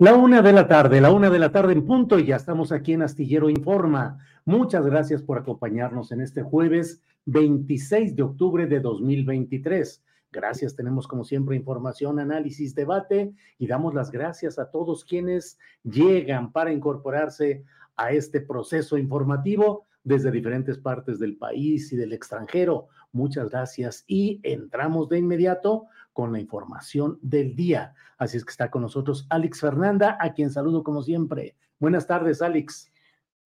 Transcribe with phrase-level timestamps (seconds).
[0.00, 2.70] La una de la tarde, la una de la tarde en punto y ya estamos
[2.70, 4.18] aquí en Astillero Informa.
[4.44, 10.04] Muchas gracias por acompañarnos en este jueves 26 de octubre de 2023.
[10.30, 16.52] Gracias, tenemos como siempre información, análisis, debate y damos las gracias a todos quienes llegan
[16.52, 17.64] para incorporarse
[17.96, 22.86] a este proceso informativo desde diferentes partes del país y del extranjero.
[23.10, 25.86] Muchas gracias y entramos de inmediato
[26.18, 27.94] con la información del día.
[28.18, 31.54] Así es que está con nosotros Alex Fernanda, a quien saludo como siempre.
[31.78, 32.90] Buenas tardes, Alex.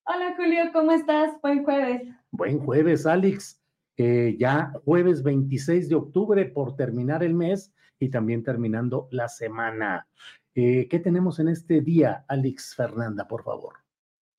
[0.06, 1.34] Hola, Julio, ¿cómo estás?
[1.42, 2.04] Buen jueves.
[2.32, 3.62] Buen jueves, Alex.
[3.98, 10.08] Eh, ya jueves 26 de octubre por terminar el mes y también terminando la semana.
[10.56, 13.74] Eh, ¿Qué tenemos en este día, Alex Fernanda, por favor?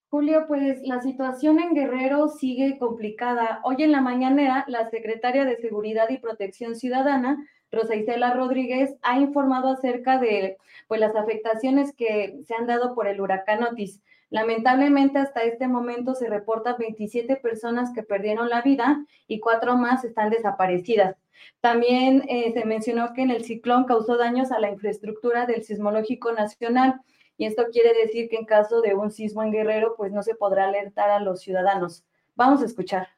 [0.09, 3.61] Julio, pues la situación en Guerrero sigue complicada.
[3.63, 7.37] Hoy en la mañanera, la secretaria de Seguridad y Protección Ciudadana
[7.73, 10.57] Rosa Isela Rodríguez ha informado acerca de
[10.87, 13.99] pues, las afectaciones que se han dado por el huracán Otis.
[14.29, 20.03] Lamentablemente hasta este momento se reportan 27 personas que perdieron la vida y cuatro más
[20.03, 21.17] están desaparecidas.
[21.61, 26.31] También eh, se mencionó que en el ciclón causó daños a la infraestructura del Sismológico
[26.31, 27.01] Nacional
[27.37, 30.35] y esto quiere decir que en caso de un sismo en Guerrero pues no se
[30.35, 32.05] podrá alertar a los ciudadanos.
[32.35, 33.09] Vamos a escuchar.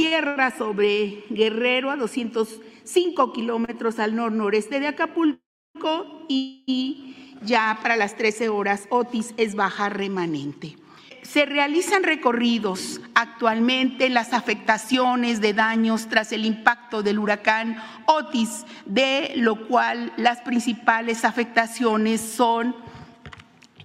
[0.00, 8.48] Tierra sobre Guerrero a 205 kilómetros al nor-noreste de Acapulco y ya para las 13
[8.48, 10.78] horas Otis es baja remanente.
[11.20, 19.34] Se realizan recorridos actualmente las afectaciones de daños tras el impacto del huracán Otis, de
[19.36, 22.74] lo cual las principales afectaciones son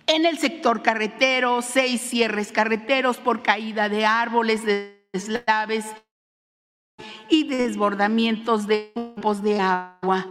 [0.08, 5.86] en el sector carretero, seis cierres carreteros por caída de árboles, de deslaves
[7.30, 10.28] y desbordamientos de grupos de agua.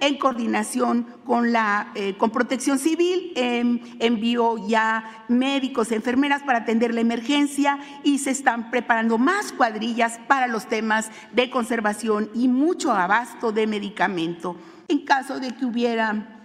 [0.00, 6.92] En coordinación con, la, eh, con Protección Civil, em, envió ya médicos, enfermeras para atender
[6.92, 12.90] la emergencia y se están preparando más cuadrillas para los temas de conservación y mucho
[12.90, 14.56] abasto de medicamento.
[14.88, 16.41] En caso de que hubiera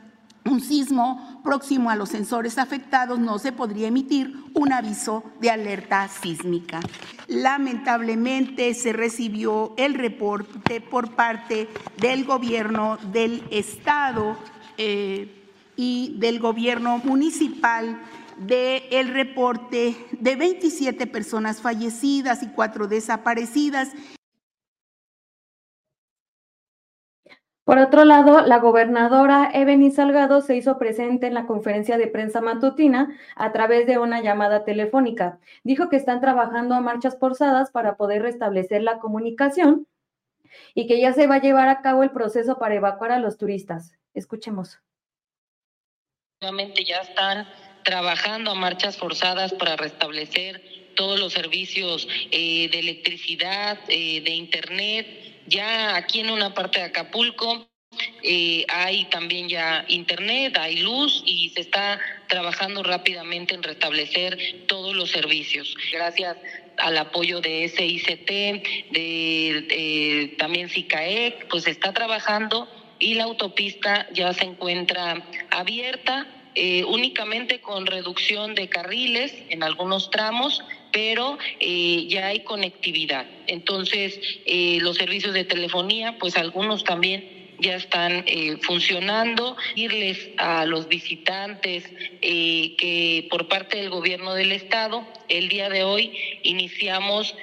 [0.48, 6.08] un sismo próximo a los sensores afectados, no se podría emitir un aviso de alerta
[6.08, 6.80] sísmica.
[7.28, 11.68] Lamentablemente se recibió el reporte por parte
[11.98, 14.38] del gobierno del estado
[14.78, 15.44] eh,
[15.76, 18.00] y del gobierno municipal
[18.38, 23.90] del el reporte de 27 personas fallecidas y cuatro desaparecidas
[27.68, 32.40] Por otro lado, la gobernadora Ebony Salgado se hizo presente en la conferencia de prensa
[32.40, 35.38] matutina a través de una llamada telefónica.
[35.66, 39.86] Dijo que están trabajando a marchas forzadas para poder restablecer la comunicación
[40.76, 43.38] y que ya se va a llevar a cabo el proceso para evacuar a los
[43.38, 43.98] turistas.
[44.14, 44.80] Escuchemos.
[46.40, 47.50] Nuevamente ya están
[47.84, 50.64] trabajando a marchas forzadas para restablecer
[50.96, 55.27] todos los servicios eh, de electricidad, eh, de internet.
[55.48, 57.68] Ya aquí en una parte de Acapulco
[58.22, 64.96] eh, hay también ya internet, hay luz y se está trabajando rápidamente en restablecer todos
[64.96, 65.76] los servicios.
[65.92, 66.38] Gracias
[66.78, 68.30] al apoyo de SICT,
[68.92, 72.68] de, también SICAEC, pues está trabajando
[73.00, 76.28] y la autopista ya se encuentra abierta.
[76.60, 83.28] Eh, únicamente con reducción de carriles en algunos tramos, pero eh, ya hay conectividad.
[83.46, 88.26] Entonces, eh, los servicios de telefonía, pues algunos también ya están
[88.62, 89.56] funcionando.
[89.76, 91.84] Irles a los visitantes
[92.22, 96.12] que por parte del gobierno del estado, el día de hoy
[96.42, 97.36] iniciamos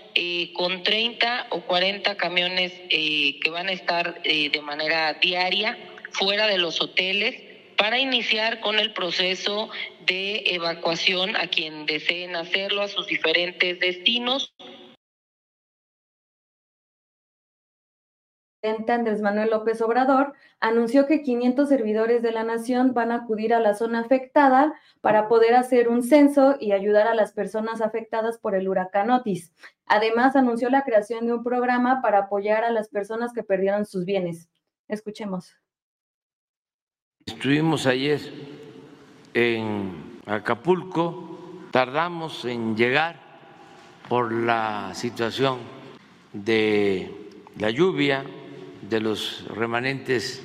[0.54, 5.76] con 30 o 40 camiones que van a estar de manera diaria
[6.12, 7.43] fuera de los hoteles
[7.76, 9.70] para iniciar con el proceso
[10.06, 14.54] de evacuación a quien deseen hacerlo a sus diferentes destinos.
[18.88, 23.60] Andrés Manuel López Obrador anunció que 500 servidores de la nación van a acudir a
[23.60, 28.54] la zona afectada para poder hacer un censo y ayudar a las personas afectadas por
[28.54, 29.52] el huracán Otis.
[29.86, 34.06] Además, anunció la creación de un programa para apoyar a las personas que perdieron sus
[34.06, 34.48] bienes.
[34.88, 35.63] Escuchemos.
[37.44, 38.20] Estuvimos ayer
[39.34, 43.20] en Acapulco, tardamos en llegar
[44.08, 45.58] por la situación
[46.32, 47.10] de
[47.58, 48.24] la lluvia,
[48.88, 50.42] de los remanentes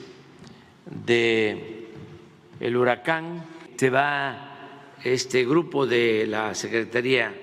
[0.85, 1.87] de
[2.59, 3.45] el huracán.
[3.77, 7.33] Se va este grupo de la Secretaría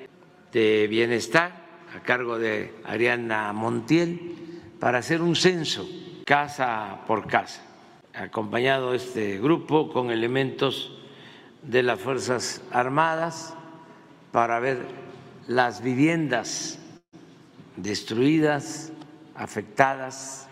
[0.52, 1.64] de Bienestar
[1.96, 4.34] a cargo de Ariana Montiel
[4.78, 5.88] para hacer un censo
[6.26, 7.62] casa por casa,
[8.16, 10.90] acompañado este grupo con elementos
[11.62, 13.54] de las Fuerzas Armadas
[14.32, 14.86] para ver
[15.48, 16.78] las viviendas
[17.76, 18.90] destruidas,
[19.34, 20.48] afectadas,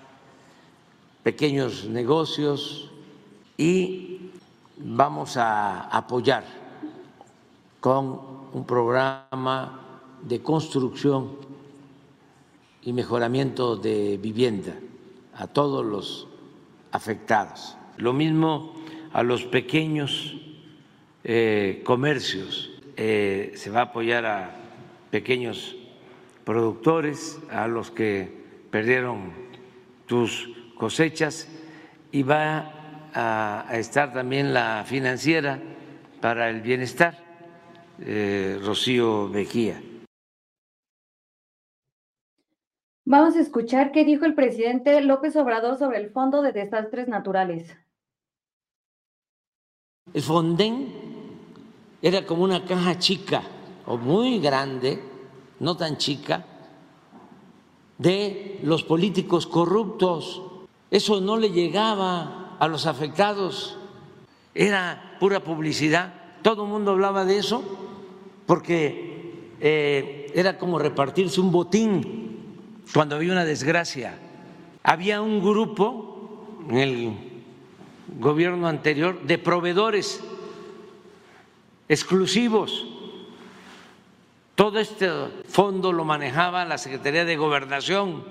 [1.22, 2.90] pequeños negocios
[3.56, 4.30] y
[4.76, 6.44] vamos a apoyar
[7.80, 8.20] con
[8.52, 9.80] un programa
[10.22, 11.38] de construcción
[12.82, 14.74] y mejoramiento de vivienda
[15.34, 16.33] a todos los
[16.94, 17.76] afectados.
[17.96, 18.72] Lo mismo
[19.12, 20.36] a los pequeños
[21.24, 22.70] eh, comercios.
[22.96, 24.54] Eh, se va a apoyar a
[25.10, 25.74] pequeños
[26.44, 28.32] productores, a los que
[28.70, 29.32] perdieron
[30.06, 31.48] tus cosechas
[32.12, 35.58] y va a, estar también la financiera
[36.20, 37.18] para el bienestar,
[38.00, 39.80] eh, Rocío Mejía.
[43.06, 47.76] Vamos a escuchar qué dijo el presidente López Obrador sobre el Fondo de Desastres Naturales.
[50.12, 50.88] El Fonden
[52.00, 53.42] era como una caja chica
[53.86, 55.02] o muy grande,
[55.60, 56.46] no tan chica,
[57.98, 60.42] de los políticos corruptos
[60.94, 63.76] eso no le llegaba a los afectados,
[64.54, 66.14] era pura publicidad.
[66.40, 67.64] Todo el mundo hablaba de eso
[68.46, 72.23] porque eh, era como repartirse un botín
[72.92, 74.18] cuando había una desgracia.
[74.82, 77.12] Había un grupo en el
[78.18, 80.22] gobierno anterior de proveedores
[81.88, 82.86] exclusivos.
[84.54, 85.10] Todo este
[85.48, 88.24] fondo lo manejaba la Secretaría de Gobernación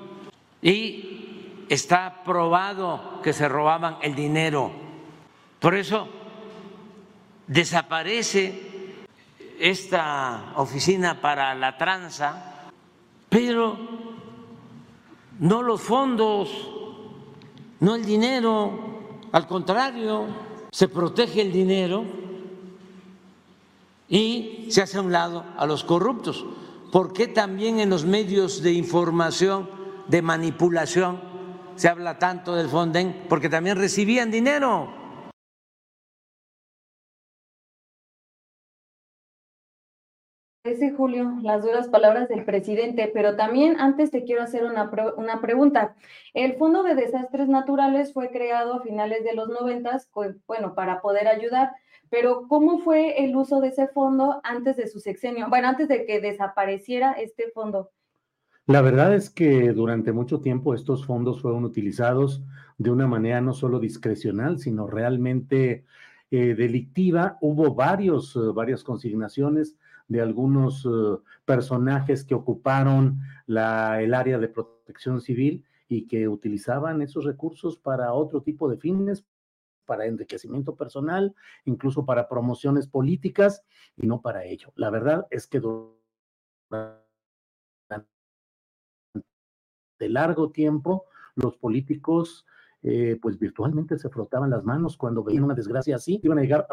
[0.61, 4.71] y está probado que se robaban el dinero.
[5.59, 6.07] Por eso
[7.47, 8.73] desaparece
[9.59, 12.69] esta oficina para la tranza,
[13.29, 13.77] pero
[15.39, 16.49] no los fondos,
[17.79, 18.71] no el dinero,
[19.31, 20.25] al contrario,
[20.71, 22.05] se protege el dinero
[24.09, 26.45] y se hace a un lado a los corruptos.
[26.91, 29.69] ¿Por qué también en los medios de información
[30.07, 31.19] de manipulación
[31.75, 35.02] se habla tanto del Fonden porque también recibían dinero.
[40.63, 45.41] Ese Julio, las duras palabras del presidente, pero también antes te quiero hacer una, una
[45.41, 45.93] pregunta.
[46.33, 50.09] El Fondo de Desastres Naturales fue creado a finales de los noventas,
[50.47, 51.73] bueno, para poder ayudar,
[52.09, 55.49] pero ¿cómo fue el uso de ese fondo antes de su sexenio?
[55.49, 57.91] Bueno, antes de que desapareciera este fondo.
[58.65, 62.41] La verdad es que durante mucho tiempo estos fondos fueron utilizados
[62.77, 65.83] de una manera no solo discrecional, sino realmente
[66.31, 67.37] eh, delictiva.
[67.41, 69.75] Hubo varios, eh, varias consignaciones
[70.07, 77.01] de algunos eh, personajes que ocuparon la, el área de protección civil y que utilizaban
[77.01, 79.25] esos recursos para otro tipo de fines,
[79.85, 83.63] para enriquecimiento personal, incluso para promociones políticas
[83.97, 84.71] y no para ello.
[84.75, 85.61] La verdad es que
[89.99, 91.05] de largo tiempo
[91.35, 92.45] los políticos
[92.81, 96.67] eh, pues virtualmente se frotaban las manos cuando veían una desgracia así, iban a llegar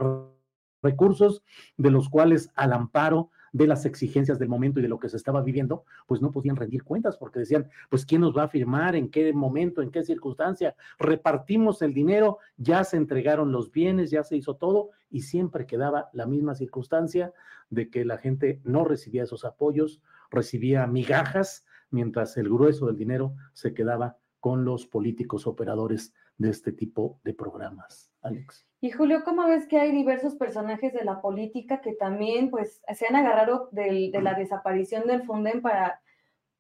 [0.83, 1.43] recursos
[1.77, 5.17] de los cuales al amparo de las exigencias del momento y de lo que se
[5.17, 8.95] estaba viviendo, pues no podían rendir cuentas porque decían, pues quién nos va a firmar,
[8.95, 14.23] en qué momento, en qué circunstancia, repartimos el dinero, ya se entregaron los bienes, ya
[14.23, 17.33] se hizo todo y siempre quedaba la misma circunstancia
[17.71, 23.35] de que la gente no recibía esos apoyos, recibía migajas, mientras el grueso del dinero
[23.53, 28.10] se quedaba con los políticos operadores de este tipo de programas.
[28.23, 28.67] Alex.
[28.81, 33.07] Y Julio, ¿cómo ves que hay diversos personajes de la política que también pues se
[33.07, 36.01] han agarrado de la desaparición del Funden para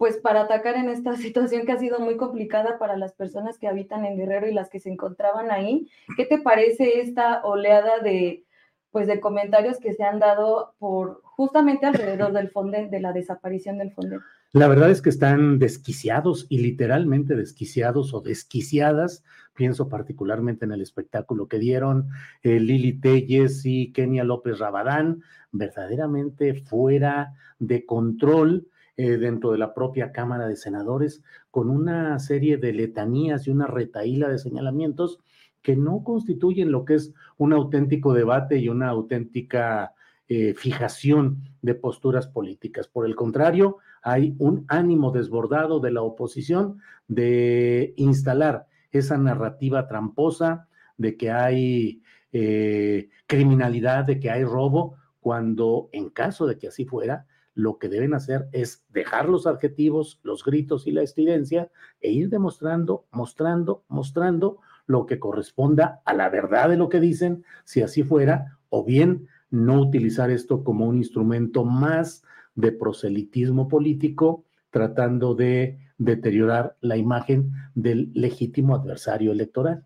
[0.01, 3.69] pues para atacar en esta situación que ha sido muy complicada para las personas que
[3.69, 5.91] habitan en Guerrero y las que se encontraban ahí?
[6.17, 8.45] ¿Qué te parece esta oleada de
[8.91, 13.79] pues de comentarios que se han dado por justamente alrededor del Fonden, de la desaparición
[13.79, 14.21] del Fonden?
[14.53, 19.23] La verdad es que están desquiciados y literalmente desquiciados o desquiciadas.
[19.55, 22.09] Pienso particularmente en el espectáculo que dieron
[22.43, 28.67] eh, Lili Telles y Kenia López Rabadán, verdaderamente fuera de control
[28.97, 33.67] eh, dentro de la propia Cámara de Senadores, con una serie de letanías y una
[33.67, 35.21] retaíla de señalamientos
[35.63, 39.95] que no constituyen lo que es un auténtico debate y una auténtica
[40.29, 42.89] eh, fijación de posturas políticas.
[42.89, 50.69] Por el contrario, hay un ánimo desbordado de la oposición de instalar esa narrativa tramposa
[50.97, 52.03] de que hay
[52.33, 57.89] eh, criminalidad, de que hay robo, cuando en caso de que así fuera, lo que
[57.89, 63.85] deben hacer es dejar los adjetivos, los gritos y la estridencia e ir demostrando, mostrando,
[63.89, 64.59] mostrando
[64.91, 69.29] lo que corresponda a la verdad de lo que dicen, si así fuera, o bien
[69.49, 72.25] no utilizar esto como un instrumento más
[72.57, 79.85] de proselitismo político, tratando de deteriorar la imagen del legítimo adversario electoral.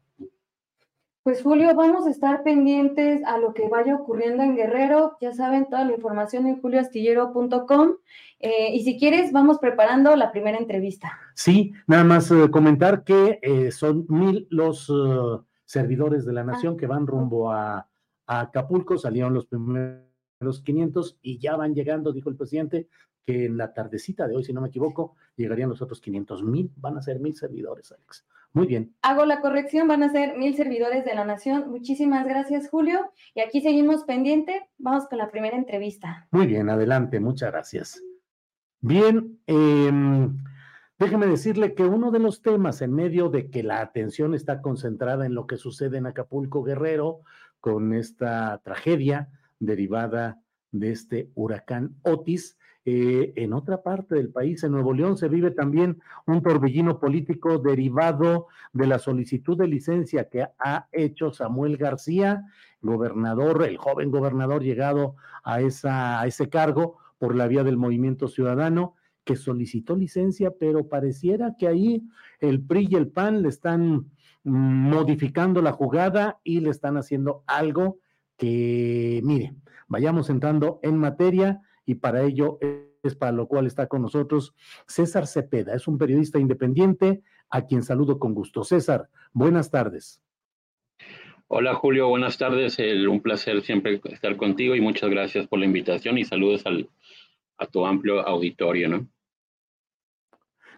[1.24, 5.16] Pues Julio, vamos a estar pendientes a lo que vaya ocurriendo en Guerrero.
[5.22, 7.94] Ya saben, toda la información en julioastillero.com.
[8.40, 11.18] Eh, y si quieres, vamos preparando la primera entrevista.
[11.34, 14.92] Sí, nada más eh, comentar que eh, son mil los
[15.64, 16.76] servidores de la nación ah.
[16.78, 17.88] que van rumbo a,
[18.26, 18.98] a Acapulco.
[18.98, 20.04] Salieron los primeros
[20.40, 22.88] los 500 y ya van llegando, dijo el presidente,
[23.24, 26.70] que en la tardecita de hoy, si no me equivoco, llegarían los otros 500 mil,
[26.76, 28.26] van a ser mil servidores, Alex.
[28.54, 28.94] Muy bien.
[29.02, 31.68] Hago la corrección, van a ser mil servidores de la nación.
[31.70, 33.10] Muchísimas gracias, Julio.
[33.34, 34.70] Y aquí seguimos pendiente.
[34.78, 36.28] Vamos con la primera entrevista.
[36.30, 38.00] Muy bien, adelante, muchas gracias.
[38.80, 40.36] Bien, em,
[41.00, 45.26] déjeme decirle que uno de los temas en medio de que la atención está concentrada
[45.26, 47.22] en lo que sucede en Acapulco Guerrero
[47.58, 52.56] con esta tragedia, derivada de este huracán Otis.
[52.86, 57.58] Eh, en otra parte del país, en Nuevo León, se vive también un torbellino político
[57.58, 62.44] derivado de la solicitud de licencia que ha hecho Samuel García,
[62.82, 68.28] gobernador, el joven gobernador llegado a, esa, a ese cargo por la vía del movimiento
[68.28, 72.06] ciudadano, que solicitó licencia, pero pareciera que ahí
[72.40, 74.10] el PRI y el PAN le están
[74.42, 77.98] modificando la jugada y le están haciendo algo
[78.36, 79.54] que, mire,
[79.88, 82.58] vayamos entrando en materia y para ello
[83.02, 84.54] es para lo cual está con nosotros
[84.86, 88.64] César Cepeda, es un periodista independiente a quien saludo con gusto.
[88.64, 90.22] César, buenas tardes.
[91.48, 92.78] Hola Julio, buenas tardes.
[93.08, 96.88] un placer siempre estar contigo y muchas gracias por la invitación y saludos al,
[97.58, 99.08] a tu amplio auditorio, ¿no?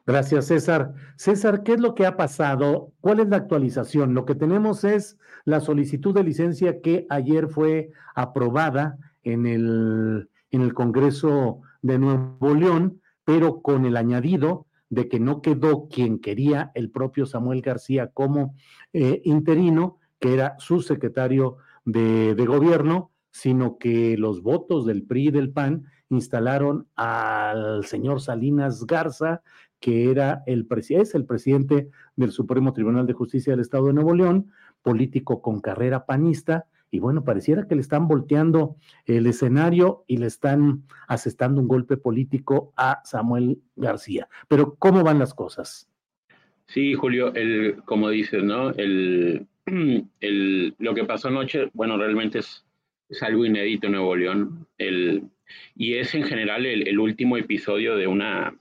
[0.04, 0.94] Gracias, César.
[1.16, 2.92] César, ¿qué es lo que ha pasado?
[3.00, 4.14] ¿Cuál es la actualización?
[4.14, 10.62] Lo que tenemos es la solicitud de licencia que ayer fue aprobada en el, en
[10.62, 16.70] el Congreso de Nuevo León, pero con el añadido de que no quedó quien quería
[16.74, 18.54] el propio Samuel García como
[18.92, 25.28] eh, interino, que era su secretario de, de gobierno, sino que los votos del PRI
[25.28, 29.42] y del PAN instalaron al señor Salinas Garza,
[29.78, 34.14] que era el es el presidente del Supremo Tribunal de Justicia del Estado de Nuevo
[34.14, 34.50] León,
[34.82, 38.76] político con carrera panista, y bueno, pareciera que le están volteando
[39.06, 44.28] el escenario y le están asestando un golpe político a Samuel García.
[44.48, 45.88] Pero, ¿cómo van las cosas?
[46.66, 48.70] Sí, Julio, el, como dices, ¿no?
[48.70, 49.46] El,
[50.20, 52.64] el, lo que pasó anoche, bueno, realmente es,
[53.08, 54.66] es algo inédito en Nuevo León.
[54.78, 55.24] El,
[55.74, 58.56] y es en general el último episodio de una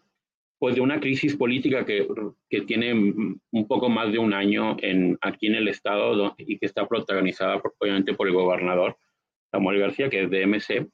[0.59, 2.07] pues de una crisis política que,
[2.49, 6.65] que, tiene un poco más de un año en, aquí en el estado y que
[6.65, 8.97] está protagonizada obviamente por el gobernador
[9.51, 10.87] Samuel García, que es de MC,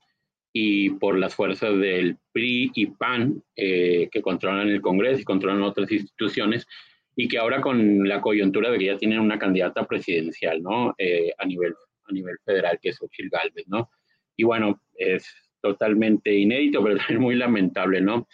[0.53, 5.91] y por las fuerzas del PRI y PAN que controlan el Congreso y controlan otras
[5.91, 6.67] instituciones
[7.15, 10.89] y que ahora con la coyuntura de que ya tienen una candidata presidencial, ¿no?
[10.89, 11.73] a, nivel,
[12.05, 13.89] a nivel federal, que es Ochil Galvez, ¿no?
[14.35, 15.25] Y bueno, es
[15.61, 18.27] totalmente inédito, pero también muy lamentable, ¿no?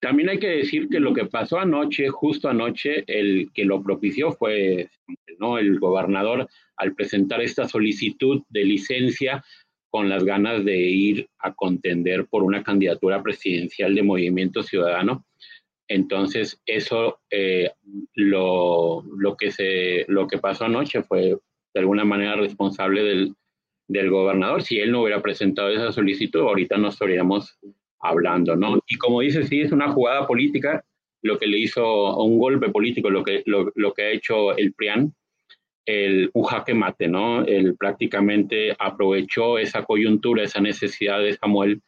[0.00, 4.32] También hay que decir que lo que pasó anoche, justo anoche, el que lo propició
[4.32, 4.90] fue
[5.38, 5.58] ¿no?
[5.58, 9.44] el gobernador al presentar esta solicitud de licencia
[9.90, 15.24] con las ganas de ir a contender por una candidatura presidencial de Movimiento Ciudadano.
[15.88, 17.70] Entonces, eso, eh,
[18.14, 21.38] lo, lo, que se, lo que pasó anoche fue
[21.72, 23.34] de alguna manera responsable del,
[23.88, 24.62] del gobernador.
[24.62, 27.58] Si él no hubiera presentado esa solicitud, ahorita no estaríamos
[28.00, 28.78] hablando, ¿no?
[28.86, 30.84] Y como dice, sí, es una jugada política,
[31.22, 35.14] lo que le hizo un golpe político, lo que, lo, que ha hecho el PRIAN,
[35.86, 37.44] el, un jaque mate, ¿no?
[37.44, 41.80] Él prácticamente aprovechó esa coyuntura, esa necesidad de Samuel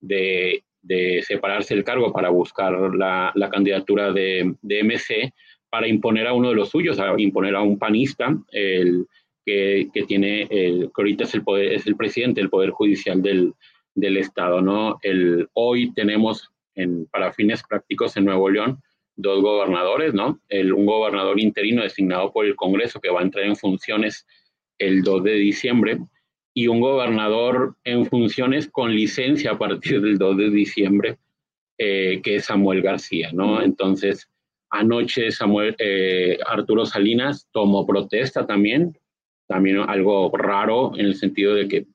[0.00, 5.32] de, de separarse del cargo para buscar la, la candidatura de, de, MC,
[5.70, 9.06] para imponer a uno de los suyos, a imponer a un panista, el,
[9.44, 13.22] que, que tiene, el, que ahorita es el, poder, es el presidente del Poder Judicial
[13.22, 13.52] del,
[13.96, 14.98] del Estado, ¿no?
[15.02, 18.80] El, hoy tenemos, en, para fines prácticos en Nuevo León,
[19.16, 20.38] dos gobernadores, ¿no?
[20.48, 24.26] El, un gobernador interino designado por el Congreso que va a entrar en funciones
[24.78, 25.98] el 2 de diciembre
[26.54, 31.18] y un gobernador en funciones con licencia a partir del 2 de diciembre,
[31.78, 33.62] eh, que es Samuel García, ¿no?
[33.62, 34.28] Entonces,
[34.70, 38.98] anoche Samuel, eh, Arturo Salinas tomó protesta también,
[39.48, 41.86] también algo raro en el sentido de que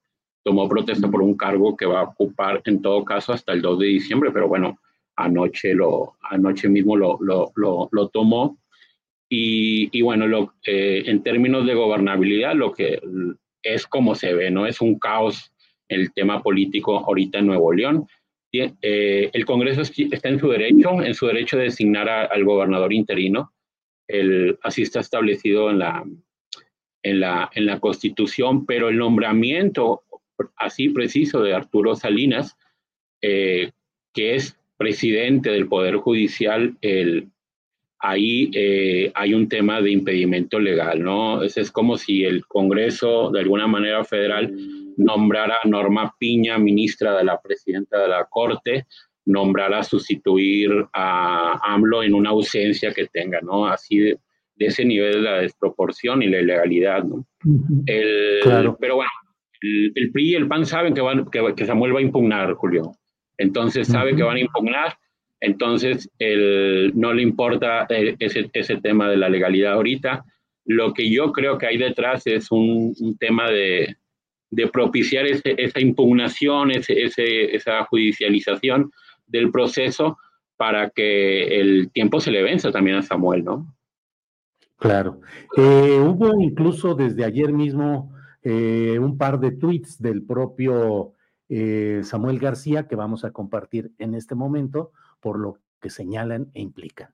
[0.44, 3.80] tomó protesta por un cargo que va a ocupar en todo caso hasta el 2
[3.80, 4.80] de diciembre, pero bueno,
[5.16, 7.52] anoche, lo, anoche mismo lo, lo,
[7.92, 8.58] lo, tomó.
[9.30, 13.00] Y, y bueno, lo, eh, en términos de gobernabilidad, lo que
[13.64, 14.66] es como se ve, ¿no?
[14.66, 15.52] Es un caos
[15.88, 18.08] el tema político ahorita en Nuevo León.
[18.54, 23.54] Eh, el Congreso está en su derecho, en su derecho de designar al gobernador interino.
[24.08, 26.04] El, así está establecido en la,
[27.04, 30.04] en la, en la Constitución, pero el nombramiento
[30.58, 32.58] así preciso de Arturo Salinas,
[33.22, 33.72] eh,
[34.14, 37.30] que es presidente del Poder Judicial, el,
[38.00, 41.44] ahí eh, hay un tema de impedimento legal, ¿no?
[41.44, 44.54] Es, es como si el Congreso, de alguna manera federal,
[44.98, 48.86] nombrara a Norma Piña, ministra de la presidenta de la Corte,
[49.26, 53.68] nombrara sustituir a AMLO en una ausencia que tenga, ¿no?
[53.68, 54.20] Así de,
[54.58, 57.26] ese nivel de la desproporción y la ilegalidad, ¿no?
[58.44, 58.78] claro.
[58.80, 59.10] Pero bueno,
[59.62, 62.96] el, PRI y el PAN saben que, van, que, Samuel va a impugnar, Julio.
[63.38, 64.98] Entonces sabe que van a impugnar,
[65.40, 70.24] entonces el, no le importa eh, ese, ese, tema de la legalidad ahorita.
[70.66, 73.96] Lo que yo creo que hay detrás es un, un tema de,
[74.52, 78.92] de propiciar ese, esa impugnación, ese, ese, esa judicialización
[79.26, 80.18] del proceso
[80.58, 83.74] para que el tiempo se le venza también a Samuel, ¿no?
[84.78, 85.22] Claro.
[85.58, 91.14] Eh, hubo incluso desde ayer mismo eh, un par de tweets del propio
[91.48, 96.62] eh, Samuel García que vamos a compartir en este momento por lo que señalan e
[96.62, 97.14] implican.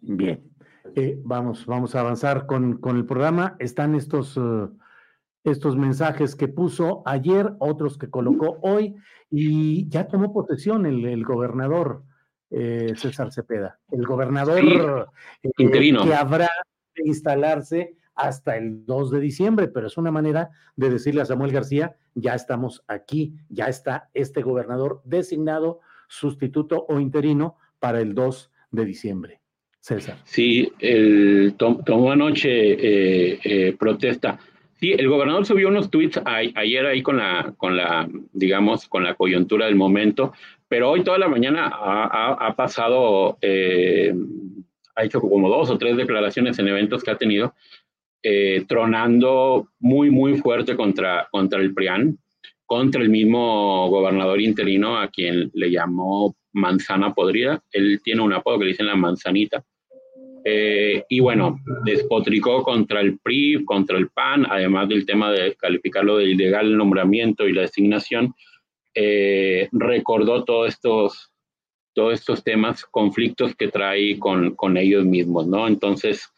[0.00, 0.48] Bien,
[0.94, 3.56] eh, vamos, vamos a avanzar con, con, el programa.
[3.58, 4.40] Están estos,
[5.42, 8.94] estos mensajes que puso ayer, otros que colocó hoy,
[9.28, 12.04] y ya tomó posesión el, el gobernador
[12.50, 14.58] eh, César Cepeda, el gobernador
[15.42, 16.48] eh, interino que habrá
[16.94, 21.52] de instalarse hasta el 2 de diciembre, pero es una manera de decirle a Samuel
[21.52, 28.50] García, ya estamos aquí, ya está este gobernador designado, sustituto o interino para el 2
[28.70, 29.40] de diciembre.
[29.80, 30.16] César.
[30.24, 34.38] Sí, el, tomó anoche eh, protesta.
[34.80, 39.14] Sí, el gobernador subió unos tweets ayer ahí con la, con la, digamos, con la
[39.14, 40.32] coyuntura del momento,
[40.68, 44.14] pero hoy toda la mañana ha, pasado, eh,
[44.94, 47.54] ha hecho como dos o tres declaraciones en eventos que ha tenido,
[48.22, 52.18] eh, tronando muy, muy fuerte contra, contra el PRIAN,
[52.66, 57.62] contra el mismo gobernador interino a quien le llamó manzana podrida.
[57.72, 59.64] Él tiene un apodo que le dicen la manzanita.
[60.44, 66.18] Eh, y bueno, despotricó contra el PRI, contra el PAN, además del tema de calificarlo
[66.18, 68.34] de ilegal nombramiento y la designación,
[69.00, 71.30] eh, recordó todos estos,
[71.94, 75.68] todos estos temas, conflictos que trae con, con ellos mismos, ¿no?
[75.68, 76.28] Entonces,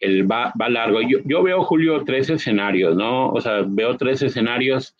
[0.00, 1.00] él va, va largo.
[1.00, 3.30] Yo, yo, veo, Julio, tres escenarios, ¿no?
[3.30, 4.96] O sea, veo tres escenarios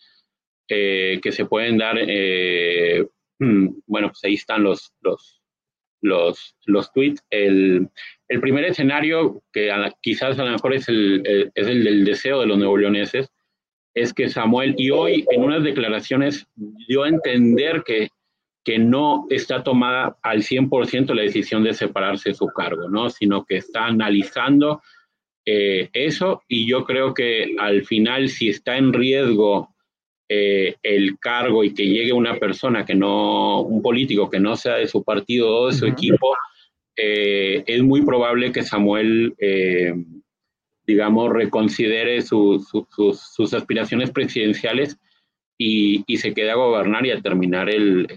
[0.69, 1.97] eh, que se pueden dar.
[1.99, 3.05] Eh,
[3.37, 5.41] bueno, pues ahí están los, los,
[6.01, 7.21] los, los tweets.
[7.29, 7.89] El,
[8.29, 9.69] el primer escenario, que
[10.01, 13.29] quizás a lo mejor es el, es el del deseo de los nuevo leoneses,
[13.99, 18.09] es que Samuel, y hoy en unas declaraciones dio a entender que,
[18.63, 23.09] que no está tomada al 100% la decisión de separarse de su cargo, ¿no?
[23.09, 24.81] sino que está analizando
[25.45, 29.69] eh, eso y yo creo que al final si está en riesgo
[30.29, 34.75] eh, el cargo y que llegue una persona que no, un político que no sea
[34.75, 36.35] de su partido o de su equipo,
[36.95, 39.33] eh, es muy probable que Samuel,
[40.89, 44.97] digamos, reconsidere sus, sus, aspiraciones presidenciales
[45.55, 48.07] y, y, se quede a gobernar y a terminar el,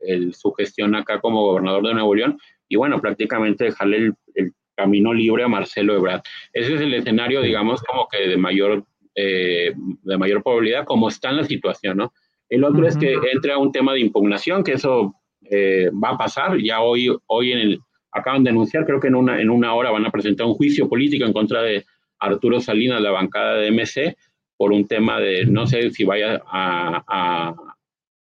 [0.00, 4.52] el, su gestión acá como gobernador de Nuevo León y bueno, prácticamente dejarle el, el
[4.76, 6.22] camino libre a Marcelo Ebrard.
[6.52, 8.84] Ese es el escenario, digamos, como que de mayor,
[9.16, 12.12] eh, de mayor probabilidad, como está en la situación, ¿no?
[12.48, 15.14] El otro es que entre a un tema de impugnación, que eso
[15.50, 16.58] eh, va a pasar.
[16.58, 17.80] Ya hoy, hoy en el,
[18.12, 20.88] acaban de anunciar, creo que en una, en una hora van a presentar un juicio
[20.88, 21.84] político en contra de
[22.22, 24.16] Arturo Salinas, la bancada de MC,
[24.56, 27.54] por un tema de, no sé si vaya a,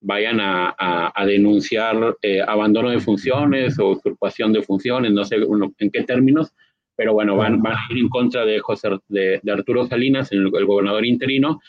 [0.02, 5.36] vayan a, denunciar eh, abandono de funciones o usurpación de funciones, no sé
[5.78, 6.52] en qué términos,
[6.94, 11.60] pero bueno, van, a ir en contra de, José, de, Arturo Salinas, el, gobernador interino,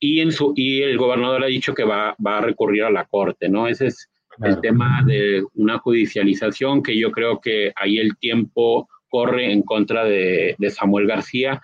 [0.00, 3.04] y, en su, y el gobernador ha dicho que va, va a recurrir a la
[3.04, 3.68] corte, ¿no?
[3.68, 4.10] Ese es
[4.42, 10.04] el tema de una judicialización que yo creo que ahí el tiempo corre en contra
[10.04, 11.62] de, de Samuel García,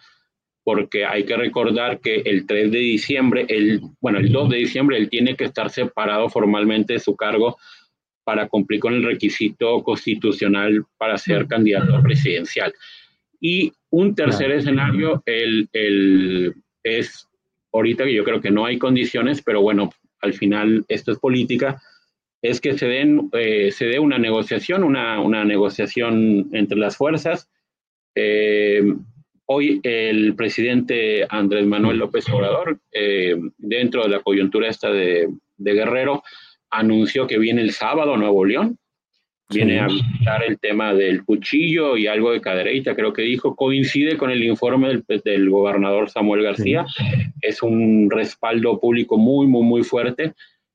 [0.63, 4.97] porque hay que recordar que el 3 de diciembre, el, bueno, el 2 de diciembre,
[4.97, 7.57] él tiene que estar separado formalmente de su cargo
[8.23, 12.73] para cumplir con el requisito constitucional para ser candidato presidencial.
[13.41, 17.27] Y un tercer escenario el, el, es,
[17.73, 21.83] ahorita que yo creo que no hay condiciones, pero bueno, al final esto es política,
[22.43, 27.51] es que se, den, eh, se dé una negociación, una, una negociación entre las fuerzas.
[28.15, 28.83] Eh,
[29.53, 36.23] Hoy el presidente Andrés Manuel López Obrador, eh, dentro de la coyuntura esta de, Guerrero,
[36.71, 38.79] anunció que viene el sábado a Nuevo León,
[39.53, 44.17] viene a visitar el tema del cuchillo y algo de cadereita, creo que dijo, coincide
[44.17, 46.87] con el informe del, gobernador Samuel García,
[47.41, 50.33] es un respaldo público muy, muy, muy fuerte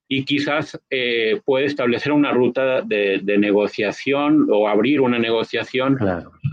[0.07, 5.97] y quizás eh, puede establecer una ruta de, negociación o abrir una negociación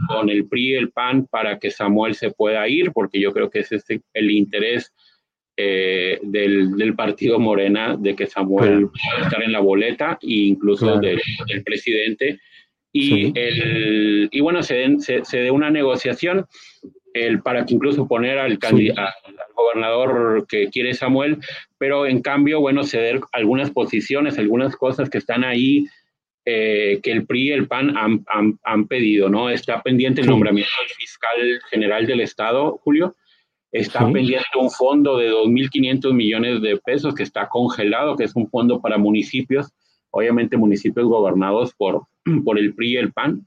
[0.09, 3.51] con el PRI y el PAN para que Samuel se pueda ir, porque yo creo
[3.51, 3.85] que ese es
[4.15, 4.93] el interés
[5.57, 11.21] eh, del, partido Morena de que Samuel pueda estar en la boleta e incluso del,
[11.65, 12.41] presidente.
[12.95, 16.47] Y, el, y bueno, se, se, se dé una negociación
[17.14, 18.59] el, para que incluso poner al,
[19.55, 21.38] gobernador que quiere Samuel,
[21.79, 25.87] pero en cambio, bueno, ceder algunas posiciones, algunas cosas que están ahí,
[26.44, 28.25] eh, que el PRI y el PAN han,
[28.64, 29.48] han, pedido, ¿no?
[29.48, 33.14] Está pendiente el nombramiento del fiscal general del Estado, Julio.
[33.70, 38.51] Está pendiente un fondo de 2.500 millones de pesos que está congelado, que es un
[38.51, 39.72] fondo para municipios,
[40.11, 42.03] obviamente municipios gobernados por,
[42.44, 43.46] por el PRI y el PAN.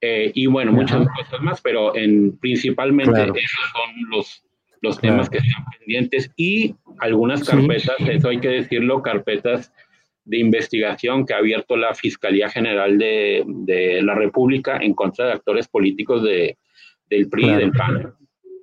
[0.00, 4.44] Eh, y bueno, muchas cosas más, pero en, principalmente esos son los,
[4.82, 6.30] los temas que están pendientes.
[6.36, 9.72] Y algunas carpetas, eso hay que decirlo, carpetas
[10.24, 15.32] de investigación que ha abierto la Fiscalía General de, de la República en contra de
[15.32, 16.58] actores políticos de,
[17.08, 18.14] del PRI y del PAN.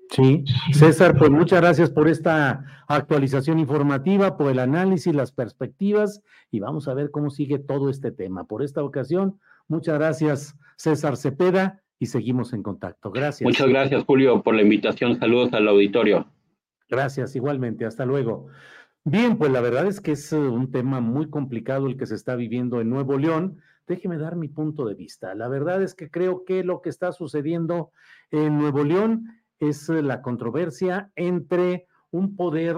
[0.09, 6.59] Sí, César, pues muchas gracias por esta actualización informativa, por el análisis, las perspectivas y
[6.59, 8.43] vamos a ver cómo sigue todo este tema.
[8.43, 13.11] Por esta ocasión, muchas gracias, César Cepeda, y seguimos en contacto.
[13.11, 13.45] Gracias.
[13.45, 15.19] Muchas gracias, Julio, por la invitación.
[15.19, 16.27] Saludos al auditorio.
[16.89, 17.85] Gracias, igualmente.
[17.85, 18.47] Hasta luego.
[19.05, 22.15] Bien, pues la verdad es que es eh, un tema muy complicado el que se
[22.15, 23.57] está viviendo en Nuevo León.
[23.85, 25.35] Déjeme dar mi punto de vista.
[25.35, 27.91] La verdad es que creo que lo que está sucediendo
[28.31, 29.27] en Nuevo León
[29.59, 32.77] es eh, la controversia entre un poder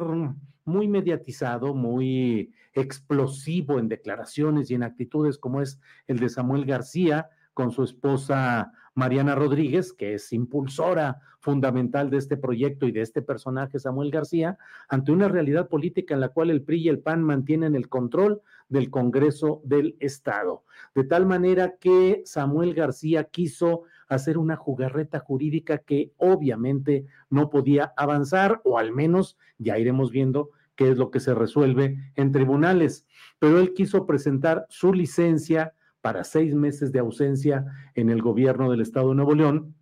[0.66, 7.30] muy mediatizado, muy explosivo en declaraciones y en actitudes como es el de Samuel García
[7.54, 13.22] con su esposa Mariana Rodríguez, que es impulsora fundamental de este proyecto y de este
[13.22, 17.22] personaje, Samuel García, ante una realidad política en la cual el PRI y el PAN
[17.22, 20.64] mantienen el control del Congreso del Estado.
[20.96, 27.94] De tal manera que Samuel García quiso hacer una jugarreta jurídica que obviamente no podía
[27.98, 33.06] avanzar, o al menos ya iremos viendo qué es lo que se resuelve en tribunales.
[33.40, 35.74] Pero él quiso presentar su licencia
[36.06, 37.66] para seis meses de ausencia
[37.96, 39.74] en el gobierno del Estado de Nuevo León,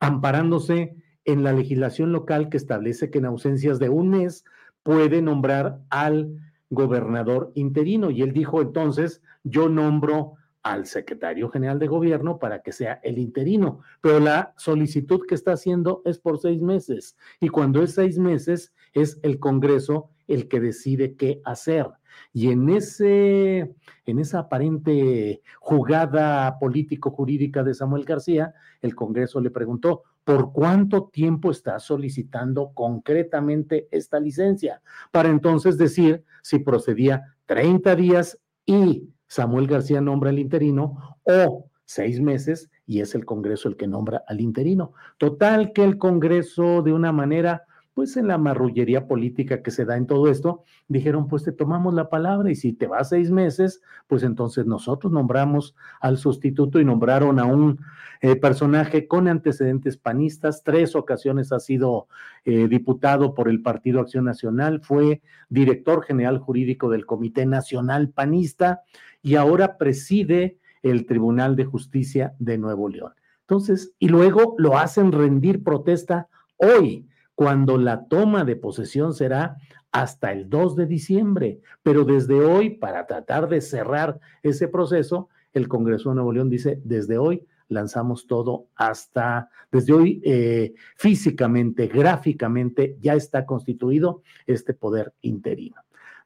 [0.00, 4.44] amparándose en la legislación local que establece que en ausencias de un mes
[4.82, 8.10] puede nombrar al gobernador interino.
[8.10, 13.16] Y él dijo entonces, yo nombro al secretario general de gobierno para que sea el
[13.16, 18.18] interino, pero la solicitud que está haciendo es por seis meses y cuando es seis
[18.18, 21.86] meses es el Congreso el que decide qué hacer.
[22.32, 23.74] Y en, ese,
[24.06, 31.50] en esa aparente jugada político-jurídica de Samuel García, el Congreso le preguntó, ¿por cuánto tiempo
[31.50, 34.82] está solicitando concretamente esta licencia?
[35.10, 42.20] Para entonces decir si procedía 30 días y Samuel García nombra al interino o seis
[42.20, 44.92] meses y es el Congreso el que nombra al interino.
[45.16, 47.64] Total que el Congreso de una manera
[47.98, 51.94] pues en la marrullería política que se da en todo esto, dijeron, pues te tomamos
[51.94, 56.84] la palabra y si te vas seis meses, pues entonces nosotros nombramos al sustituto y
[56.84, 57.80] nombraron a un
[58.20, 62.06] eh, personaje con antecedentes panistas, tres ocasiones ha sido
[62.44, 68.82] eh, diputado por el Partido Acción Nacional, fue director general jurídico del Comité Nacional Panista
[69.22, 73.14] y ahora preside el Tribunal de Justicia de Nuevo León.
[73.40, 77.07] Entonces, y luego lo hacen rendir protesta hoy
[77.38, 79.58] cuando la toma de posesión será
[79.92, 81.60] hasta el 2 de diciembre.
[81.84, 86.80] Pero desde hoy, para tratar de cerrar ese proceso, el Congreso de Nuevo León dice,
[86.82, 95.14] desde hoy lanzamos todo hasta, desde hoy eh, físicamente, gráficamente, ya está constituido este poder
[95.20, 95.76] interino.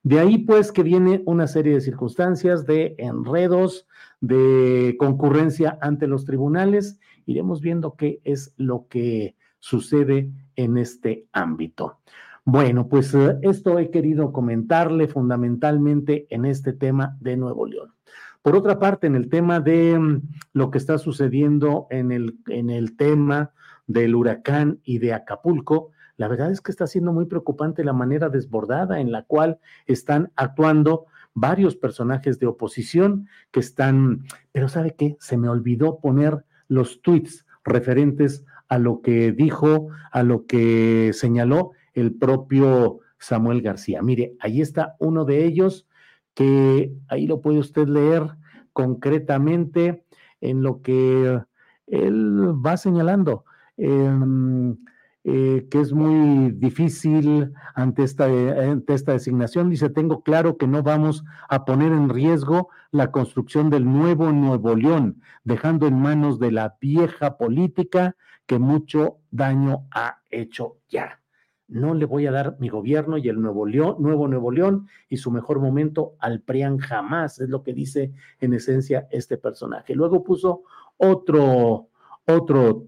[0.02, 3.86] De ahí pues que viene una serie de circunstancias de enredos,
[4.22, 6.98] de concurrencia ante los tribunales.
[7.26, 12.00] Iremos viendo qué es lo que sucede en este ámbito.
[12.44, 17.94] Bueno, pues eh, esto he querido comentarle fundamentalmente en este tema de Nuevo León.
[18.42, 20.22] Por otra parte, en el tema de mm,
[20.52, 23.52] lo que está sucediendo en el, en el tema
[23.86, 28.28] del huracán y de Acapulco, la verdad es que está siendo muy preocupante la manera
[28.28, 35.16] desbordada en la cual están actuando varios personajes de oposición que están, pero ¿sabe qué?
[35.20, 41.72] Se me olvidó poner los tweets referentes a lo que dijo, a lo que señaló
[41.92, 44.00] el propio Samuel García.
[44.00, 45.86] Mire, ahí está uno de ellos
[46.32, 48.22] que ahí lo puede usted leer
[48.72, 50.04] concretamente
[50.40, 51.38] en lo que
[51.86, 53.44] él va señalando.
[53.76, 54.78] Em,
[55.24, 59.68] eh, que es muy difícil ante esta, ante esta designación.
[59.68, 64.74] Dice, tengo claro que no vamos a poner en riesgo la construcción del nuevo Nuevo
[64.74, 71.20] León, dejando en manos de la vieja política que mucho daño ha hecho ya.
[71.68, 75.16] No le voy a dar mi gobierno y el Nuevo León, Nuevo Nuevo León y
[75.16, 79.94] su mejor momento al PRIAN jamás, es lo que dice en esencia este personaje.
[79.94, 80.64] Luego puso
[80.98, 81.88] otro,
[82.26, 82.84] otro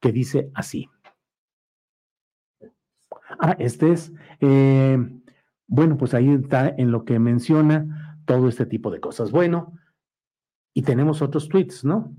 [0.00, 0.88] que dice así.
[3.38, 4.98] Ah, este es, eh,
[5.66, 9.30] bueno, pues ahí está en lo que menciona todo este tipo de cosas.
[9.30, 9.74] Bueno,
[10.72, 12.14] y tenemos otros tweets, ¿no?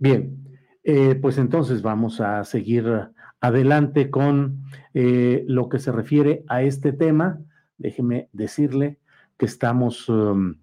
[0.00, 4.62] Bien, eh, pues entonces vamos a seguir adelante con
[4.94, 7.38] eh, lo que se refiere a este tema.
[7.76, 8.98] Déjeme decirle
[9.36, 10.54] que estamos um,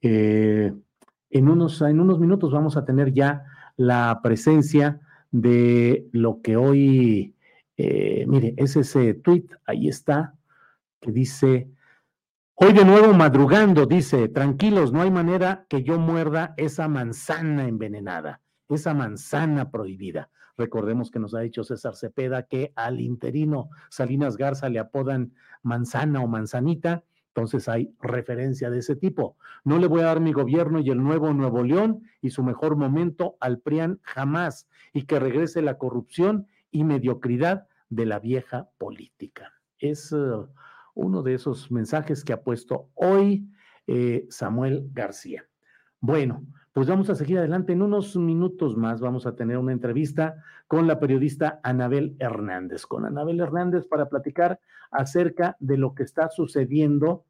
[0.00, 0.72] eh,
[1.28, 3.44] en, unos, en unos minutos vamos a tener ya
[3.76, 4.98] la presencia
[5.30, 7.34] de lo que hoy,
[7.76, 10.34] mire, es ese tweet, ahí está,
[11.00, 11.68] que dice,
[12.54, 18.40] Hoy de nuevo madrugando, dice, tranquilos, no hay manera que yo muerda esa manzana envenenada
[18.68, 20.30] esa manzana prohibida.
[20.56, 26.22] Recordemos que nos ha dicho César Cepeda que al interino Salinas Garza le apodan manzana
[26.22, 29.36] o manzanita, entonces hay referencia de ese tipo.
[29.64, 32.76] No le voy a dar mi gobierno y el nuevo Nuevo León y su mejor
[32.76, 39.52] momento al PRIAN jamás y que regrese la corrupción y mediocridad de la vieja política.
[39.78, 40.48] Es uh,
[40.94, 43.50] uno de esos mensajes que ha puesto hoy
[43.86, 45.46] eh, Samuel García.
[46.00, 46.46] Bueno,
[46.76, 47.72] pues vamos a seguir adelante.
[47.72, 53.06] En unos minutos más vamos a tener una entrevista con la periodista Anabel Hernández, con
[53.06, 54.60] Anabel Hernández para platicar
[54.90, 57.24] acerca de lo que está sucediendo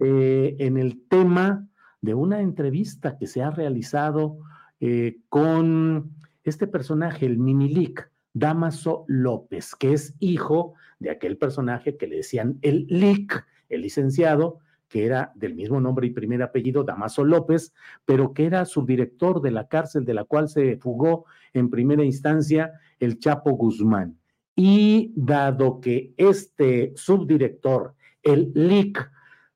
[0.00, 1.64] eh, en el tema
[2.00, 4.38] de una entrevista que se ha realizado
[4.80, 6.10] eh, con
[6.42, 12.58] este personaje, el Minilic, Damaso López, que es hijo de aquel personaje que le decían
[12.62, 14.58] el Lic, el licenciado,
[14.92, 17.72] que era del mismo nombre y primer apellido, Damaso López,
[18.04, 21.24] pero que era subdirector de la cárcel de la cual se fugó
[21.54, 24.18] en primera instancia el Chapo Guzmán.
[24.54, 29.10] Y dado que este subdirector, el LIC,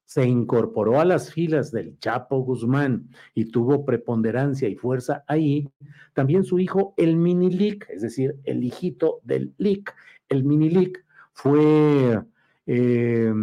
[0.06, 5.68] se incorporó a las filas del Chapo Guzmán y tuvo preponderancia y fuerza ahí,
[6.14, 9.94] también su hijo, el mini LIC, es decir, el hijito del LIC,
[10.30, 12.22] el mini LIC, fue...
[12.68, 13.34] Eh,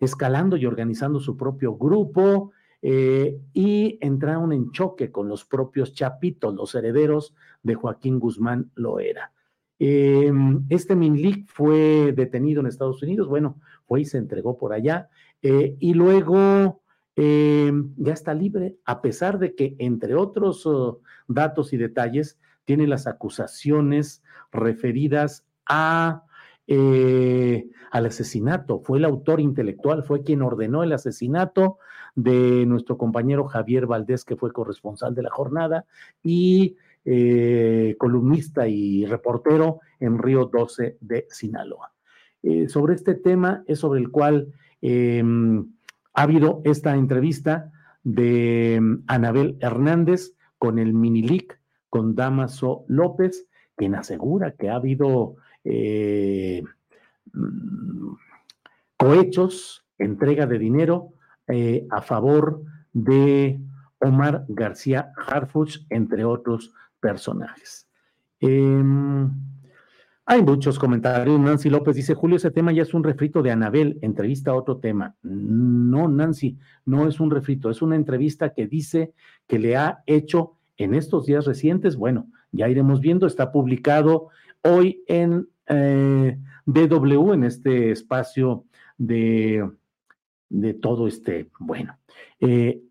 [0.00, 6.54] escalando y organizando su propio grupo, eh, y entraron en choque con los propios Chapitos,
[6.54, 9.32] los herederos de Joaquín Guzmán Loera.
[9.80, 10.32] Eh,
[10.68, 15.08] este Minlik fue detenido en Estados Unidos, bueno, fue y se entregó por allá,
[15.42, 16.82] eh, y luego
[17.16, 23.08] ya está libre, a pesar de que, entre otros oh, datos y detalles, tiene las
[23.08, 26.22] acusaciones referidas a
[26.70, 28.80] eh, al asesinato.
[28.80, 31.78] Fue el autor intelectual, fue quien ordenó el asesinato
[32.14, 35.86] de nuestro compañero Javier Valdés, que fue corresponsal de la jornada
[36.22, 36.76] y
[37.06, 41.94] eh, columnista y reportero en Río 12 de Sinaloa.
[42.42, 44.52] Eh, sobre este tema es sobre el cual
[44.82, 45.72] em,
[46.12, 47.72] ha habido esta entrevista
[48.04, 55.36] de em, Anabel Hernández con el Minilic, con Damaso López, quien asegura que ha habido
[55.70, 56.62] eh,
[58.96, 61.12] cohechos, entrega de dinero
[61.46, 63.60] eh, a favor de
[63.98, 67.86] Omar García Harfuch, entre otros personajes.
[68.40, 69.30] Em,
[70.24, 71.38] hay muchos comentarios.
[71.38, 74.78] Nancy López dice, Julio, ese tema ya es un refrito de Anabel, entrevista a otro
[74.78, 75.16] tema.
[75.22, 79.12] No, Nancy, no es un refrito, es una entrevista que dice
[79.46, 81.96] que le ha hecho en estos días recientes.
[81.96, 84.28] Bueno, ya iremos viendo, está publicado
[84.62, 88.64] hoy en eh, DW en este espacio
[88.96, 89.68] de,
[90.48, 91.98] de todo este, bueno.
[92.40, 92.82] Eh,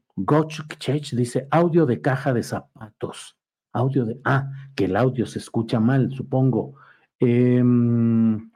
[0.79, 3.37] Chech dice audio de caja de zapatos.
[3.71, 6.75] Audio de, ah, que el audio se escucha mal, supongo.
[7.19, 8.49] Em,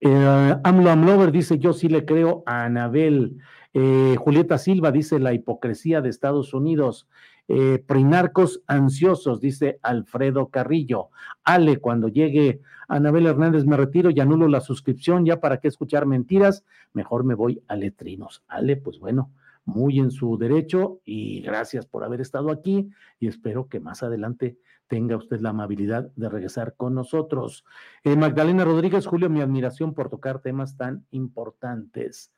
[0.00, 3.38] eh, Amlo Amlover dice, yo sí le creo a Anabel.
[3.72, 7.08] Eh, Julieta Silva dice, la hipocresía de Estados Unidos.
[7.48, 11.10] Eh, prinarcos ansiosos, dice Alfredo Carrillo.
[11.44, 16.06] Ale, cuando llegue Anabel Hernández, me retiro y anulo la suscripción, ya para qué escuchar
[16.06, 18.42] mentiras, mejor me voy a letrinos.
[18.48, 19.30] Ale, pues bueno,
[19.64, 22.88] muy en su derecho y gracias por haber estado aquí
[23.20, 24.56] y espero que más adelante
[24.86, 27.64] tenga usted la amabilidad de regresar con nosotros.
[28.04, 32.32] Eh, Magdalena Rodríguez, Julio, mi admiración por tocar temas tan importantes.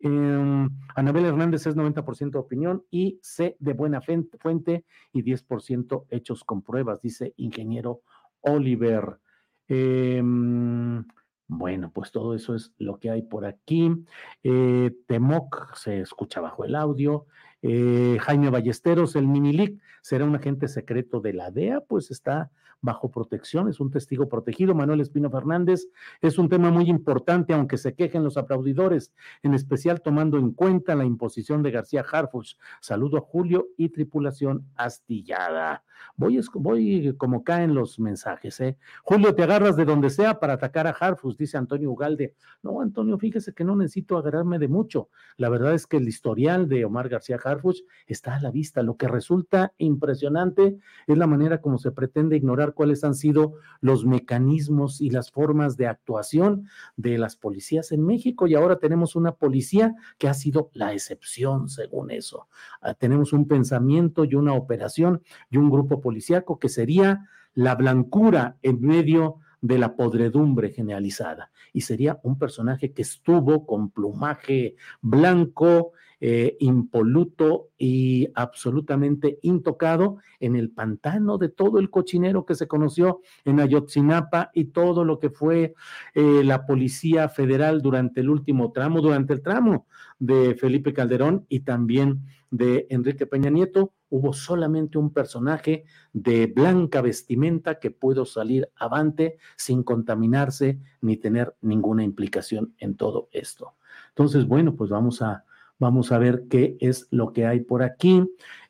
[0.00, 6.62] Eh, Anabel Hernández es 90% opinión y C de buena fuente y 10% hechos con
[6.62, 8.02] pruebas, dice ingeniero
[8.40, 9.18] Oliver.
[9.66, 11.04] Em,
[11.46, 13.90] bueno, pues todo eso es lo que hay por aquí.
[14.42, 17.26] Eh, Temoc se escucha bajo el audio.
[17.62, 23.10] Eh, Jaime Ballesteros, el Minilic, será un agente secreto de la DEA, pues está bajo
[23.10, 24.74] protección, es un testigo protegido.
[24.74, 25.88] Manuel Espino Fernández,
[26.20, 30.94] es un tema muy importante, aunque se quejen los aplaudidores, en especial tomando en cuenta
[30.94, 32.56] la imposición de García Harfuch.
[32.80, 35.82] Saludo a Julio y tripulación astillada.
[36.16, 38.78] Voy, voy como caen los mensajes, ¿eh?
[39.02, 42.34] Julio, te agarras de donde sea para atacar a Harfuch, dice Antonio Ugalde.
[42.62, 45.10] No, Antonio, fíjese que no necesito agarrarme de mucho.
[45.36, 47.36] La verdad es que el historial de Omar García
[48.06, 48.82] está a la vista.
[48.82, 54.04] Lo que resulta impresionante es la manera como se pretende ignorar cuáles han sido los
[54.04, 58.46] mecanismos y las formas de actuación de las policías en México.
[58.46, 62.48] Y ahora tenemos una policía que ha sido la excepción, según eso.
[62.80, 68.56] Ah, tenemos un pensamiento y una operación y un grupo policíaco que sería la blancura
[68.62, 71.50] en medio de la podredumbre generalizada.
[71.72, 80.56] Y sería un personaje que estuvo con plumaje blanco, eh, impoluto y absolutamente intocado en
[80.56, 85.30] el pantano de todo el cochinero que se conoció en Ayotzinapa y todo lo que
[85.30, 85.74] fue
[86.14, 89.86] eh, la Policía Federal durante el último tramo, durante el tramo
[90.18, 97.00] de Felipe Calderón y también de Enrique Peña Nieto, hubo solamente un personaje de blanca
[97.00, 103.74] vestimenta que pudo salir avante sin contaminarse ni tener ninguna implicación en todo esto.
[104.08, 105.44] Entonces, bueno, pues vamos a
[105.78, 108.24] Vamos a ver qué es lo que hay por aquí.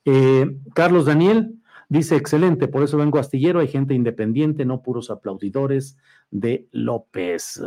[0.05, 1.55] Eh, Carlos Daniel
[1.89, 5.97] dice, excelente, por eso vengo astillero, hay gente independiente, no puros aplaudidores
[6.31, 7.63] de López.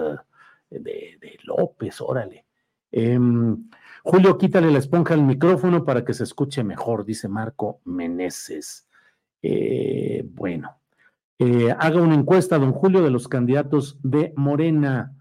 [0.69, 2.45] Eh, de, López, órale.
[2.91, 3.69] Em,
[4.03, 8.87] Julio, quítale la esponja al micrófono para que se escuche mejor, dice Marco Meneses.
[9.41, 10.77] Eh, bueno,
[11.79, 15.15] haga una encuesta, don Julio, de los candidatos de Morena.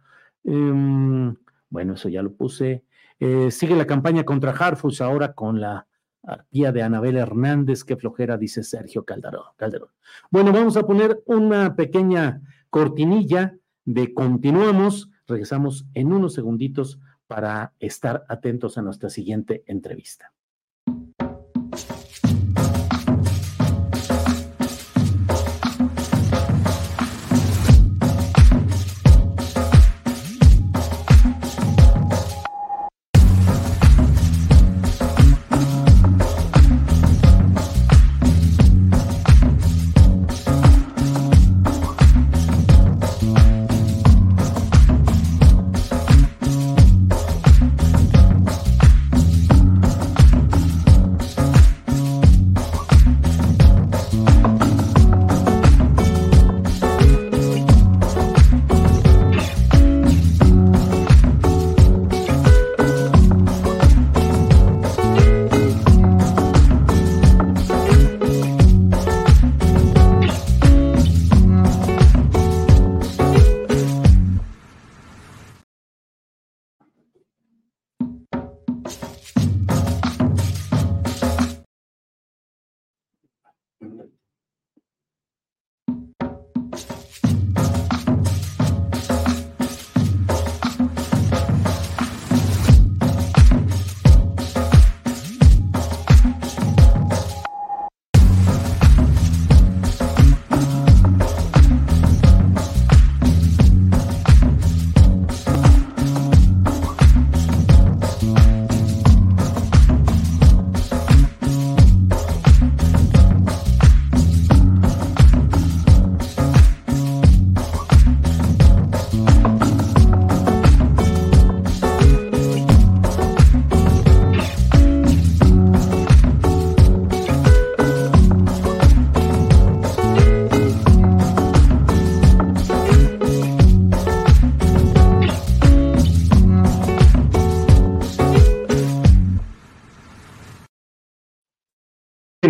[0.45, 1.35] Em,
[1.71, 2.85] bueno, eso ya lo puse.
[3.21, 5.87] Eh, sigue la campaña contra Harfus ahora con la
[6.23, 9.45] arpía de Anabel Hernández, que flojera, dice Sergio Calderón.
[9.57, 9.91] Calderón.
[10.31, 15.11] Bueno, vamos a poner una pequeña cortinilla de continuamos.
[15.27, 20.33] Regresamos en unos segunditos para estar atentos a nuestra siguiente entrevista.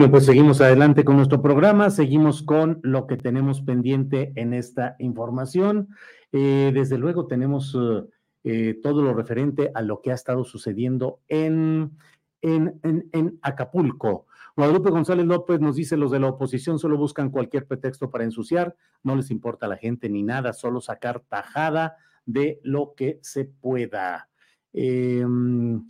[0.00, 4.96] Bueno, pues seguimos adelante con nuestro programa, seguimos con lo que tenemos pendiente en esta
[4.98, 5.90] información.
[6.32, 8.08] Eh, desde luego tenemos eh,
[8.44, 11.98] eh, todo lo referente a lo que ha estado sucediendo en,
[12.40, 12.80] en,
[13.12, 14.24] en, Acapulco.
[14.56, 18.74] Guadalupe González López nos dice, los de la oposición solo buscan cualquier pretexto para ensuciar,
[19.02, 23.44] no les importa a la gente ni nada, solo sacar tajada de lo que se
[23.44, 24.30] pueda.
[24.72, 25.86] Em,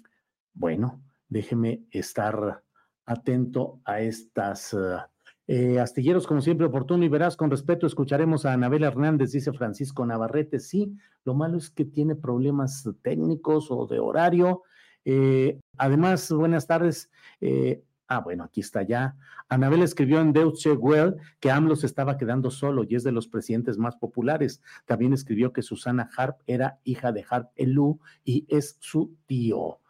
[0.53, 2.65] bueno, déjeme estar
[3.11, 4.77] atento a estas...
[5.53, 10.07] Eh, astilleros, como siempre, oportuno y verás, con respeto, escucharemos a Anabel Hernández, dice Francisco
[10.07, 10.61] Navarrete.
[10.61, 14.63] Sí, lo malo es que tiene problemas técnicos o de horario.
[15.05, 17.11] Eh, además, buenas tardes.
[17.41, 19.17] Eh, ah, bueno, aquí está ya.
[19.49, 23.27] Anabel escribió en Deutsche Well que AMLO se estaba quedando solo y es de los
[23.27, 24.63] presidentes más populares.
[24.87, 29.81] También escribió que Susana Harp era hija de Harp Elú y es su tío.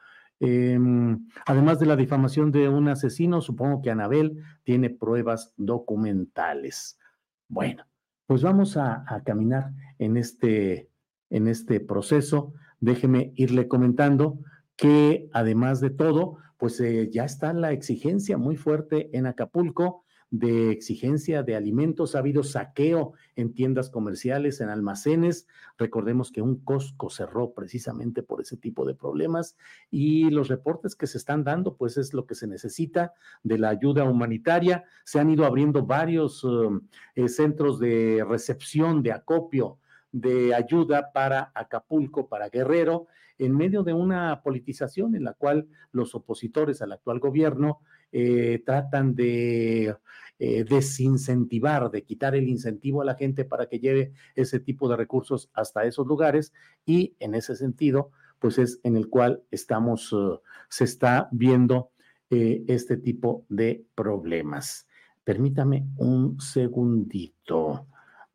[0.40, 6.98] Em, además de la difamación de un asesino, supongo que Anabel tiene pruebas documentales.
[7.46, 7.84] Bueno,
[8.26, 10.88] pues vamos a, caminar en este,
[11.28, 12.54] en este proceso.
[12.80, 14.38] Déjeme irle comentando
[14.76, 20.70] que además de todo, pues eh, ya está la exigencia muy fuerte en Acapulco de
[20.70, 25.48] exigencia de alimentos, ha habido saqueo en tiendas comerciales, en almacenes.
[25.76, 29.56] Recordemos que un Costco cerró precisamente por ese tipo de problemas
[29.90, 33.12] y los reportes que se están dando, pues es lo que se necesita
[33.42, 34.84] de la ayuda humanitaria.
[35.04, 36.80] Se han ido abriendo varios um,
[37.16, 39.78] eh, centros de recepción, de acopio
[40.12, 43.06] de ayuda para Acapulco, para Guerrero,
[43.38, 47.80] en medio de una politización en la cual los opositores al actual gobierno
[48.12, 49.96] eh, tratan de
[50.38, 54.96] eh, desincentivar, de quitar el incentivo a la gente para que lleve ese tipo de
[54.96, 56.52] recursos hasta esos lugares
[56.84, 61.90] y en ese sentido, pues es en el cual estamos, uh, se está viendo
[62.30, 64.88] eh, este tipo de problemas.
[65.22, 67.86] Permítame un segundito.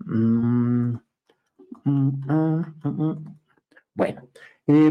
[0.05, 0.93] Mm,
[1.83, 3.35] mm, mm,
[3.93, 4.29] bueno,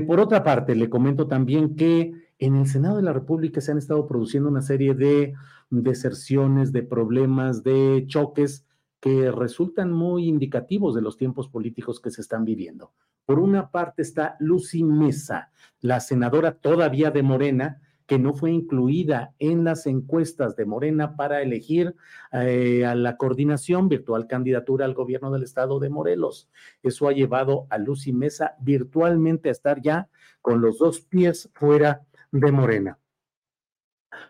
[0.07, 3.79] por otra parte, le comento también que en el Senado de la República se han
[3.79, 5.35] estado produciendo una serie de
[5.71, 8.67] deserciones, de problemas, de choques
[9.01, 12.93] que resultan muy indicativos de los tiempos políticos que se están viviendo.
[13.25, 19.33] Por una parte está Lucy Mesa, la senadora todavía de Morena, que no fue incluida
[19.39, 21.95] en las encuestas de Morena para elegir
[22.33, 26.51] eh, a la coordinación virtual candidatura al gobierno del estado de Morelos.
[26.83, 30.09] Eso ha llevado a Lucy Mesa virtualmente a estar ya
[30.43, 32.03] con los dos pies fuera
[32.35, 32.99] de Morena.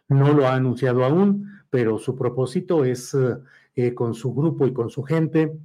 [0.09, 3.16] No lo ha anunciado aún, pero su propósito es
[3.74, 5.59] eh, con su grupo y con su gente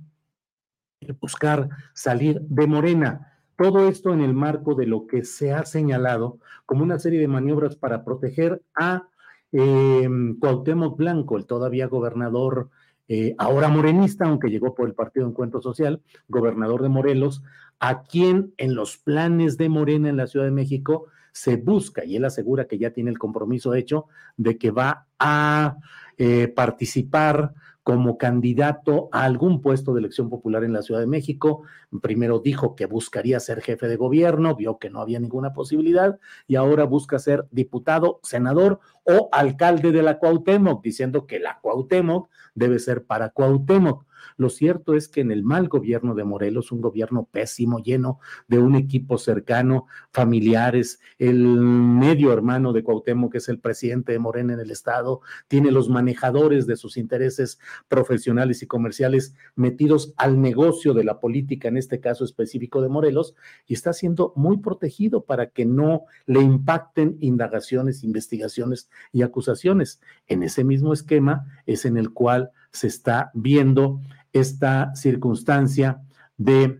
[1.19, 3.33] buscar salir de Morena.
[3.57, 7.27] Todo esto en el marco de lo que se ha señalado como una serie de
[7.27, 9.07] maniobras para proteger a
[9.51, 10.07] eh,
[10.39, 12.69] Cuauhtémoc Blanco, el todavía gobernador,
[13.09, 17.43] eh, ahora morenista, aunque llegó por el Partido Encuentro Social, gobernador de Morelos,
[17.79, 22.15] a quien en los planes de Morena en la Ciudad de México se busca, y
[22.15, 24.05] él asegura que ya tiene el compromiso hecho,
[24.37, 25.77] de que va a
[26.17, 27.53] eh, participar
[27.89, 31.63] como candidato a algún puesto de elección popular en la Ciudad de México.
[32.03, 36.55] Primero dijo que buscaría ser jefe de gobierno, vio que no había ninguna posibilidad y
[36.55, 42.77] ahora busca ser diputado, senador o alcalde de la Cuauhtémoc, diciendo que la Cuauhtémoc debe
[42.77, 44.05] ser para Cuauhtémoc.
[44.37, 48.59] Lo cierto es que en el mal gobierno de Morelos, un gobierno pésimo, lleno de
[48.59, 54.53] un equipo cercano, familiares, el medio hermano de Cuauhtémoc, que es el presidente de Morena
[54.53, 60.93] en el estado, tiene los manejadores de sus intereses profesionales y comerciales metidos al negocio
[60.93, 63.35] de la política, en este caso específico de Morelos,
[63.67, 70.01] y está siendo muy protegido para que no le impacten indagaciones, investigaciones y acusaciones.
[70.27, 74.01] En ese mismo esquema es en el cual se está viendo
[74.33, 76.01] esta circunstancia
[76.37, 76.79] de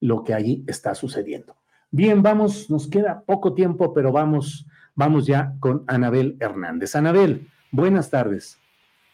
[0.00, 1.56] lo que allí está sucediendo.
[1.90, 6.94] Bien, vamos, nos queda poco tiempo, pero vamos, vamos ya con Anabel Hernández.
[6.96, 8.58] Anabel, buenas tardes.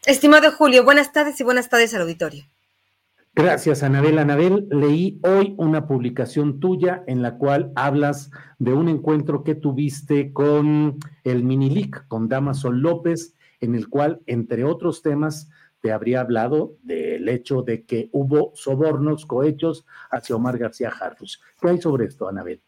[0.07, 2.45] Estimado Julio, buenas tardes y buenas tardes al auditorio.
[3.35, 4.19] Gracias, Anabel.
[4.19, 10.35] Anabel, leí hoy una publicación tuya en la cual hablas de un encuentro que tuviste
[10.35, 15.49] con el Minilic, con Damaso López, en el cual, entre otros temas,
[15.83, 21.39] te habría hablado del hecho de que hubo sobornos, cohechos hacia Omar García Harfuch.
[21.61, 22.63] ¿Qué hay sobre esto, Anabel?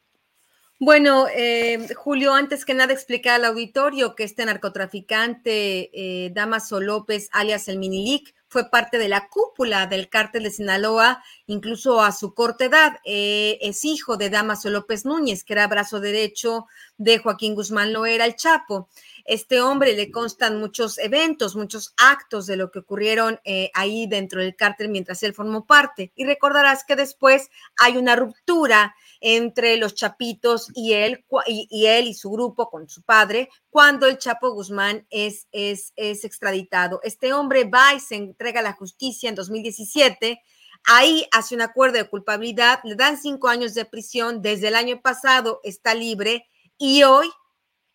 [0.81, 7.29] Bueno, eh, Julio, antes que nada explicar al auditorio que este narcotraficante eh, Damaso López,
[7.33, 12.35] alias el Minilic, fue parte de la cúpula del cártel de Sinaloa, incluso a su
[12.35, 12.97] corta edad.
[13.05, 16.67] Eh, es hijo de Damaso López Núñez, que era brazo derecho
[16.99, 18.89] de Joaquín Guzmán Loera, el Chapo
[19.25, 24.43] este hombre le constan muchos eventos, muchos actos de lo que ocurrieron eh, ahí dentro
[24.43, 26.13] del cártel mientras él formó parte.
[26.15, 28.95] Y recordarás que después hay una ruptura
[29.27, 34.19] entre los chapitos y él y, él y su grupo con su padre cuando el
[34.19, 37.01] Chapo Guzmán es, es, es extraditado.
[37.03, 40.43] Este hombre va y se entrega a la justicia en 2017.
[40.85, 45.01] Ahí hace un acuerdo de culpabilidad, le dan cinco años de prisión, desde el año
[45.01, 46.47] pasado está libre
[46.77, 47.31] y hoy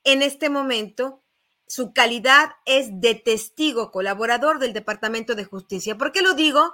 [0.05, 1.23] en este momento
[1.67, 5.95] su calidad es de testigo colaborador del Departamento de Justicia.
[5.95, 6.73] ¿Por qué lo digo?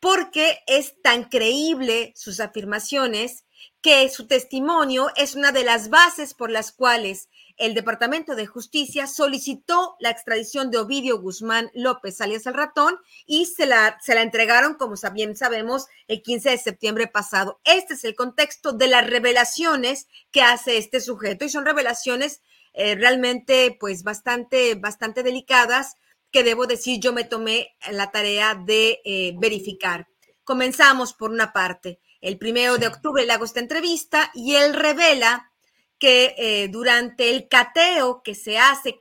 [0.00, 3.43] Porque es tan creíble sus afirmaciones
[3.80, 9.06] que su testimonio es una de las bases por las cuales el Departamento de Justicia
[9.06, 14.22] solicitó la extradición de Ovidio Guzmán López, alias el ratón, y se la, se la
[14.22, 17.60] entregaron, como bien sabemos, el 15 de septiembre pasado.
[17.64, 22.42] Este es el contexto de las revelaciones que hace este sujeto y son revelaciones
[22.72, 25.96] eh, realmente pues bastante, bastante delicadas
[26.32, 30.08] que debo decir yo me tomé la tarea de eh, verificar.
[30.42, 32.00] Comenzamos por una parte.
[32.24, 35.52] El primero de octubre le hago esta entrevista y él revela
[35.98, 38.96] que eh, durante el cateo que se hace,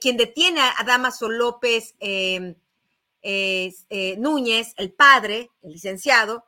[0.00, 2.56] quien detiene a Damaso López em,
[4.18, 6.46] Núñez, el padre, el licenciado,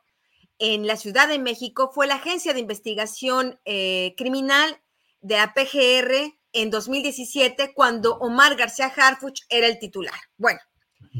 [0.59, 4.81] en la Ciudad de México fue la Agencia de Investigación Criminal
[5.21, 10.19] de la PGR en 2017 cuando Omar García Harfuch era el titular.
[10.37, 10.59] Bueno,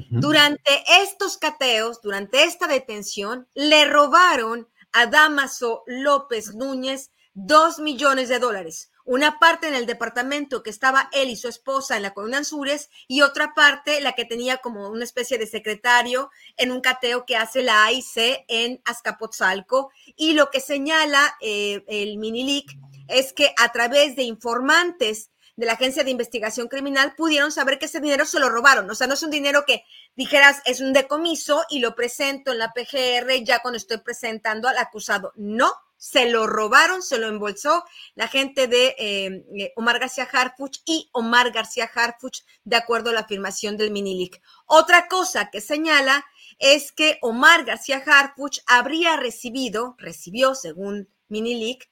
[0.10, 8.40] durante estos cateos, durante esta detención, le robaron a Damaso López Núñez dos millones de
[8.40, 8.92] dólares.
[9.04, 12.90] Una parte en el departamento que estaba él y su esposa en la colonia Anzures
[13.08, 17.36] y otra parte la que tenía como una especie de secretario en un cateo que
[17.36, 19.92] hace la AIC en Azcapotzalco.
[20.16, 22.78] Y lo que señala eh, el Minilic
[23.08, 27.86] es que a través de informantes de la Agencia de Investigación Criminal pudieron saber que
[27.86, 28.90] ese dinero se lo robaron.
[28.90, 29.84] O sea, no es un dinero que
[30.16, 34.78] dijeras es un decomiso y lo presento en la PGR ya cuando estoy presentando al
[34.78, 35.34] acusado.
[35.36, 35.72] No,
[36.02, 37.86] se lo robaron, se lo embolsó
[38.16, 43.14] la gente de eh, eh, Omar García Harfuch y Omar García Harfuch, de acuerdo a
[43.14, 44.42] la afirmación del Minilic.
[44.66, 46.26] Otra cosa que señala
[46.58, 51.91] es que Omar García Harfuch habría recibido, recibió, según Minilic,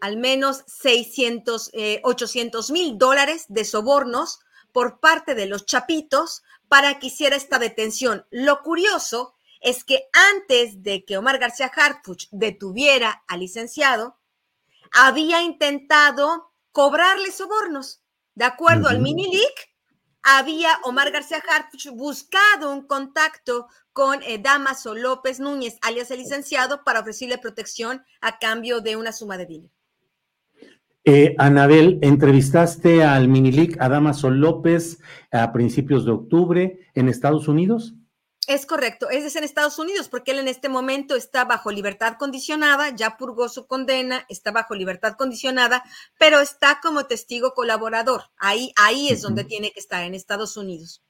[0.00, 1.72] al menos 600,
[2.02, 4.40] 800 eh, mil dólares de sobornos
[4.72, 8.26] por parte de los chapitos para que hiciera esta detención.
[8.30, 14.18] Lo curioso es que antes de que Omar García Harfuch detuviera al licenciado,
[14.92, 18.02] había intentado cobrarle sobornos.
[18.34, 19.74] De acuerdo al mini leak,
[20.22, 26.82] había Omar García Harfuch buscado un contacto con eh, Damaso López Núñez, alias el licenciado,
[26.82, 29.73] para ofrecerle protección a cambio de una suma de dinero.
[31.06, 35.00] Eh, Anabel, entrevistaste al Minilic a Damaso López
[35.30, 37.94] a principios de octubre en Estados Unidos.
[38.46, 42.94] Es correcto, es en Estados Unidos porque él en este momento está bajo libertad condicionada,
[42.94, 45.82] ya purgó su condena, está bajo libertad condicionada,
[46.18, 48.24] pero está como testigo colaborador.
[48.36, 51.02] Ahí, ahí es donde tiene que estar, en Estados Unidos.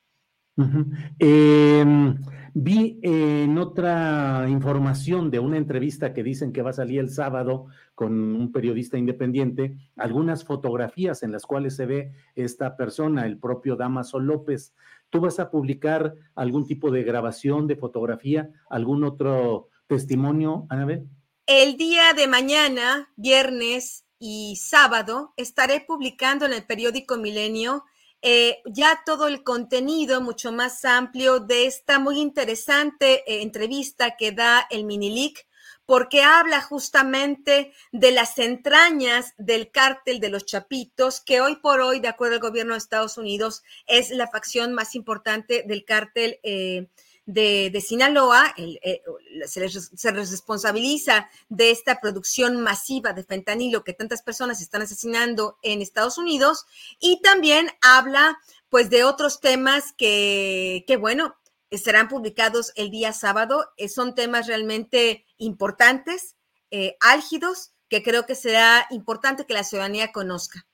[1.18, 2.22] Em,
[2.54, 7.66] vi en otra información de una entrevista que dicen que va a salir el sábado
[7.96, 13.74] con un periodista independiente, algunas fotografías en las cuales se ve esta persona, el propio
[13.74, 14.72] Damaso López.
[15.10, 21.08] ¿Tú vas a publicar algún tipo de grabación, de fotografía, algún otro testimonio, Anabel?
[21.46, 27.84] El día de mañana, viernes y sábado, estaré publicando en el periódico Milenio
[28.22, 34.32] eh, ya todo el contenido mucho más amplio de esta muy interesante eh, entrevista que
[34.32, 35.46] da el Minilic,
[35.86, 42.00] porque habla justamente de las entrañas del cártel de los Chapitos, que hoy por hoy,
[42.00, 46.88] de acuerdo al gobierno de Estados Unidos, es la facción más importante del cártel eh,
[47.26, 49.02] de, Sinaloa, eh,
[49.46, 55.80] se, les, responsabiliza de esta producción masiva de fentanilo que tantas personas están asesinando en
[55.80, 56.66] Estados Unidos
[57.00, 61.36] y también habla pues de otros temas que, que bueno,
[61.78, 63.72] serán publicados el día sábado.
[63.76, 66.36] Eh, son temas realmente importantes,
[66.70, 70.66] eh, álgidos, que creo que será importante que la ciudadanía conozca.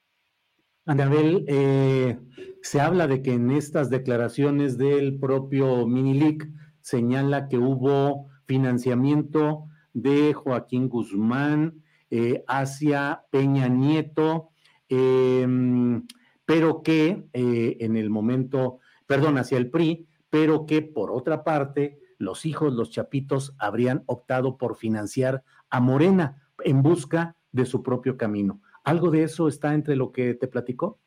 [0.87, 2.19] Anabel, eh,
[2.63, 6.49] se habla de que en estas declaraciones del propio Minilic
[6.81, 14.51] señala que hubo financiamiento de Joaquín Guzmán eh, hacia Peña Nieto,
[14.89, 16.07] em,
[16.45, 22.01] pero que eh, en el momento, perdón, hacia el PRI, pero que por otra parte
[22.19, 28.17] los hijos, los chapitos, habrían optado por financiar a Morena en busca de su propio
[28.17, 28.61] camino.
[28.85, 30.99] ¿Algo de eso está entre lo que te platicó?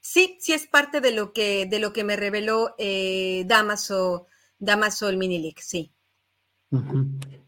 [0.00, 4.26] Sí, sí es parte de lo que, de lo que me reveló eh, Damaso,
[4.58, 5.92] Damaso el Minilic, sí.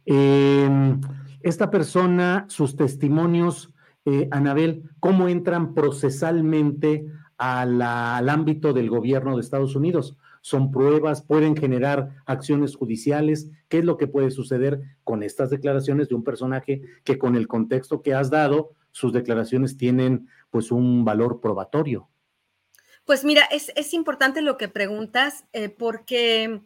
[0.05, 1.01] Em,
[1.43, 9.77] esta persona, sus testimonios, eh, Anabel, ¿cómo entran procesalmente al ámbito del gobierno de Estados
[9.77, 10.17] Unidos?
[10.41, 11.23] ¿Son pruebas?
[11.23, 13.51] ¿Pueden generar acciones judiciales?
[13.69, 17.49] ¿Qué es lo que puede suceder con estas declaraciones de un personaje que con el
[17.49, 22.09] contexto que has dado, sus declaraciones tienen pues un valor probatorio?
[23.05, 26.63] Pues mira, es, importante lo que preguntas eh, porque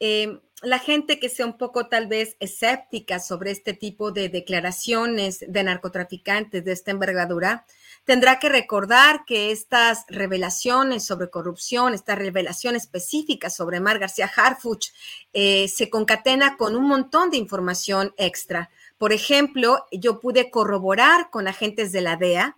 [0.00, 5.46] eh, la gente que sea un poco tal vez escéptica sobre este tipo de declaraciones
[5.48, 7.64] de narcotraficantes de esta envergadura,
[8.04, 14.88] tendrá que recordar que estas revelaciones sobre corrupción, esta revelación específica sobre Mar García Harfuch,
[15.32, 18.68] eh, se concatena con un montón de información extra.
[19.02, 22.56] Por ejemplo, yo pude corroborar con agentes de la DEA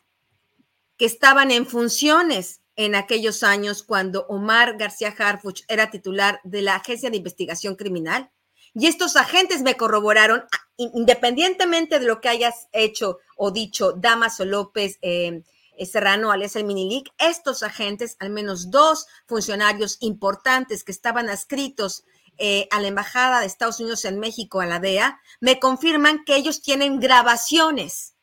[0.99, 6.75] que estaban en funciones en aquellos años cuando Omar García Harfuch era titular de la
[6.75, 8.31] Agencia de Investigación Criminal.
[8.75, 14.45] Y estos agentes me corroboraron, ah, independientemente de lo que hayas hecho o dicho Damaso
[14.45, 15.45] López eh,
[15.79, 22.05] eh, Serrano, alias el Minilic, estos agentes, al menos dos funcionarios importantes que estaban adscritos
[22.39, 26.37] eh, a la Embajada de Estados Unidos en México, a la DEA, me confirman que
[26.37, 28.15] ellos tienen grabaciones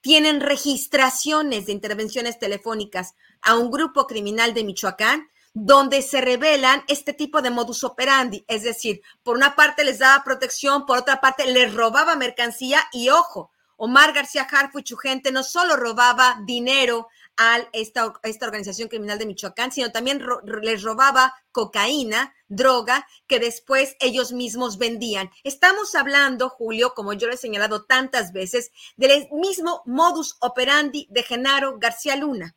[0.00, 7.12] tienen registraciones de intervenciones telefónicas a un grupo criminal de Michoacán donde se revelan este
[7.12, 11.50] tipo de modus operandi, es decir, por una parte les daba protección, por otra parte
[11.50, 17.08] les robaba mercancía y ojo, Omar García Harfu y su gente no solo robaba dinero
[17.38, 20.20] a esta, esta organización criminal de Michoacán, sino también
[20.60, 25.30] les robaba cocaína, droga, que después ellos mismos vendían.
[25.44, 31.22] Estamos hablando, Julio, como yo lo he señalado tantas veces, del mismo modus operandi de
[31.22, 32.56] Genaro García Luna.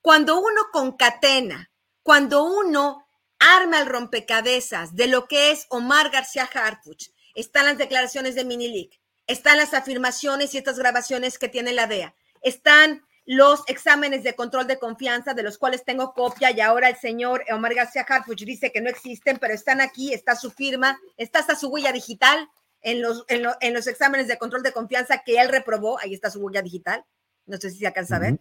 [0.00, 1.70] Cuando uno concatena,
[2.02, 3.06] cuando uno
[3.38, 8.98] arma el rompecabezas de lo que es Omar García Harfuch, están las declaraciones de Minilic,
[9.26, 14.66] están las afirmaciones y estas grabaciones que tiene la DEA, están los exámenes de control
[14.66, 18.72] de confianza, de los cuales tengo copia, y ahora el señor Omar García Harfuch dice
[18.72, 22.48] que no existen, pero están aquí, está su firma, está hasta su huella digital
[22.80, 26.40] en los, en, los exámenes de control de confianza que él reprobó, ahí está su
[26.40, 27.04] huella digital.
[27.46, 28.36] No sé si se alcanza a ver.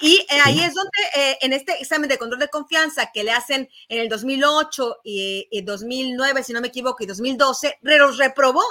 [0.00, 3.30] Y eh, ahí es donde, eh, en este examen de control de confianza que le
[3.30, 8.64] hacen en el 2008 y, y 2009, si no me equivoco, y 2012, los reprobó,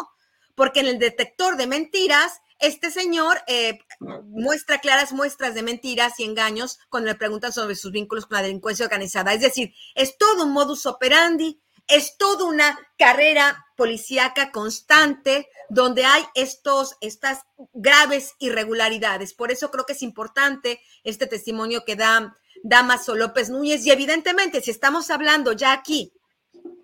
[0.54, 6.24] porque en el detector de mentiras este señor eh, muestra claras muestras de mentiras y
[6.24, 9.34] engaños cuando le preguntan sobre sus vínculos con la delincuencia organizada.
[9.34, 16.24] Es decir, es todo un modus operandi, es toda una carrera policíaca constante donde hay
[16.34, 17.42] estos, estas
[17.74, 19.34] graves irregularidades.
[19.34, 23.86] Por eso creo que es importante este testimonio que da Damaso López Núñez.
[23.86, 26.14] Y evidentemente, si estamos hablando ya aquí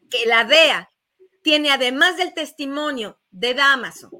[0.09, 0.89] que la DEA
[1.41, 4.11] tiene, además del testimonio de Damaso,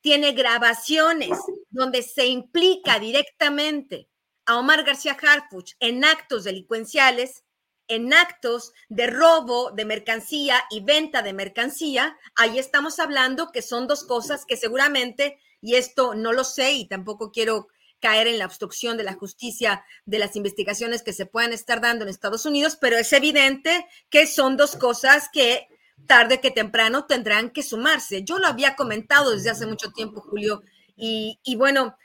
[0.00, 1.38] tiene grabaciones
[1.70, 4.08] donde se implica directamente
[4.46, 7.44] a Omar García Harfuch en actos delincuenciales,
[7.88, 13.88] en actos de robo de mercancía y venta de mercancía, ahí estamos hablando que son
[13.88, 17.68] dos cosas que seguramente, y esto no lo sé y tampoco quiero
[18.00, 22.04] caer en la obstrucción de la justicia de las investigaciones que se puedan estar dando
[22.04, 25.68] en Estados Unidos, pero es evidente que son dos cosas que
[26.06, 28.24] tarde que temprano tendrán que sumarse.
[28.24, 30.62] Yo lo había comentado desde hace mucho tiempo, Julio,
[30.96, 31.96] y, bueno,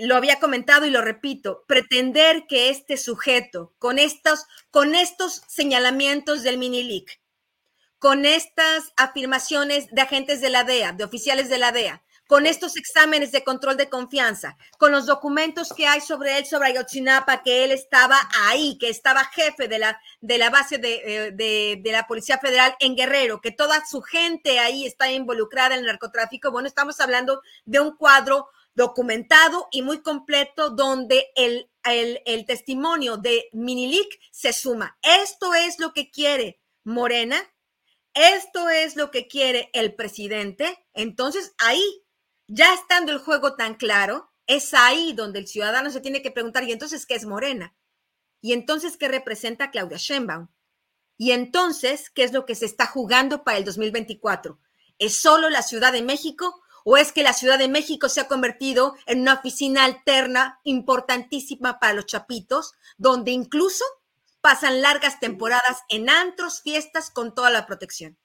[0.00, 6.42] lo había comentado y lo repito, pretender que este sujeto, con estos, con estos señalamientos
[6.42, 7.04] del mini
[7.98, 12.02] con estas afirmaciones de agentes de la DEA, de oficiales de la DEA,
[12.34, 16.70] con estos exámenes de control de confianza, con los documentos que hay sobre él, sobre
[16.70, 21.30] Ayotzinapa, que él estaba ahí, que estaba jefe de la, de la base de, eh,
[21.30, 25.86] de, la Policía Federal en Guerrero, que toda su gente ahí está involucrada en el
[25.86, 26.50] narcotráfico.
[26.50, 33.48] Bueno, estamos hablando de un cuadro documentado y muy completo donde el, el testimonio de
[33.52, 34.98] Minilic se suma.
[35.02, 37.40] Esto es lo que quiere Morena,
[38.12, 40.84] esto es lo que quiere el presidente.
[40.94, 42.03] Entonces ahí
[42.46, 46.64] ya estando el juego tan claro, es ahí donde el ciudadano se tiene que preguntar,
[46.64, 47.74] ¿y entonces qué es Morena?
[48.40, 50.48] ¿Y entonces qué representa Claudia Sheinbaum?
[51.16, 54.58] ¿Y entonces qué es lo que se está jugando para el 2024?
[54.98, 58.28] ¿Es solo la Ciudad de México ¿O es que la Ciudad de México se ha
[58.28, 63.84] convertido en una oficina alterna importantísima para los chapitos, donde incluso
[64.42, 68.18] pasan largas temporadas en antros, fiestas con toda la protección?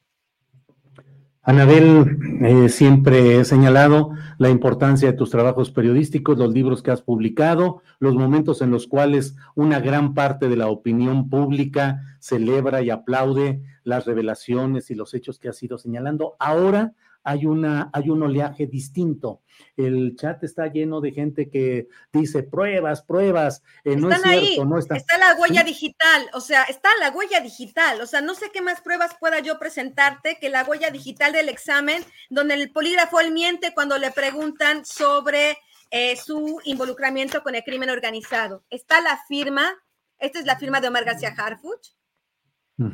[1.49, 7.01] Anabel, eh, siempre he señalado la importancia de tus trabajos periodísticos, los libros que has
[7.01, 12.91] publicado, los momentos en los cuales una gran parte de la opinión pública celebra y
[12.91, 16.35] aplaude las revelaciones y los hechos que has ido señalando.
[16.37, 16.93] Ahora
[17.23, 19.41] hay, una, hay un oleaje distinto.
[19.75, 24.77] El chat está lleno de gente que dice pruebas, pruebas, eh, no es cierto, no
[24.77, 24.95] está.
[24.95, 28.61] Está la huella digital, o sea, está la huella digital, o sea, no sé qué
[28.61, 33.31] más pruebas pueda yo presentarte que la huella digital del examen, donde el polígrafo él
[33.31, 35.57] miente cuando le preguntan sobre
[35.91, 38.63] eh, su involucramiento con el crimen organizado.
[38.69, 39.73] Está la firma,
[40.19, 41.95] esta es la firma de Omar García Harfuch,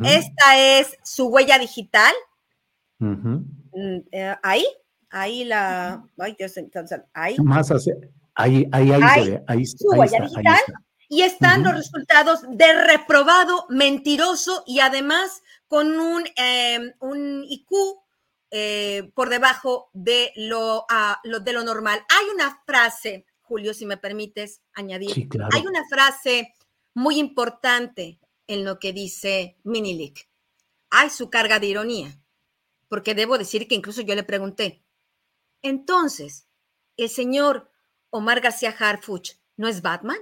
[0.03, 2.13] esta es su huella digital.
[2.97, 3.43] Mm,
[4.11, 4.65] eh, ahí,
[5.09, 6.03] ahí la.
[6.17, 7.37] Ay, Dios, entonces, ahí.
[7.39, 7.71] Más
[8.35, 10.59] ahí, ahí, ahí, ahí, su huella digital.
[11.07, 17.69] Y están los resultados de reprobado, mentiroso y además con un, em, un IQ
[18.49, 20.85] eh, por debajo de lo,
[21.23, 22.03] lo, de lo normal.
[22.09, 25.29] Hay una frase, Julio, si me permites añadir.
[25.53, 26.53] Hay una frase
[26.95, 30.27] muy importante en lo que dice Minilik.
[30.89, 32.19] Hay su carga de ironía
[32.87, 34.83] porque debo decir que incluso yo le pregunté,
[35.61, 36.47] entonces,
[36.97, 37.71] ¿el señor
[38.09, 40.17] Omar García Harfuch no es Batman?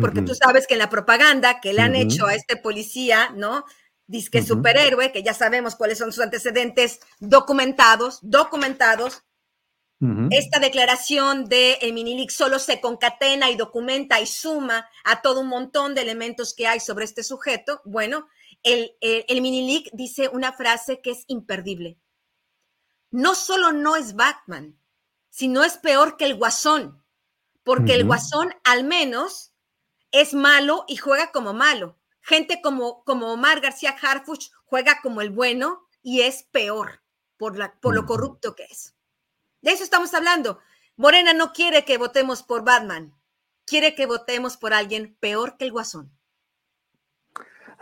[0.00, 3.64] Porque tú sabes que en la propaganda que le han hecho a este policía, ¿no?
[4.06, 9.24] Dice que superhéroe, que ya sabemos cuáles son sus antecedentes documentados, documentados.
[10.30, 15.48] Esta declaración de el Minilic solo se concatena y documenta y suma a todo un
[15.48, 17.82] montón de elementos que hay sobre este sujeto.
[17.84, 18.28] Bueno,
[18.62, 21.98] el, el, dice una frase que es imperdible.
[23.10, 24.78] No solo no es Batman,
[25.28, 27.04] sino es peor que el Guasón,
[27.64, 29.52] porque el Guasón al menos
[30.12, 31.98] es malo y juega como malo.
[32.20, 37.02] Gente como, como Omar García Harfuch juega como el bueno y es peor
[37.36, 38.94] por, la, por lo corrupto que es.
[39.62, 40.60] De eso estamos hablando.
[40.96, 43.14] Morena no quiere que votemos por Batman,
[43.64, 46.12] quiere que votemos por alguien peor que el Guasón.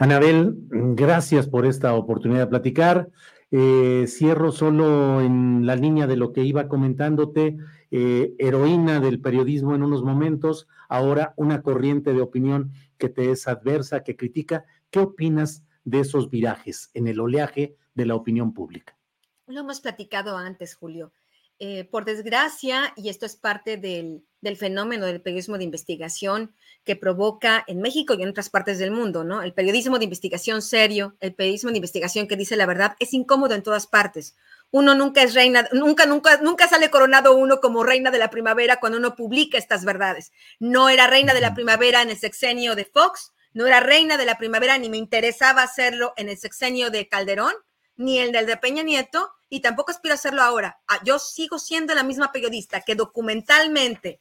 [0.00, 3.10] Anabel, gracias por esta oportunidad de platicar.
[3.50, 7.56] Eh, cierro solo en la línea de lo que iba comentándote,
[7.90, 13.48] eh, heroína del periodismo en unos momentos, ahora una corriente de opinión que te es
[13.48, 14.64] adversa, que critica.
[14.90, 18.96] ¿Qué opinas de esos virajes en el oleaje de la opinión pública?
[19.48, 21.12] Lo hemos platicado antes, Julio.
[21.58, 27.64] Eh, por desgracia, y esto es parte del, fenómeno del periodismo de investigación que provoca
[27.66, 29.42] en México y en otras partes del mundo, ¿no?
[29.42, 33.54] El periodismo de investigación serio, el periodismo de investigación que dice la verdad, es incómodo
[33.54, 34.36] en todas partes.
[34.70, 38.80] Uno nunca es reina, nunca, nunca, nunca sale coronado uno como reina de la primavera
[38.80, 40.32] cuando uno publica estas verdades.
[40.58, 44.26] No era reina de la primavera en el sexenio de Fox, no era reina de
[44.26, 47.54] la primavera, ni me interesaba hacerlo en el sexenio de Calderón,
[47.96, 50.80] ni el del de Peña Nieto, y tampoco aspiro a hacerlo ahora.
[50.86, 54.20] Ah, yo sigo siendo la misma periodista que documentalmente,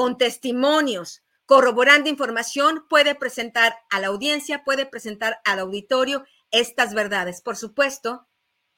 [0.00, 7.42] con testimonios, corroborando información, puede presentar a la audiencia, puede presentar al auditorio estas verdades.
[7.42, 8.26] Por supuesto,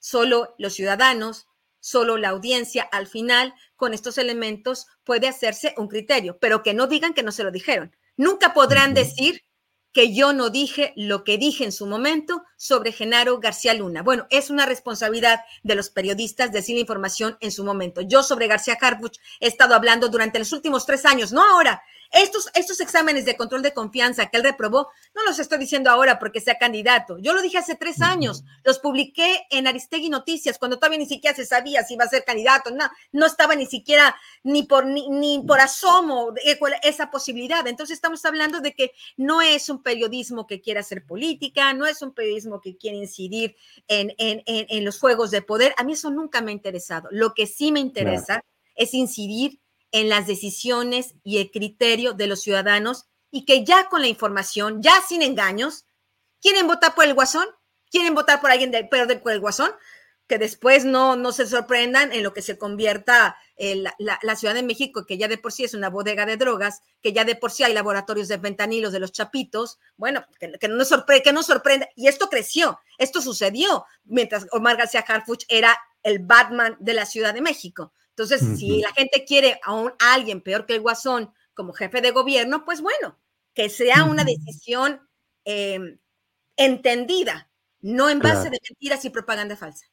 [0.00, 1.46] solo los ciudadanos,
[1.78, 6.88] solo la audiencia al final, con estos elementos, puede hacerse un criterio, pero que no
[6.88, 7.96] digan que no se lo dijeron.
[8.16, 9.44] Nunca podrán decir
[9.92, 14.02] que yo no dije lo que dije en su momento sobre Genaro García Luna.
[14.02, 18.00] Bueno, es una responsabilidad de los periodistas decir información en su momento.
[18.00, 21.82] Yo sobre García Harbuch he estado hablando durante los últimos tres años, no ahora,
[22.12, 26.18] estos, estos exámenes de control de confianza que él reprobó, no los estoy diciendo ahora
[26.18, 27.16] porque sea candidato.
[27.18, 28.44] Yo lo dije hace tres años.
[28.64, 32.24] Los publiqué en Aristegui Noticias cuando todavía ni siquiera se sabía si iba a ser
[32.24, 32.70] candidato.
[32.70, 36.34] No, no estaba ni siquiera ni por, ni, por asomo
[36.82, 37.66] esa posibilidad.
[37.66, 42.02] Entonces estamos hablando de que no es un periodismo que quiera hacer política, no es
[42.02, 43.56] un periodismo que quiere incidir
[43.88, 45.74] en, en, en, los juegos de poder.
[45.78, 47.08] A mí eso nunca me ha interesado.
[47.10, 48.44] Lo que sí me interesa
[48.74, 49.60] es incidir
[49.92, 54.82] en las decisiones y el criterio de los ciudadanos y que ya con la información,
[54.82, 55.86] ya sin engaños,
[56.40, 57.46] quieren votar por el guasón,
[57.90, 59.72] quieren votar por alguien pero por el guasón,
[60.26, 63.36] que después no, no se sorprendan en lo que se convierta
[63.98, 67.12] la, Ciudad de México, que ya de por sí es una bodega de drogas, que
[67.12, 71.22] ya de por sí hay laboratorios de ventanilos de los chapitos, bueno, que, no, sorprende,
[71.22, 76.76] que no sorprende, y esto creció, esto sucedió mientras Omar García Harfuch era el Batman
[76.80, 77.92] de la Ciudad de México.
[78.16, 82.10] Entonces, si la gente quiere a, un, alguien peor que el Guasón como jefe de
[82.10, 83.18] gobierno, pues bueno,
[83.54, 85.00] que sea una decisión
[85.44, 85.98] em,
[86.56, 87.50] entendida,
[87.80, 89.86] no en base de mentiras y propaganda falsa.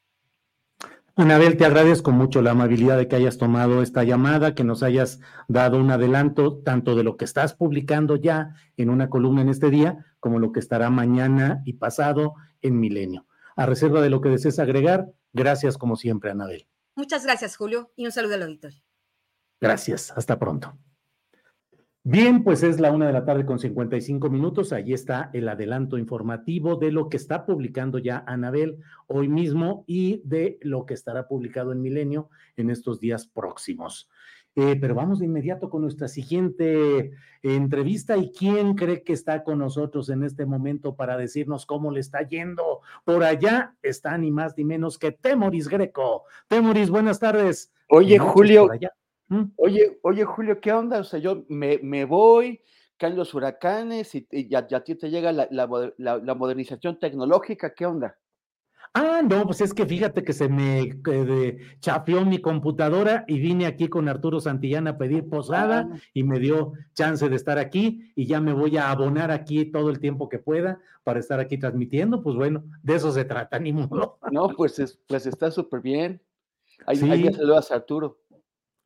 [1.16, 5.20] Anabel, te agradezco mucho la amabilidad de que hayas tomado esta llamada, que nos hayas
[5.48, 9.70] dado un adelanto tanto de lo que estás publicando ya en una columna en este
[9.70, 13.26] día, como lo que estará mañana y pasado en Milenio.
[13.56, 16.66] A reserva de lo que desees agregar, gracias como siempre, Anabel.
[16.94, 18.82] Muchas gracias, Julio, y un saludo al auditorio.
[19.60, 20.78] Gracias, hasta pronto.
[22.02, 24.72] Bien, pues es la una de la tarde con 55 minutos.
[24.72, 30.22] Allí está el adelanto informativo de lo que está publicando ya Anabel hoy mismo y
[30.24, 34.08] de lo que estará publicado en Milenio en estos días próximos.
[34.56, 38.16] Eh, pero vamos de inmediato con nuestra siguiente entrevista.
[38.16, 42.22] ¿Y quién cree que está con nosotros en este momento para decirnos cómo le está
[42.22, 42.80] yendo?
[43.04, 46.24] Por allá está ni más ni menos que Temoris Greco.
[46.48, 47.72] Temoris, buenas tardes.
[47.88, 48.68] Oye, Julio,
[49.30, 49.44] ¿Mm?
[49.56, 50.98] Oye, oye, Julio, ¿qué onda?
[50.98, 52.60] O sea, yo me, me voy,
[52.96, 57.72] caen los huracanes y, ya, ya, a ti te llega la, la, la, modernización tecnológica,
[57.72, 58.18] ¿qué onda?
[58.92, 63.66] Ah, no, pues es que fíjate que se me eh, chafió mi computadora y vine
[63.66, 65.98] aquí con Arturo Santillana a pedir posada ah.
[66.12, 69.90] y me dio chance de estar aquí y ya me voy a abonar aquí todo
[69.90, 72.20] el tiempo que pueda para estar aquí transmitiendo.
[72.20, 74.18] Pues bueno, de eso se trata, ni modo.
[74.32, 76.20] No, pues, pues está súper bien.
[76.86, 77.10] Ahí, sí.
[77.10, 78.18] ahí saludas a Arturo.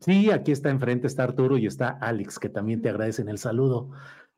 [0.01, 3.91] Sí, aquí está enfrente, está Arturo y está Alex, que también te agradecen el saludo.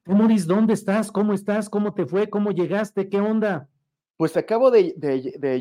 [0.05, 1.11] Moris, ¿dónde estás?
[1.11, 1.69] ¿Cómo estás?
[1.69, 2.31] ¿Cómo te fue?
[2.31, 3.09] ¿Cómo llegaste?
[3.09, 3.69] ¿Qué onda?
[4.17, 4.95] Pues acabo de,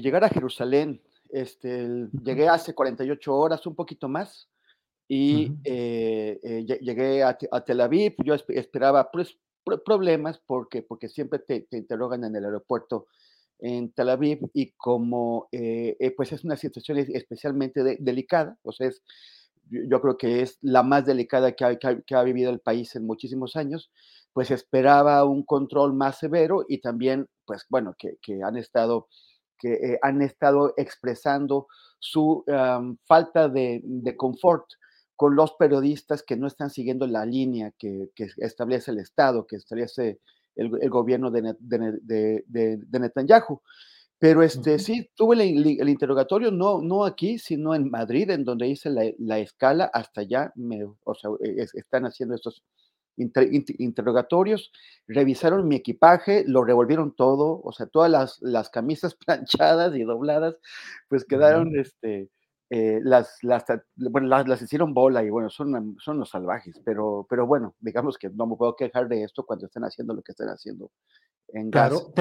[0.01, 1.01] llegar a Jerusalén.
[1.29, 4.47] Este, Llegué hace 48 horas, un poquito más,
[5.07, 8.15] y eh, eh, llegué a, Tel Aviv.
[8.23, 9.37] Yo esperaba pues,
[9.83, 13.07] problemas porque, porque siempre te, interrogan en el aeropuerto
[13.59, 19.01] en Tel Aviv y como eh, pues es una situación especialmente delicada, o sea, es
[19.69, 21.65] yo creo que es la más delicada que
[22.15, 23.91] ha, vivido el país en muchísimos años,
[24.33, 29.07] pues esperaba un control más severo y también, pues bueno, que, han estado
[29.57, 31.67] que eh, han estado expresando
[31.99, 32.43] su
[33.05, 33.81] falta de,
[34.17, 34.65] confort
[35.15, 40.19] con los periodistas que no están siguiendo la línea que, establece el Estado, que establece
[40.55, 42.43] el, gobierno de
[42.91, 43.61] Netanyahu.
[44.19, 48.89] Pero este, sí, tuve el, interrogatorio, no, no aquí, sino en Madrid, en donde hice
[48.89, 52.63] la, escala, hasta allá, me, o sea, e, están haciendo estos
[53.17, 54.71] interrogatorios,
[55.07, 60.59] revisaron mi equipaje, lo revolvieron todo, o sea, todas las, las camisas planchadas y dobladas,
[61.09, 62.29] pues quedaron, este,
[62.69, 63.63] eh, las, las,
[63.95, 68.29] bueno, las, hicieron bola y bueno, son, son los salvajes, pero, pero bueno, digamos que
[68.29, 70.89] no me puedo quejar de esto cuando están haciendo lo que están haciendo
[71.49, 72.11] en Claro,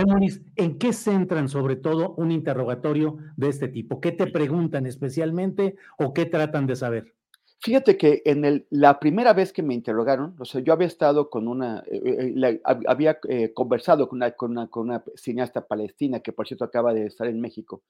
[0.56, 4.00] ¿en qué centran sobre todo un interrogatorio de este tipo?
[4.00, 7.14] ¿Qué te preguntan especialmente o qué tratan de saber?
[7.60, 11.30] Fíjate que en el, la primera vez que me interrogaron, o sea, yo había estado
[11.30, 13.18] con una, eh, eh, había
[13.54, 17.26] conversado con una, con una, con, una, cineasta palestina que por cierto acaba de estar
[17.26, 17.82] en México,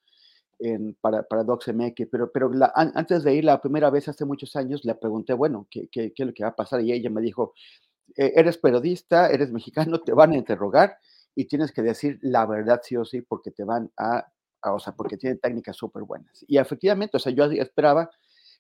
[0.59, 4.85] en, para, para DocsMX, pero, pero antes de ir la primera vez hace muchos años,
[4.85, 6.81] le pregunté, bueno, ¿qué, qué, qué es lo que va a pasar?
[6.83, 7.55] Y ella me dijo,
[8.17, 10.97] e, eres periodista, eres mexicano, te van a interrogar
[11.35, 14.27] y tienes que decir la verdad sí o sí porque te van a,
[14.63, 16.45] o sea, porque tienen técnicas súper buenas.
[16.47, 18.11] Y efectivamente, o sea, yo esperaba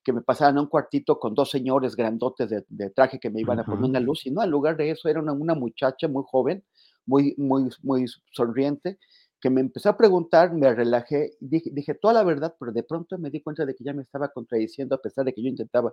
[0.02, 3.58] que me pasaran a un cuartito con dos señores grandotes de, traje que me iban
[3.58, 6.24] a poner una luz, y no, en lugar de eso era una, una muchacha muy
[6.26, 6.62] joven,
[7.06, 8.98] muy, muy, muy sonriente,
[9.44, 13.18] que me empezó a preguntar, me relajé, dije, dije toda la verdad, pero de pronto
[13.18, 15.92] me di cuenta de que ya me estaba contradiciendo a pesar de que yo intentaba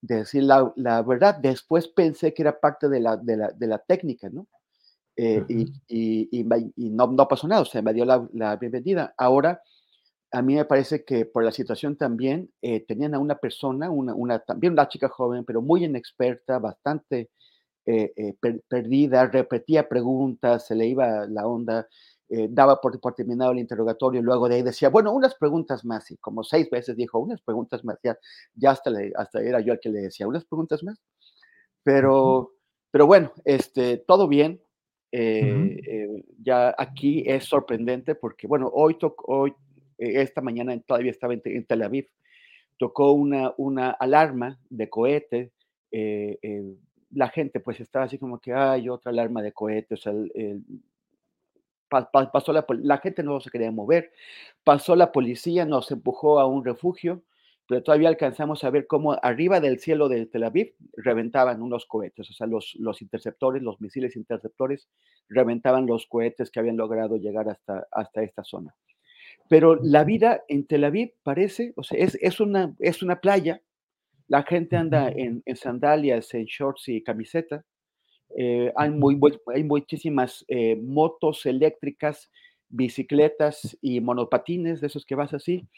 [0.00, 1.36] decir la, la verdad.
[1.40, 4.48] Después pensé que era parte de la, de la, de la técnica, ¿no?
[5.14, 9.14] Eh, y, y, y, no, no, pasó nada, o sea, me dio la, la, bienvenida.
[9.16, 9.62] Ahora,
[10.32, 14.16] a mí me parece que por la situación también eh, tenían a una persona, una,
[14.16, 17.30] una, también una chica joven, pero muy inexperta, bastante
[17.86, 18.34] eh,
[18.66, 21.86] perdida, repetía preguntas, se le iba la onda,
[22.30, 25.84] eh, daba por, por, terminado el interrogatorio, y luego de ahí decía, bueno, unas preguntas
[25.84, 28.16] más, y como seis veces dijo, unas preguntas más, ya,
[28.54, 30.98] ya hasta, le, hasta era yo el que le decía, unas preguntas más.
[31.82, 32.52] Pero,
[32.90, 34.60] pero bueno, este, todo bien.
[35.12, 38.96] Eh, eh, ya aquí es sorprendente porque, bueno, hoy,
[39.26, 39.54] hoy
[39.98, 42.08] esta mañana todavía estaba en, Tel Aviv,
[42.78, 45.52] tocó una, una alarma de cohete.
[47.10, 50.64] la gente pues estaba así como que hay otra alarma de cohete, o sea, el,
[52.32, 54.12] pasó la, la gente no se quería mover,
[54.64, 57.22] pasó la policía, nos empujó a un refugio,
[57.66, 62.28] pero todavía alcanzamos a ver cómo arriba del cielo de Tel Aviv reventaban unos cohetes,
[62.30, 64.88] o sea, los, los interceptores, los misiles interceptores
[65.28, 68.74] reventaban los cohetes que habían logrado llegar hasta, hasta esta zona.
[69.48, 73.62] Pero la vida en Tel Aviv parece, o sea, es, es, una, es una playa,
[74.28, 77.64] la gente anda en, en sandalias, en shorts y camiseta,
[78.36, 79.18] eh, hay, muy,
[79.54, 82.30] hay muchísimas eh, motos eléctricas,
[82.68, 85.68] bicicletas y monopatines, de esos que vas así.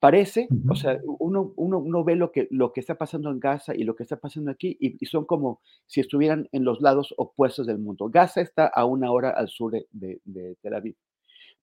[0.00, 3.74] Parece, o sea, uno, uno, uno, ve lo que, lo que está pasando en Gaza
[3.74, 7.66] y lo que está pasando aquí y, son como si estuvieran en los lados opuestos
[7.66, 8.10] del mundo.
[8.10, 10.96] Gaza está a una hora al sur de, de, Tel Aviv,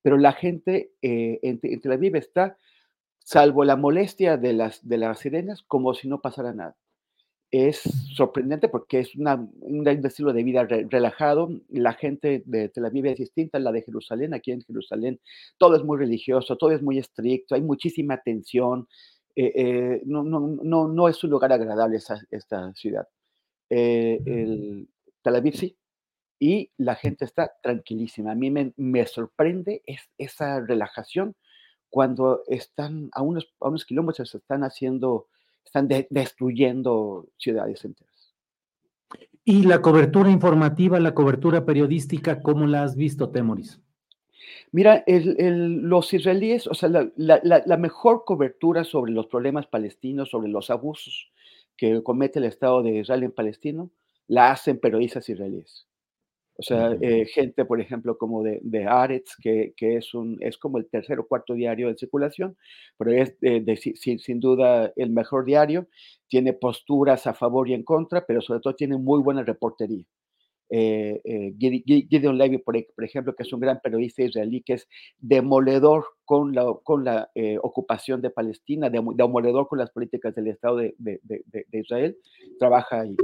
[0.01, 2.57] pero la gente eh, en, en, Tel Aviv está,
[3.19, 6.75] salvo la molestia de las, de las sirenas, como si no pasara nada
[7.51, 7.81] es
[8.15, 11.49] sorprendente porque es un estilo de vida relajado.
[11.69, 14.33] La gente de Tel Aviv es distinta a la de Jerusalén.
[14.33, 15.19] Aquí en Jerusalén
[15.57, 18.87] todo es muy religioso, todo es muy estricto, hay muchísima tensión.
[19.35, 21.99] Eh, eh, no, no, no, no, es un lugar agradable
[22.31, 23.07] esta ciudad.
[23.69, 24.89] Eh, el,
[25.21, 25.77] Tel Aviv sí,
[26.39, 28.31] y la gente está tranquilísima.
[28.31, 31.35] A mí me, me sorprende es, esa relajación
[31.89, 35.27] cuando están a unos, a unos kilómetros, están haciendo
[35.65, 38.11] están destruyendo ciudades enteras.
[39.43, 43.81] ¿Y la cobertura informativa, la cobertura periodística, cómo la has visto, Temoris?
[44.71, 51.31] Mira, los israelíes, o sea, la, mejor cobertura sobre los problemas palestinos, sobre los abusos
[51.75, 53.91] que comete el Estado de Israel en Palestino,
[54.27, 55.87] la hacen periodistas israelíes.
[56.61, 60.59] O sea, eh, gente, por ejemplo, como de, de Aretz, que, que, es, un, es
[60.59, 62.55] como el tercer o cuarto diario de circulación,
[62.99, 65.87] pero es de, sin, sin, duda el mejor diario.
[66.27, 70.05] Tiene posturas a favor y en contra, pero sobre todo tiene muy buena reportería.
[70.69, 74.87] Eh, eh, Gideon Levy, por, ejemplo, que es un gran periodista israelí, que es
[75.17, 77.31] demoledor con la, con la
[77.63, 82.15] ocupación de Palestina, demoledor con las políticas del Estado de, de, de Israel,
[82.59, 83.15] trabaja ahí.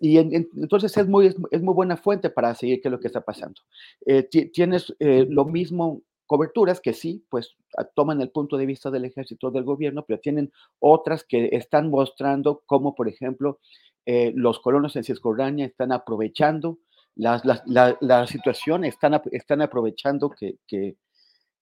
[0.00, 3.20] Y entonces es muy, es muy buena fuente para seguir qué es lo que está
[3.20, 3.60] pasando.
[4.06, 7.56] Eh, tienes eh, lo mismo coberturas que sí, pues
[7.94, 12.62] toman el punto de vista del ejército del gobierno, pero tienen otras que están mostrando
[12.66, 13.60] cómo, por ejemplo,
[14.04, 16.78] eh, los colonos en Cisjordania están aprovechando
[17.16, 20.96] la, la, la, situación, están, están aprovechando que, que,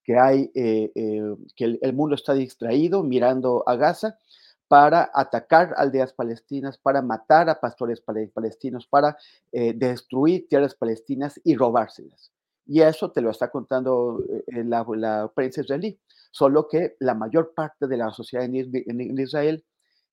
[0.03, 4.19] que hay, que el, el mundo está distraído mirando a Gaza
[4.67, 9.17] para atacar aldeas palestinas, para matar a pastores palestinos, para
[9.51, 12.31] eh, destruir tierras palestinas y robárselas.
[12.65, 15.97] Y eso te lo está contando eh, la, la, prensa israelí.
[16.31, 19.63] Solo que la mayor parte de la sociedad en, Israel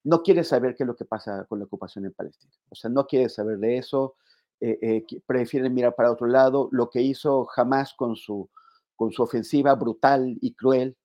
[0.04, 2.52] no quiere saber qué es lo que pasa con la ocupación en Palestina.
[2.70, 4.14] O sea, no quiere saber de eso,
[4.60, 6.68] eh, prefieren mirar para otro lado.
[6.70, 8.48] Lo que hizo Hamas con su,
[8.94, 10.96] con su ofensiva brutal y cruel,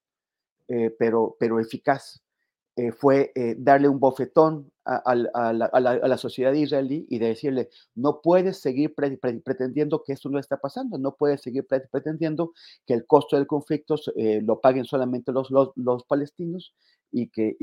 [0.99, 2.21] pero, pero eficaz,
[2.79, 8.95] eh, fue eh, darle un bofetón a, la, sociedad israelí y decirle, no puedes seguir
[8.95, 12.53] pretendiendo que esto no está pasando, no puedes seguir pretendiendo
[12.87, 16.73] que el costo del conflicto eh, lo paguen solamente los, palestinos
[17.11, 17.57] y que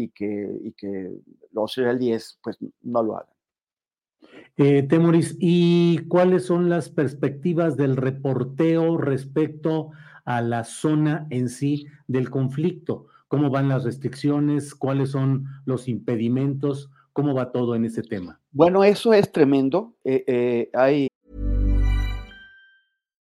[1.51, 4.89] los israelíes pues no lo hagan.
[4.89, 9.93] Temoris, ¿y cuáles son las perspectivas del reporteo respecto
[10.27, 13.07] a la zona en sí del conflicto?
[13.29, 18.41] Cómo van las restricciones, cuáles son los impedimentos, cómo va todo en ese tema.
[18.53, 19.95] Bueno, eso es tremendo.
[20.05, 21.09] Eh, eh, hay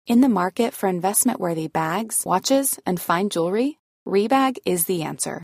[0.07, 5.43] In the market for investment-worthy bags, watches, and fine jewelry, Rebag is the answer.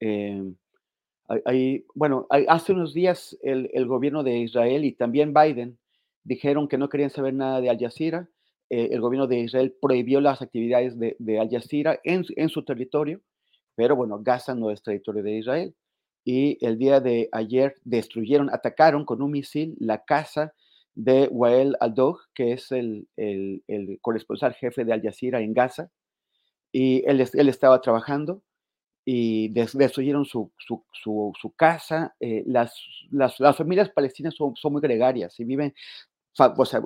[0.00, 5.78] Eh, bueno, hace unos días el, gobierno de Israel y también Biden
[6.24, 8.28] dijeron que no querían saber nada de Al Jazeera.
[8.68, 13.20] Eh, el gobierno de Israel prohibió las actividades de, Al Jazeera en, su territorio,
[13.74, 15.74] pero bueno, Gaza no es territorio de Israel.
[16.24, 20.52] Y el día de ayer destruyeron, atacaron con un misil la casa
[20.94, 23.08] de Wael Aldog, que es el,
[24.02, 25.90] corresponsal jefe de Al Jazeera en Gaza.
[26.72, 28.42] Y él estaba trabajando
[29.04, 30.84] y destruyeron su, su,
[31.40, 32.14] su, casa.
[32.20, 32.74] Eh, las,
[33.10, 35.74] las, las, familias palestinas son, son, muy gregarias y viven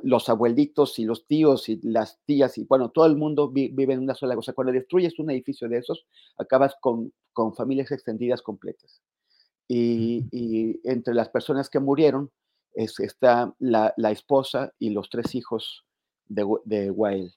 [0.02, 4.00] los abuelitos y los tíos y las tías y bueno, todo el mundo vive en
[4.00, 4.52] una sola cosa.
[4.52, 6.06] Cuando destruyes un edificio de esos,
[6.38, 9.02] acabas con, con familias extendidas completas.
[9.68, 12.30] Y, y, entre las personas que murieron
[12.74, 15.84] es, está la, la, esposa y los tres hijos
[16.26, 17.32] de, de Wael.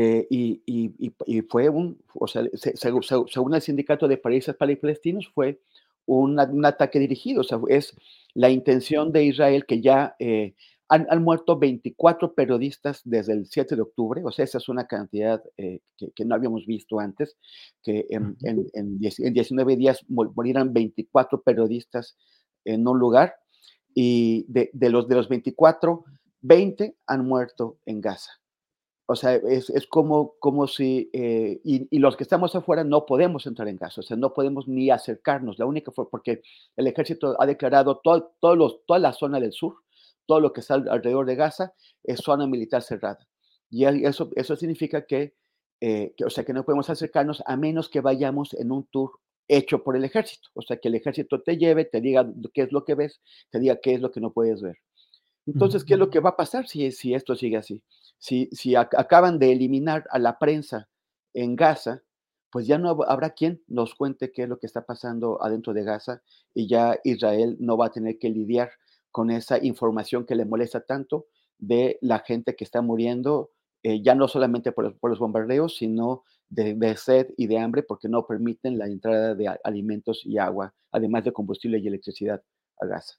[0.00, 5.60] Eh, y, y, y, fue un, o sea, según el sindicato de países palestinos, fue
[6.06, 7.40] un, un, ataque dirigido.
[7.40, 7.96] O sea, es
[8.32, 10.54] la intención de Israel que ya eh,
[10.88, 14.86] han, han, muerto 24 periodistas desde el 7 de octubre, o sea, esa es una
[14.86, 17.36] cantidad eh, que, que, no habíamos visto antes,
[17.82, 22.16] que en, en, en, 19 días morirán 24 periodistas
[22.64, 23.34] en un lugar,
[23.94, 26.04] y de, de, los, de los 24,
[26.42, 28.30] 20 han muerto en Gaza.
[29.10, 33.06] O sea, es, es como, como si, eh, y, y, los que estamos afuera no
[33.06, 35.58] podemos entrar en Gaza, o sea, no podemos ni acercarnos.
[35.58, 36.42] La única fue porque
[36.76, 39.76] el ejército ha declarado todo, todo los, toda la zona del sur,
[40.26, 41.72] todo lo que está alrededor de Gaza,
[42.04, 43.26] es zona militar cerrada.
[43.70, 45.34] Y eso, eso significa que,
[45.80, 49.12] eh, que, o sea, que no podemos acercarnos a menos que vayamos en un tour
[49.48, 50.50] hecho por el ejército.
[50.52, 53.58] O sea, que el ejército te lleve, te diga qué es lo que ves, te
[53.58, 54.76] diga qué es lo que no puedes ver.
[55.46, 57.82] Entonces, ¿qué es lo que va a pasar si, si esto sigue así?
[58.18, 60.88] Si, si acaban de eliminar a la prensa
[61.34, 62.02] en Gaza,
[62.50, 65.84] pues ya no habrá quien nos cuente qué es lo que está pasando adentro de
[65.84, 66.22] Gaza
[66.54, 68.70] y ya Israel no va a tener que lidiar
[69.10, 71.26] con esa información que le molesta tanto
[71.58, 73.50] de la gente que está muriendo,
[73.82, 78.26] eh, ya no solamente por, los bombardeos, sino de, sed y de hambre, porque no
[78.26, 82.42] permiten la entrada de alimentos y agua, además de combustible y electricidad
[82.80, 83.14] a Gaza.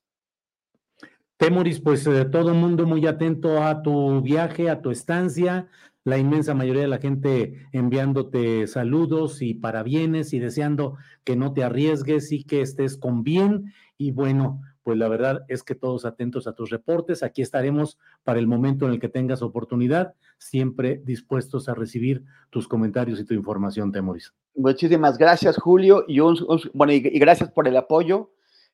[1.40, 5.70] Temoris, pues eh, todo mundo muy atento a tu viaje, a tu estancia,
[6.04, 11.64] la inmensa mayoría de la gente enviándote saludos y parabienes y deseando que no te
[11.64, 13.74] arriesgues y que estés con bien.
[13.98, 17.24] Y bueno, pues la verdad es que todos atentos a tus reportes.
[17.24, 22.68] Aquí estaremos para el momento en el que tengas oportunidad, siempre dispuestos a recibir tus
[22.68, 24.34] comentarios y tu información, Temoris.
[24.56, 26.38] Muchísimas gracias, Julio, y, un,
[26.74, 28.32] bueno, y, gracias por el apoyo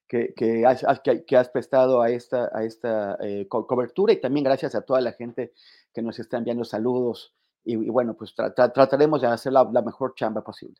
[0.07, 0.83] que, que, has,
[1.25, 5.01] que, has, prestado a esta, a esta eh, co cobertura y también gracias a toda
[5.01, 5.53] la gente
[5.93, 7.33] que nos está enviando saludos.
[7.63, 10.75] Y, y bueno, pues tra tra trataremos de hacer la, la mejor chamba posible.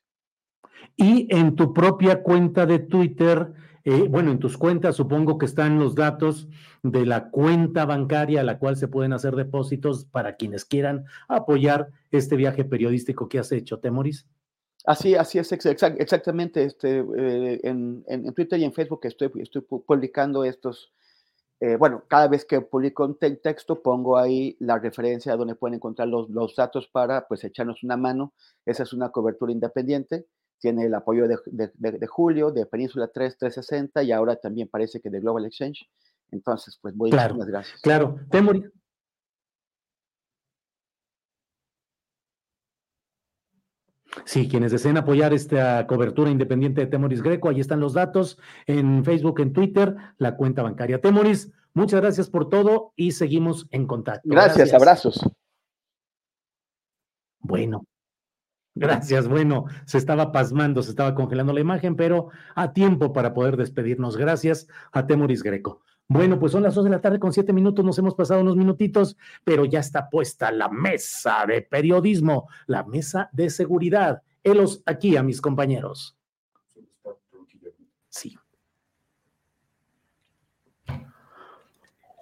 [0.96, 3.54] Y en tu propia cuenta de Twitter,
[3.84, 6.48] eh, bueno, en tus cuentas supongo que están los datos
[6.84, 11.90] de la cuenta bancaria a la cual se pueden hacer depósitos para quienes quieran apoyar
[12.12, 14.28] este viaje periodístico que has hecho, Temoris.
[14.86, 16.64] Así, así es, exact, exactamente.
[16.64, 20.94] Este, eh, en, en, Twitter y en Facebook estoy, estoy publicando estos.
[21.60, 25.56] Eh, bueno, cada vez que publico un te texto pongo ahí la referencia a donde
[25.56, 28.34] pueden encontrar los, los datos para pues echarnos una mano.
[28.66, 30.26] Esa es una cobertura independiente
[30.60, 35.00] tiene el apoyo de, de, de, Julio, de Península 3, 360 y ahora también parece
[35.00, 35.88] que de Global Exchange.
[36.32, 37.82] Entonces, pues muchísimas claro, gracias.
[37.82, 38.64] Claro, Temoris.
[44.24, 49.04] Sí, quienes deseen apoyar esta cobertura independiente de Temoris Greco, ahí están los datos en
[49.04, 51.52] Facebook, en Twitter, la cuenta bancaria Temoris.
[51.74, 54.30] Muchas gracias por todo y seguimos en contacto.
[54.30, 54.82] Gracias, gracias.
[54.82, 55.30] abrazos.
[57.40, 57.86] Bueno,
[58.78, 59.30] Gracias.
[59.30, 64.18] Bueno, se estaba pasmando, se estaba congelando la imagen, pero a tiempo para poder despedirnos.
[64.18, 65.82] Gracias a Temoris Greco.
[66.08, 68.56] Bueno, pues son las dos de la tarde con siete minutos, nos hemos pasado unos
[68.56, 74.22] minutitos, pero ya está puesta la mesa de periodismo, la mesa de seguridad.
[74.44, 76.16] Helos aquí a mis compañeros.
[78.10, 78.38] Sí.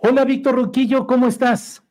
[0.01, 1.82] Hola, Víctor Ruquillo, ¿cómo estás?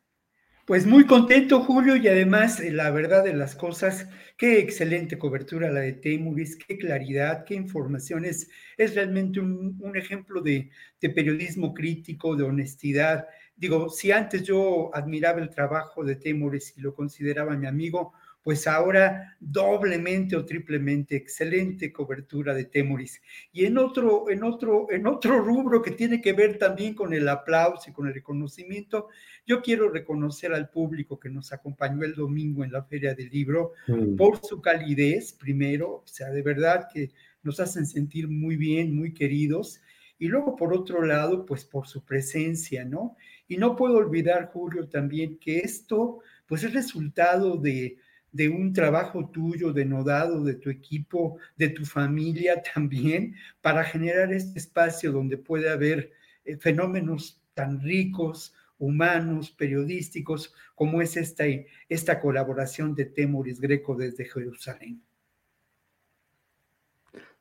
[0.73, 5.69] Pues muy contento, Julio, y además, eh, la verdad de las cosas, qué excelente cobertura
[5.69, 8.49] la de Temuris, qué claridad, qué informaciones.
[8.75, 13.27] Es realmente un, ejemplo de, de, periodismo crítico, de honestidad.
[13.55, 18.13] Digo, si antes yo admiraba el trabajo de Temuris y lo consideraba mi amigo,
[18.43, 23.21] pues ahora doblemente o triplemente excelente cobertura de Temuris.
[23.53, 27.27] Y en otro, en otro, en otro rubro que tiene que ver también con el
[27.29, 29.07] aplauso y con el reconocimiento,
[29.47, 33.71] yo quiero reconocer al público que nos acompañó el domingo en la Feria del Libro
[33.87, 34.17] mm.
[34.17, 37.11] por su calidez, primero, o sea, de verdad que
[37.43, 39.81] nos hacen sentir muy bien, muy queridos.
[40.19, 43.15] Y luego, por otro lado, pues por su presencia, ¿no?
[43.47, 47.97] Y no puedo olvidar, Julio, también que esto, pues es resultado de,
[48.33, 54.59] de un trabajo tuyo denodado, de tu equipo, de tu familia también, para generar este
[54.59, 56.11] espacio donde puede haber
[56.43, 61.45] eh, fenómenos tan ricos, humanos, periodísticos, como es esta,
[61.87, 65.01] esta colaboración de Temoris Greco desde Jerusalén.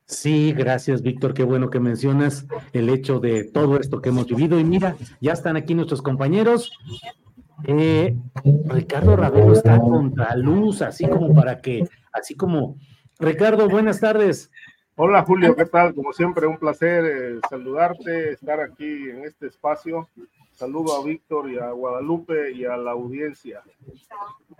[0.04, 1.32] Sí, gracias, Víctor.
[1.32, 4.60] Qué bueno que mencionas el hecho de todo esto que hemos vivido.
[4.60, 6.70] Y mira, ya están aquí nuestros compañeros.
[7.64, 8.16] Eh,
[8.66, 12.76] Ricardo Ravelo está contra luz, así como para que, así como.
[13.18, 14.50] Ricardo, buenas tardes.
[14.96, 15.94] Hola Julio, ¿qué tal?
[15.94, 20.08] Como siempre, un placer eh, saludarte, estar aquí en este espacio.
[20.52, 23.62] Saludo a Víctor y a Guadalupe y a la audiencia.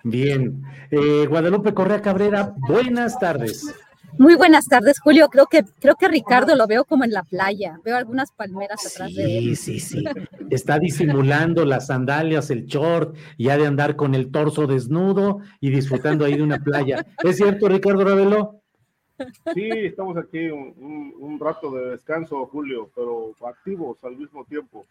[0.02, 0.62] Bien.
[0.90, 3.74] Eh, Guadalupe Correa Cabrera, buenas tardes.
[4.18, 5.28] Muy buenas tardes, Julio.
[5.28, 7.80] Creo que, creo que Ricardo lo veo como en la playa.
[7.84, 9.56] Veo algunas palmeras atrás de él.
[9.56, 10.04] Sí, sí, sí.
[10.50, 15.70] Está disimulando las sandalias, el short, y ha de andar con el torso desnudo y
[15.70, 17.06] disfrutando ahí de una playa.
[17.24, 18.61] ¿Es cierto, Ricardo Ravelo?
[19.54, 24.86] Sí, estamos aquí un, rato de descanso, Julio, pero activos al mismo tiempo.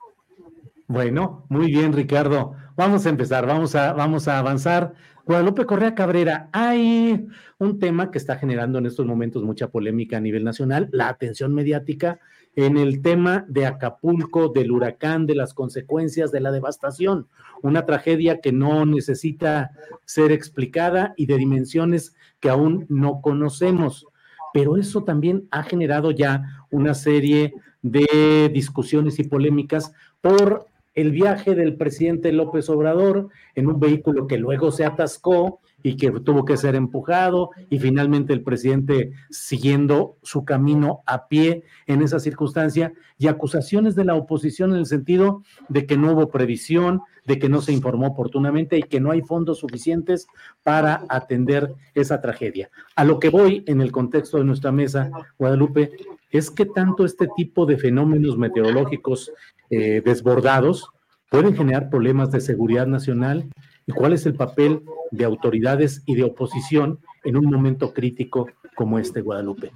[0.88, 2.56] Bueno, muy bien, Ricardo.
[2.76, 4.94] Vamos a empezar, vamos a, vamos a avanzar.
[5.26, 7.28] Guadalupe Correa Cabrera, hay
[7.60, 11.54] un tema que está generando en estos momentos mucha polémica a nivel nacional, la atención
[11.54, 12.20] mediática
[12.56, 17.28] en el tema de Acapulco, del huracán, de las consecuencias de la devastación,
[17.62, 19.72] una tragedia que no necesita
[20.06, 24.08] ser explicada y de dimensiones que aún no conocemos.
[24.54, 31.56] Pero eso también ha generado ya una serie de discusiones y polémicas por el viaje
[31.56, 36.58] del presidente López Obrador en un vehículo que luego se atascó y que tuvo que
[36.58, 43.28] ser empujado y finalmente el presidente siguiendo su camino a pie en esa circunstancia y
[43.28, 47.62] acusaciones de la oposición en el sentido de que no hubo previsión, de que no
[47.62, 50.28] se informó oportunamente y que no hay fondos suficientes
[50.64, 52.70] para atender esa tragedia.
[52.96, 55.92] A lo que voy en el contexto de nuestra mesa, Guadalupe,
[56.32, 59.32] es que tanto este tipo de fenómenos meteorológicos
[59.70, 60.90] eh, desbordados
[61.30, 63.50] pueden generar problemas de seguridad nacional
[63.86, 69.00] y cuál es el papel de autoridades y de oposición en un momento crítico como
[69.00, 69.72] este, Guadalupe.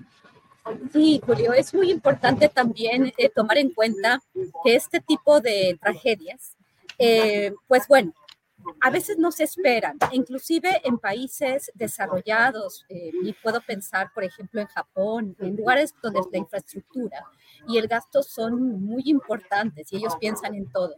[0.91, 4.21] Sí, Julio, es muy importante también eh, tomar en cuenta
[4.63, 6.55] que este tipo de tragedias,
[6.97, 8.13] eh, pues bueno,
[8.81, 14.65] a veces no se esperan, inclusive en países desarrollados, y puedo pensar, por ejemplo, en
[14.65, 17.23] Japón, en lugares donde la infraestructura
[17.67, 20.95] y el gasto son muy importantes y ellos piensan en todo.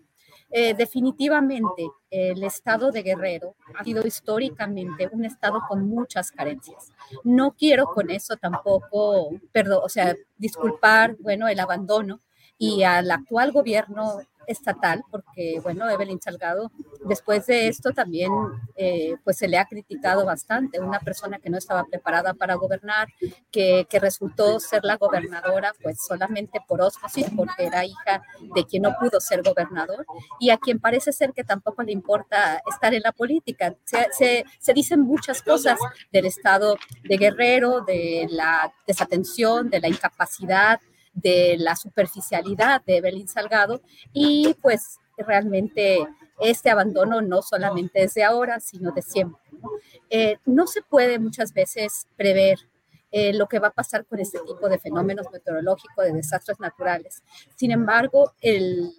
[0.50, 6.92] Eh, definitivamente, el estado de Guerrero ha sido históricamente un estado con muchas carencias.
[7.24, 12.20] No quiero con eso tampoco, perdón, o sea, disculpar, bueno, el abandono
[12.58, 16.72] y al actual gobierno estatal, porque, bueno, Evelyn Salgado,
[17.06, 18.32] después de esto también,
[18.76, 23.08] eh, pues se le ha criticado bastante, una persona que no estaba preparada para gobernar,
[23.52, 28.24] que, que resultó ser la gobernadora, pues solamente por osmosis, porque era hija
[28.56, 30.06] de quien no pudo ser gobernador,
[30.40, 33.76] y a quien parece ser que tampoco le importa estar en la política.
[33.84, 35.78] Se, se, se dicen muchas cosas
[36.12, 40.80] del estado de Guerrero, de la desatención, de la incapacidad,
[41.18, 43.82] de la superficialidad de Evelyn Salgado
[44.14, 46.08] y pues realmente
[46.40, 49.42] este abandono no solamente es de ahora, sino de siempre.
[49.52, 49.72] No,
[50.10, 50.38] eh,
[50.68, 52.60] se puede muchas veces prever
[53.12, 57.24] eh, lo que va a pasar con este tipo de fenómenos meteorológicos, de desastres naturales.
[57.56, 58.92] Sin embargo, el,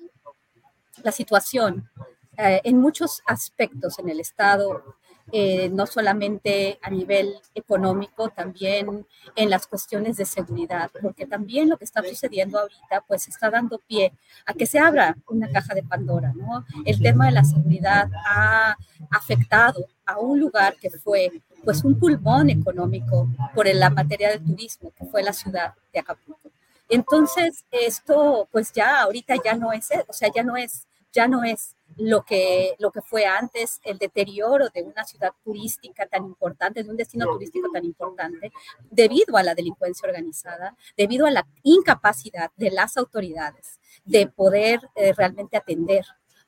[1.04, 1.88] la situación
[2.36, 4.96] eh, en muchos aspectos en el Estado
[5.32, 9.06] eh, no solamente a nivel económico, también
[9.36, 13.78] en las cuestiones de seguridad, porque también lo que está sucediendo ahorita, pues está dando
[13.78, 14.12] pie
[14.46, 16.64] a que se abra una caja de Pandora, ¿no?
[16.84, 18.76] El tema de la seguridad ha
[19.10, 21.30] afectado a un lugar que fue
[21.64, 26.50] pues un pulmón económico por la materia del turismo, que fue la ciudad de Acapulco.
[26.88, 31.44] Entonces, esto pues ya ahorita ya no es, o sea, ya no es, ya no
[31.44, 36.82] es lo que, lo que fue antes, el deterioro de una ciudad turística tan importante,
[36.82, 38.52] de un destino turístico tan importante,
[38.90, 45.12] debido a la delincuencia organizada, debido a la incapacidad de las autoridades de poder eh,
[45.12, 46.04] realmente atender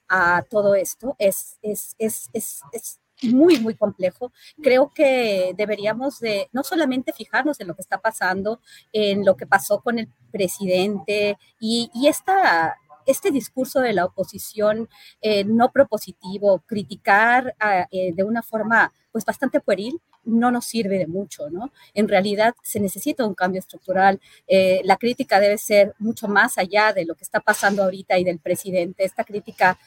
[0.08, 4.32] a todo esto, es, es, es, es, es muy, muy complejo.
[4.62, 8.60] Creo que deberíamos de no solamente fijarnos en lo que está pasando,
[8.92, 12.76] en lo que pasó con el presidente y, y esta
[13.10, 14.88] este discurso de la oposición
[15.20, 17.54] eh, no propositivo, criticar
[17.90, 21.72] eh, de una forma pues bastante pueril, no nos sirve de mucho, ¿no?
[21.94, 24.20] En realidad se necesita un cambio estructural.
[24.46, 28.24] Eh, la crítica debe ser mucho más allá de lo que está pasando ahorita y
[28.24, 29.04] del presidente.
[29.04, 29.78] Esta crítica,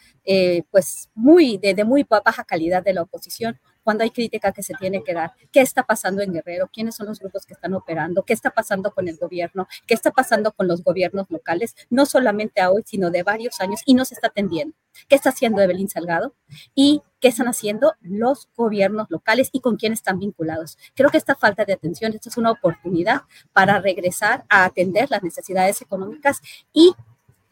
[0.72, 4.74] pues muy de, de muy baja calidad de la oposición, cuando hay crítica que se
[4.76, 5.34] tiene que dar.
[5.52, 6.70] ¿Qué está pasando en Guerrero?
[6.72, 8.24] ¿Quiénes son los grupos que están operando?
[8.24, 9.68] ¿Qué está pasando con el gobierno?
[9.86, 11.76] ¿Qué está pasando con los gobiernos locales?
[11.90, 14.76] No solamente a hoy, sino de varios años y no se está atendiendo.
[15.08, 16.36] ¿Qué está haciendo Evelyn Salgado?
[16.76, 20.78] ¿Y qué están haciendo los gobiernos locales y con quién están vinculados?
[20.96, 23.24] Creo que esta falta de atención, esta es una oportunidad
[23.54, 26.42] para regresar a atender las necesidades económicas
[26.74, 26.94] y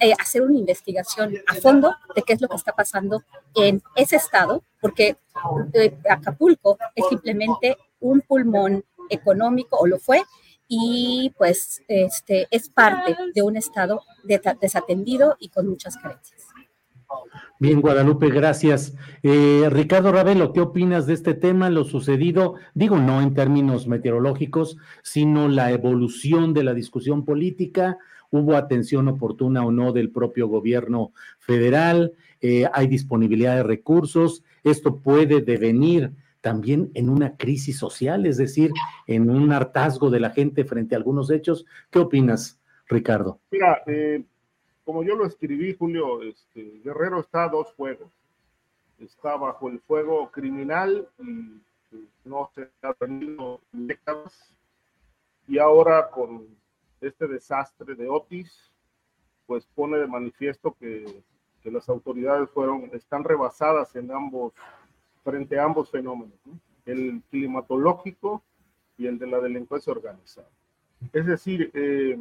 [0.03, 3.23] eh, hacer una investigación a fondo de qué es lo que está pasando
[3.53, 5.15] en ese estado, porque
[5.73, 10.23] eh, Acapulco es simplemente un pulmón económico, o lo fue,
[10.67, 14.01] y pues este, es parte de un estado
[14.59, 16.47] desatendido y con muchas carencias.
[17.59, 18.95] Bien, Guadalupe, gracias.
[19.21, 22.55] Eh, Ricardo Ravelo, ¿qué opinas de este tema, lo sucedido?
[22.73, 27.99] Digo, no en términos meteorológicos, sino la evolución de la discusión política,
[28.31, 34.97] hubo atención oportuna o no del propio gobierno federal, eh, hay disponibilidad de recursos, esto
[34.97, 38.71] puede devenir también en una crisis social, es decir,
[39.05, 41.65] en un hartazgo de la gente frente a algunos hechos.
[41.91, 43.39] ¿Qué opinas, Ricardo?
[43.51, 44.23] Mira, eh,
[44.83, 48.09] como yo lo escribí, Julio, este, Guerrero está a dos fuegos.
[48.99, 51.59] Está bajo el fuego criminal y
[51.89, 54.53] pues, no se ha tenido décadas.
[55.47, 56.47] Y ahora con
[57.01, 58.71] este desastre de Otis,
[59.45, 61.23] pues pone de manifiesto que,
[61.63, 64.53] las autoridades fueron, están rebasadas en ambos,
[65.23, 66.39] frente a ambos fenómenos,
[66.85, 68.41] el climatológico
[68.97, 70.49] y el de la delincuencia organizada.
[71.13, 72.17] Es decir, eh,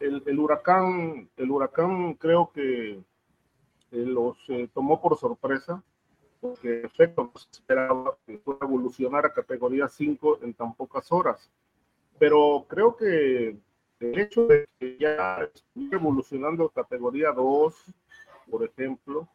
[0.00, 3.02] el, huracán, el huracán creo que eh,
[3.90, 5.82] los eh, tomó por sorpresa,
[6.40, 10.74] porque en efecto no se esperaba que fuera a evolucionar a categoría 5 en tan
[10.74, 11.50] pocas horas.
[12.18, 13.58] Pero creo que
[14.00, 15.48] el hecho de que ya
[15.92, 17.74] evolucionando categoría 2,
[18.50, 19.28] por ejemplo,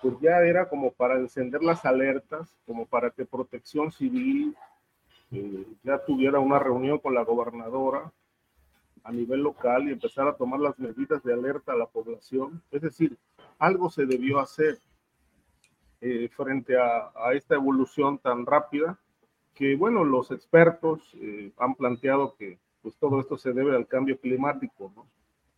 [0.00, 4.56] pues ya era como para encender las alertas, como para que Protección Civil
[5.32, 8.12] eh, ya tuviera una reunión con la gobernadora
[9.04, 12.62] a nivel local y empezar a tomar las medidas de alerta a la población.
[12.70, 13.16] Es decir,
[13.58, 14.78] algo se debió hacer
[16.00, 18.98] eh, frente a, esta evolución tan rápida
[19.54, 24.18] que, bueno, los expertos eh, han planteado que pues todo esto se debe al cambio
[24.18, 25.06] climático, ¿no?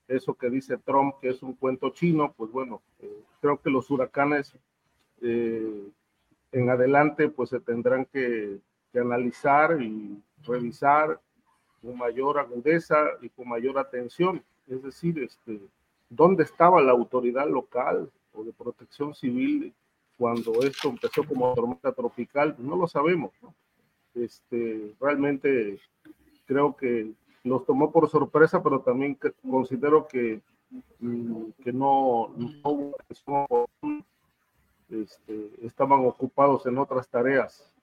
[0.07, 3.91] Eso que dice Trump, que es un cuento chino, pues bueno, eh, creo que los
[3.91, 4.55] huracanes
[5.21, 8.59] en adelante pues se tendrán que,
[8.93, 11.19] que analizar y revisar
[11.83, 14.43] con mayor agudeza y con mayor atención.
[14.67, 15.61] Es decir, este,
[16.09, 19.75] ¿dónde estaba la autoridad local o de protección civil
[20.17, 22.55] cuando esto empezó como tormenta tropical?
[22.59, 23.33] No lo sabemos.
[24.15, 25.81] Este, realmente
[26.47, 27.13] creo que
[27.43, 29.19] nos tomó por sorpresa, pero también
[29.49, 30.41] considero que,
[31.01, 32.87] mm, que no, no
[34.89, 37.75] este, estaban ocupados en otras tareas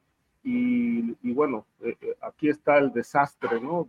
[0.44, 3.88] y, bueno, eh, eh, aquí está el desastre, ¿no?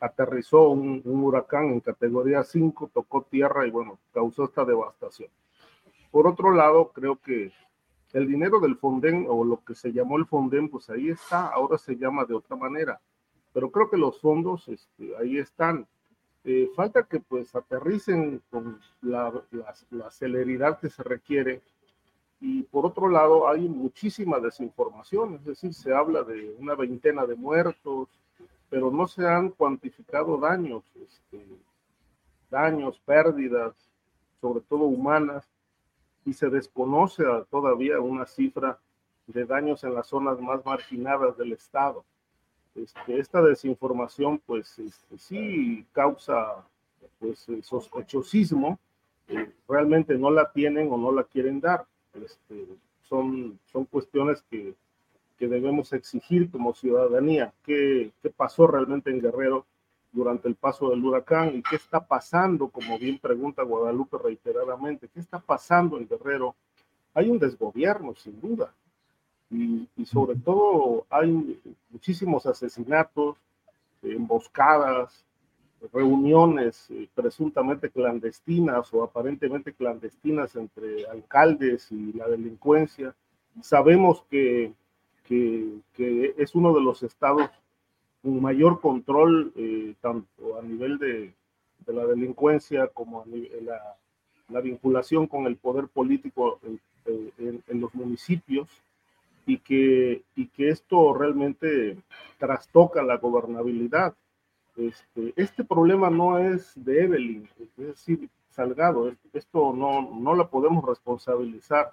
[0.00, 5.28] aterrizó un, huracán en categoría 5, tocó tierra y bueno, causó esta devastación.
[6.10, 7.52] Por otro lado, creo que
[8.12, 11.78] el dinero del Fonden o lo que se llamó el Fonden, pues ahí está, ahora
[11.78, 13.00] se llama de otra manera,
[13.52, 15.86] pero creo que los fondos este, ahí están.
[16.44, 19.32] Eh, falta que pues aterricen con la,
[19.90, 21.62] la celeridad que se requiere
[22.44, 27.36] y por otro lado, hay muchísima desinformación, es decir, se habla de una veintena de
[27.36, 28.08] muertos,
[28.68, 31.46] pero no se han cuantificado daños, este,
[32.50, 33.76] daños, pérdidas,
[34.40, 35.48] sobre todo humanas,
[36.24, 38.76] y se desconoce todavía una cifra
[39.28, 42.04] de daños en las zonas más marginadas del Estado.
[42.74, 46.64] Este, esta desinformación, pues este, sí causa
[47.18, 48.78] pues, sospechosismo,
[49.28, 51.86] eh, realmente no la tienen o no la quieren dar.
[52.14, 52.66] Este,
[53.02, 54.74] son, son cuestiones que,
[55.38, 57.52] que, debemos exigir como ciudadanía.
[57.64, 59.66] ¿Qué, ¿Qué pasó realmente en Guerrero
[60.10, 65.20] durante el paso del huracán y qué está pasando, como bien pregunta Guadalupe reiteradamente, qué
[65.20, 66.54] está pasando en Guerrero?
[67.14, 68.72] Hay un desgobierno, sin duda,
[69.52, 71.60] y, sobre todo hay
[71.90, 73.36] muchísimos asesinatos,
[74.02, 75.24] emboscadas,
[75.92, 83.14] reuniones eh, presuntamente clandestinas o aparentemente clandestinas entre alcaldes y la delincuencia.
[83.60, 84.72] Sabemos que,
[85.24, 87.50] que, es uno de los estados
[88.22, 91.34] con mayor control, eh, tanto a nivel de,
[91.86, 93.96] de, la delincuencia como a nivel, la,
[94.48, 96.80] la, vinculación con el poder político en,
[97.38, 98.68] en, en los municipios
[99.46, 101.96] y que, y que esto realmente
[102.38, 104.14] trastoca la gobernabilidad
[104.76, 110.84] este, este problema no es de Evelyn, es decir, Salgado, esto no, no la podemos
[110.84, 111.92] responsabilizar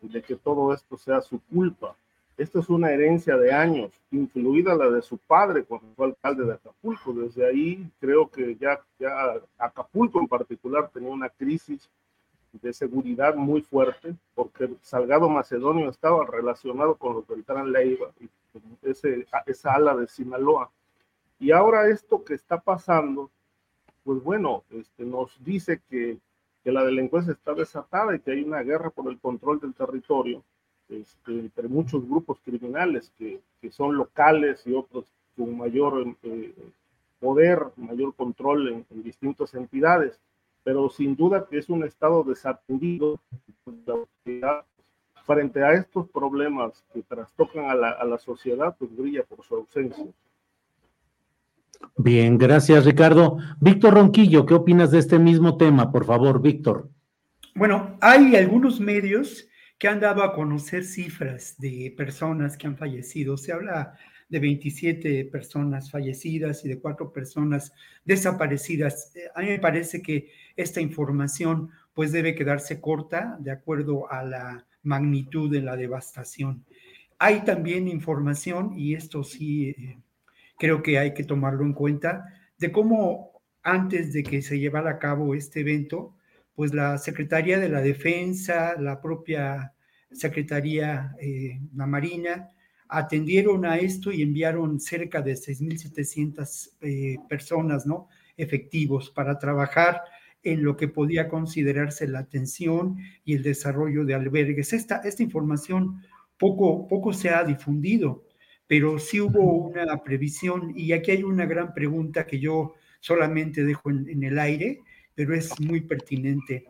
[0.00, 1.96] de que todo esto sea su culpa.
[2.36, 6.52] Esto es una herencia de años, incluida la de su padre cuando fue alcalde de
[6.52, 7.12] Acapulco.
[7.12, 11.88] Desde ahí creo que ya, ya Acapulco en particular tenía una crisis
[12.62, 18.10] de seguridad muy fuerte, porque Salgado Macedonio estaba relacionado con los Beltrán Leiva,
[18.82, 20.70] ese, esa ala de Sinaloa.
[21.38, 23.30] Y ahora esto que está pasando,
[24.04, 26.18] pues bueno, este, nos dice que,
[26.64, 30.42] que la delincuencia está desatada y que hay una guerra por el control del territorio
[30.88, 36.54] este, entre muchos grupos criminales que, que, son locales y otros con mayor eh,
[37.18, 40.20] poder, mayor control en, en, distintas entidades,
[40.66, 43.20] pero sin duda que es un estado desatendido
[45.24, 49.54] frente a estos problemas que trastocan a la, a la sociedad, pues brilla por su
[49.54, 50.06] ausencia.
[51.96, 53.38] Bien, gracias Ricardo.
[53.60, 55.92] Víctor Ronquillo, ¿qué opinas de este mismo tema?
[55.92, 56.90] Por favor, Víctor.
[57.54, 59.48] Bueno, hay algunos medios
[59.78, 63.36] que han dado a conocer cifras de personas que han fallecido.
[63.36, 63.96] Se habla
[64.28, 67.72] de 27 personas fallecidas y de cuatro personas
[68.04, 69.12] desaparecidas.
[69.14, 74.22] Eh, a mí me parece que esta información pues debe quedarse corta de acuerdo a
[74.22, 76.64] la magnitud de la devastación.
[77.18, 79.98] Hay también información, y esto sí eh,
[80.58, 82.26] creo que hay que tomarlo en cuenta,
[82.58, 86.14] de cómo antes de que se llevara a cabo este evento,
[86.54, 89.74] pues la Secretaría de la Defensa, la propia
[90.10, 92.50] Secretaría, eh, la Marina,
[92.88, 98.08] atendieron a esto y enviaron cerca de 6.700 eh, personas, ¿no?
[98.36, 100.02] Efectivos para trabajar
[100.42, 104.72] en lo que podía considerarse la atención y el desarrollo de albergues.
[104.72, 106.02] Esta, esta información
[106.38, 108.24] poco, poco se ha difundido,
[108.66, 113.90] pero sí hubo una previsión y aquí hay una gran pregunta que yo solamente dejo
[113.90, 114.80] en, en el aire
[115.16, 116.66] pero es muy pertinente.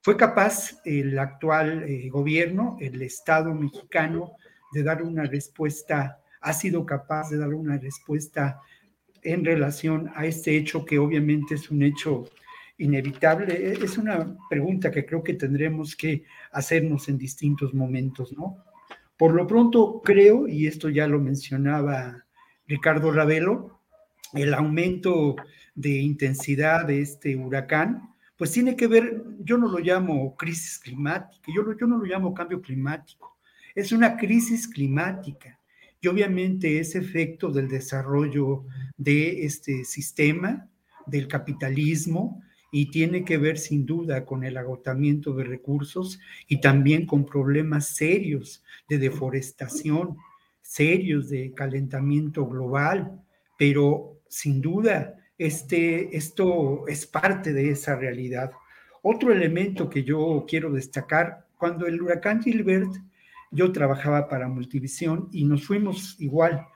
[0.00, 4.32] ¿Fue capaz el actual eh, gobierno, el Estado mexicano,
[4.72, 8.60] de dar una respuesta, ha sido capaz de dar una respuesta
[9.22, 12.24] en relación a este hecho que obviamente es un hecho
[12.78, 13.54] inevitable?
[13.54, 18.64] E, es una pregunta que creo que tendremos que hacernos en distintos momentos, ¿no?
[19.16, 22.24] Por lo pronto creo, y esto ya lo mencionaba
[22.66, 23.80] Ricardo Ravelo,
[24.32, 25.36] el aumento
[25.74, 31.52] de intensidad de este huracán, pues tiene que ver, yo no lo llamo crisis climática,
[31.54, 33.29] yo, yo no lo llamo cambio climático,
[33.74, 35.58] es una crisis climática
[36.00, 38.64] y obviamente es efecto del desarrollo
[38.96, 40.68] de este sistema,
[41.06, 42.42] del capitalismo,
[42.72, 47.88] y tiene que ver sin duda con el agotamiento de recursos y también con problemas
[47.88, 50.16] serios de deforestación,
[50.62, 53.20] serios de calentamiento global,
[53.58, 58.52] pero sin duda este, esto es parte de esa realidad.
[59.02, 62.92] Otro elemento que yo quiero destacar, cuando el huracán Gilbert,
[63.50, 66.66] yo trabajaba para Multivisión y nos fuimos igual.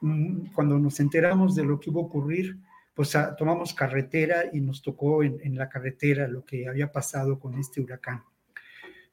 [0.00, 2.58] Mm, cuando nos enteramos de lo que iba a ocurrir,
[2.94, 7.58] pues ah, tomamos carretera y nos tocó en, la carretera lo que había pasado con
[7.58, 8.22] este huracán.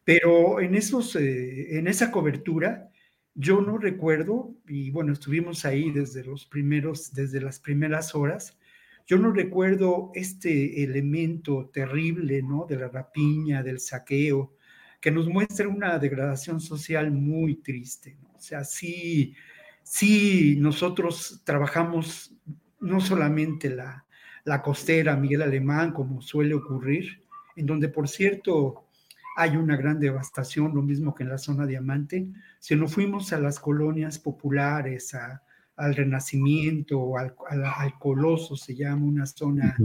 [0.04, 2.90] Pero en, esos, eh, en esa cobertura,
[3.36, 8.58] yo no recuerdo, y bueno, estuvimos ahí desde los primeros, desde las primeras horas,
[9.06, 12.66] yo no recuerdo este elemento terrible, ¿no?
[12.68, 14.56] De la rapiña, del saqueo,
[15.00, 18.30] que nos muestra una degradación social muy triste, ¿no?
[18.36, 19.34] O sea, sí,
[19.84, 22.34] sí nosotros trabajamos
[22.80, 24.06] no solamente la,
[24.46, 27.24] la costera Miguel Alemán, como suele ocurrir,
[27.56, 28.86] en donde, por cierto,
[29.36, 32.28] hay una gran devastación, lo mismo que en la zona diamante,
[32.60, 35.44] si no fuimos a las colonias populares, a,
[35.76, 39.78] al Renacimiento, al, al, Coloso, se llama una zona.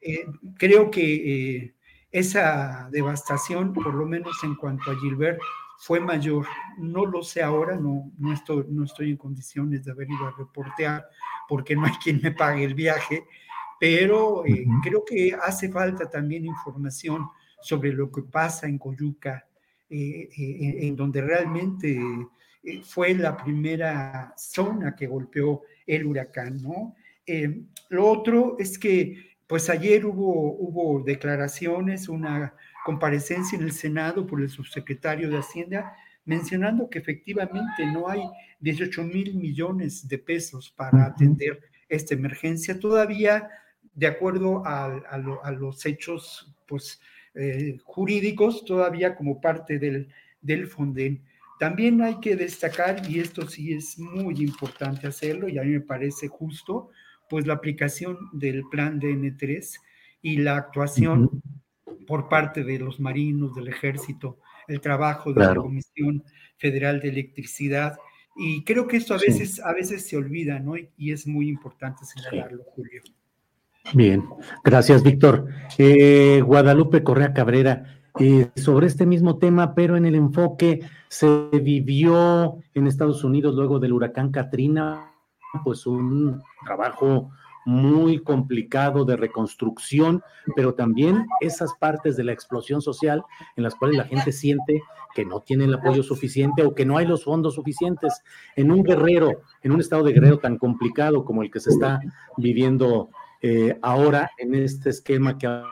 [0.00, 0.26] Eh,
[0.58, 1.74] creo que eh,
[2.12, 5.40] esa devastación, por lo menos en cuanto a Gilbert,
[5.78, 6.46] fue mayor.
[6.78, 10.34] No lo sé ahora, no, no, estoy, no estoy en condiciones de haber ido a
[10.36, 11.04] reportear
[11.48, 13.24] porque no hay quien me pague el viaje,
[13.80, 17.26] pero eh, creo que hace falta también información
[17.60, 19.46] sobre lo que pasa en Coyuca,
[19.88, 22.00] en donde realmente
[22.62, 26.94] eh, fue la primera zona que golpeó el huracán, ¿no?
[27.26, 32.54] Eh, lo otro es que, pues ayer hubo, hubo declaraciones, una
[32.84, 35.94] comparecencia en el Senado por el subsecretario de Hacienda,
[36.24, 38.22] mencionando que efectivamente no hay
[38.60, 42.78] 18 mil millones de pesos para atender esta emergencia.
[42.78, 43.48] Todavía,
[43.94, 45.18] de acuerdo a,
[45.58, 47.00] los hechos pues,
[47.34, 50.08] eh, jurídicos, todavía como parte del,
[50.40, 51.22] del Fonden.
[51.58, 55.80] También hay que destacar, y esto sí es muy importante hacerlo, y a mí me
[55.80, 56.90] parece justo,
[57.32, 59.78] pues la aplicación del plan DN3
[60.20, 61.42] y la actuación
[62.06, 64.36] por parte de los marinos, del ejército,
[64.68, 66.24] el trabajo de la Comisión
[66.58, 67.96] Federal de Electricidad.
[68.36, 70.74] Y creo que esto a veces, a veces se olvida, ¿no?
[70.76, 73.00] Y, es muy importante señalarlo, Julio.
[73.94, 74.22] Bien,
[74.62, 75.48] gracias, Víctor.
[75.78, 82.58] Eh, Guadalupe Correa Cabrera, eh, sobre este mismo tema, pero en el enfoque se vivió
[82.74, 85.11] en Estados Unidos luego del huracán Katrina,
[85.64, 87.30] pues un trabajo
[87.64, 90.22] muy complicado de reconstrucción,
[90.56, 93.22] pero también esas partes de la explosión social
[93.56, 94.82] en las cuales la gente siente
[95.14, 98.22] que no tiene el apoyo suficiente o que no hay los fondos suficientes.
[98.56, 102.00] En un guerrero, en un estado de guerrero tan complicado como el que se está
[102.36, 103.10] viviendo
[103.42, 105.62] eh, ahora en este esquema que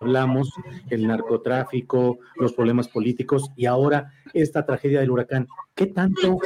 [0.00, 0.52] hablamos,
[0.90, 6.38] el narcotráfico, los problemas políticos y ahora esta tragedia del huracán, ¿qué tanto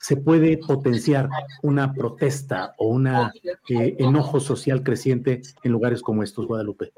[0.00, 1.28] se puede potenciar
[1.62, 6.92] una protesta o un eh, enojo social creciente en lugares como estos, Guadalupe?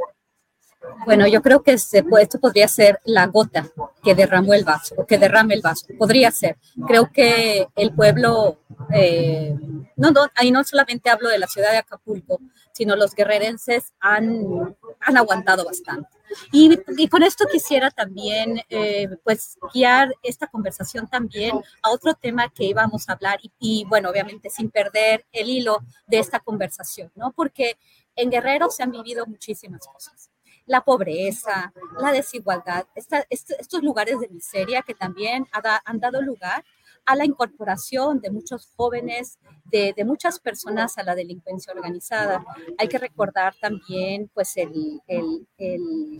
[1.04, 3.66] Bueno, yo creo que se esto podría ser la gota
[4.04, 5.86] que derramó el vaso, o que derrame el vaso.
[5.98, 6.58] Podría ser.
[6.86, 8.60] Creo que el pueblo,
[8.94, 9.56] eh,
[9.96, 12.38] no, no, ahí no solamente hablo de la ciudad de Acapulco,
[12.72, 16.08] sino los guerrerenses han, han aguantado bastante.
[16.50, 22.48] Y, y, con esto quisiera también, eh, pues, guiar esta conversación también a otro tema
[22.48, 27.10] que íbamos a hablar y, y, bueno, obviamente sin perder el hilo de esta conversación,
[27.14, 27.32] ¿no?
[27.32, 27.78] Porque
[28.16, 30.30] en Guerrero se han vivido muchísimas cosas
[30.66, 35.46] la pobreza, la desigualdad, estos lugares de miseria que también
[35.84, 36.64] han dado lugar
[37.04, 42.44] a la incorporación de muchos jóvenes, de, muchas personas a la delincuencia organizada.
[42.78, 44.54] Hay que recordar también pues,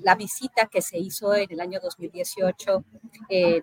[0.02, 2.84] la visita que se hizo en el año 2018
[3.28, 3.62] en,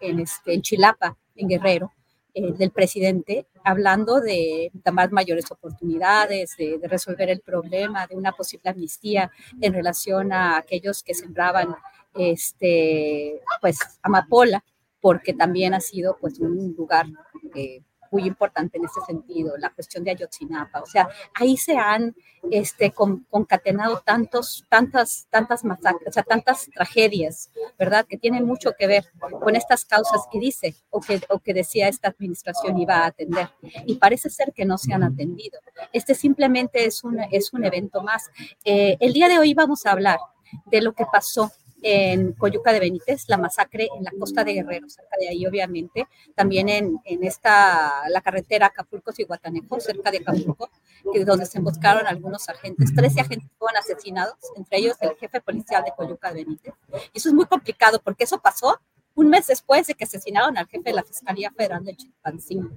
[0.00, 1.92] este, en Chilapa, en Guerrero,
[2.32, 8.70] eh, del presidente, hablando de, más mayores oportunidades, de, resolver el problema, de una posible
[8.70, 11.74] amnistía en relación a aquellos que sembraban
[12.14, 14.62] este, pues, amapola,
[15.00, 17.06] porque también ha sido pues, un lugar
[17.54, 20.80] eh, muy importante en ese sentido, la cuestión de Ayotzinapa.
[20.80, 22.14] O sea, ahí se han
[22.50, 28.06] este, concatenado tantos, tantas, tantas masacres, o sea, tantas tragedias, ¿verdad?
[28.06, 29.04] Que tienen mucho que ver
[29.40, 33.50] con estas causas que dice o que, o que decía esta administración iba a atender.
[33.86, 35.60] Y parece ser que no se han atendido.
[35.92, 38.30] Este simplemente es un, es un evento más.
[38.64, 40.18] Eh, el día de hoy vamos a hablar
[40.66, 41.52] de lo que pasó
[41.82, 46.06] en Coyuca de Benítez, la masacre en la costa de Guerrero, cerca de ahí obviamente,
[46.34, 50.70] también en, en esta, la carretera Acapulco-Cihuatanejo, cerca de Acapulco,
[51.12, 55.84] que donde se emboscaron algunos agentes, 13 agentes fueron asesinados, entre ellos el jefe policial
[55.84, 56.74] de Coyuca de Benítez.
[57.12, 58.80] Y eso es muy complicado porque eso pasó
[59.14, 62.70] un mes después de que asesinaron al jefe de la Fiscalía Federal de Chilpancingo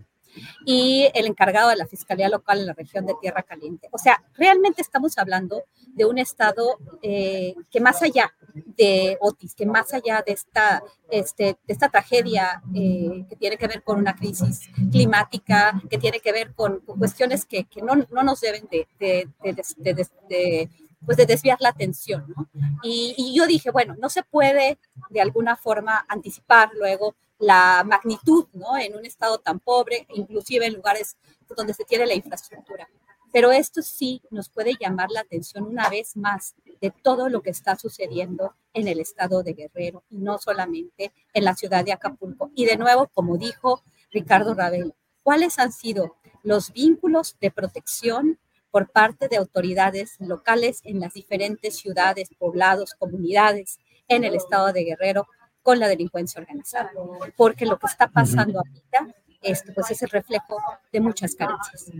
[0.66, 3.90] y el encargado de la Fiscalía Local en la región de Tierra Caliente.
[3.92, 9.66] O sea, realmente estamos hablando de un Estado eh, que más allá de Otis, que
[9.66, 14.16] más allá de esta, este, de esta tragedia eh, que tiene que ver con una
[14.16, 18.88] crisis climática, que tiene que ver con, cuestiones que, que no, no, nos deben de,
[19.00, 20.70] de, de
[21.06, 22.50] pues de desviar la atención, ¿no?
[22.82, 24.78] Y, y, yo dije, bueno, no se puede
[25.10, 28.78] de alguna forma anticipar luego la magnitud, ¿no?
[28.78, 31.18] En un estado tan pobre, inclusive en lugares
[31.56, 32.88] donde se tiene la infraestructura.
[33.32, 37.50] Pero esto sí nos puede llamar la atención una vez más de todo lo que
[37.50, 42.52] está sucediendo en el estado de Guerrero y no solamente en la ciudad de Acapulco.
[42.54, 43.82] Y de nuevo, como dijo
[44.12, 44.94] Ricardo Rabel,
[45.24, 48.38] ¿cuáles han sido los vínculos de protección
[48.70, 54.84] por parte de autoridades locales en las diferentes ciudades, poblados, comunidades en el estado de
[54.84, 55.28] Guerrero
[55.64, 56.92] con la delincuencia organizada,
[57.36, 60.58] porque lo que está pasando ahorita esto, pues es el reflejo
[60.92, 61.92] de muchas carencias.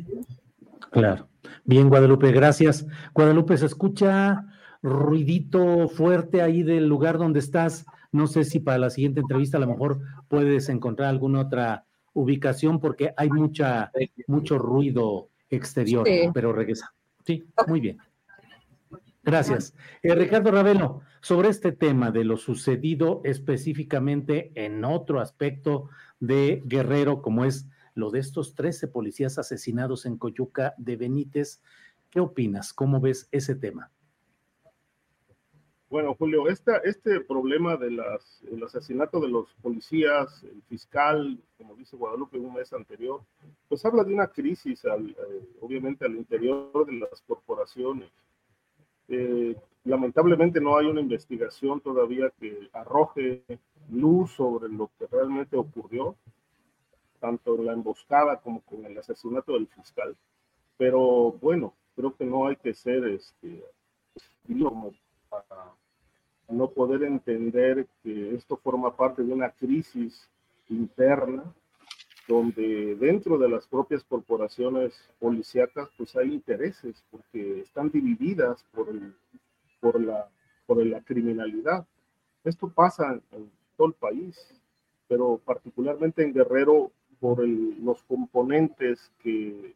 [0.92, 1.28] Claro.
[1.66, 2.86] Bien, Guadalupe, gracias.
[3.14, 4.46] Guadalupe, se escucha
[4.82, 7.86] ruidito fuerte ahí del lugar donde estás.
[8.12, 12.80] No sé si para la siguiente entrevista a lo mejor puedes encontrar alguna otra ubicación
[12.80, 13.92] porque hay mucha,
[14.28, 16.94] mucho ruido exterior, pero regresa.
[17.26, 17.98] Sí, muy bien.
[19.24, 19.74] Gracias.
[20.02, 25.90] Eh, Ricardo Ravelo, sobre este tema de lo sucedido específicamente en otro aspecto
[26.20, 31.62] de Guerrero, como es lo de estos 13 policías asesinados en Coyuca de Benítez,
[32.10, 32.74] ¿qué opinas?
[32.74, 33.92] ¿Cómo ves ese tema?
[35.90, 38.02] Bueno, Julio, esta, este problema del
[38.66, 43.22] asesinato de los policías, el fiscal, como dice Guadalupe un mes anterior,
[43.70, 45.16] pues habla de una crisis, eh,
[45.62, 48.12] obviamente, al interior de las corporaciones
[49.14, 53.44] eh, lamentablemente no hay una investigación todavía que arroje
[53.92, 56.16] luz sobre lo que realmente ocurrió,
[57.20, 60.16] tanto en la emboscada como con el asesinato del fiscal.
[60.78, 63.64] Pero bueno, creo que no hay que ser este,
[65.30, 65.72] para
[66.50, 70.30] no poder entender que esto forma parte de una crisis
[70.70, 71.44] interna
[72.28, 78.88] donde dentro de las propias corporaciones policíacas pues hay intereses porque están divididas por,
[79.80, 80.30] por, la,
[80.66, 81.86] por la criminalidad.
[82.44, 84.38] Esto pasa en, todo el país,
[85.08, 89.74] pero particularmente en Guerrero por los componentes que,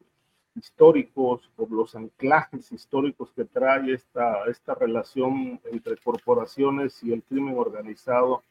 [0.56, 7.57] históricos, por los anclajes históricos que trae esta, esta relación entre corporaciones y el crimen
[7.57, 8.44] organizado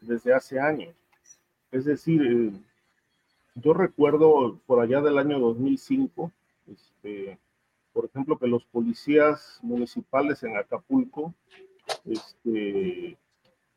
[0.00, 0.94] desde hace años.
[1.72, 2.52] Es decir, eh,
[3.54, 6.32] yo recuerdo por allá del año 2005,
[6.66, 7.38] este,
[7.92, 11.34] por ejemplo, que los policías municipales en Acapulco
[12.04, 13.16] este, eh,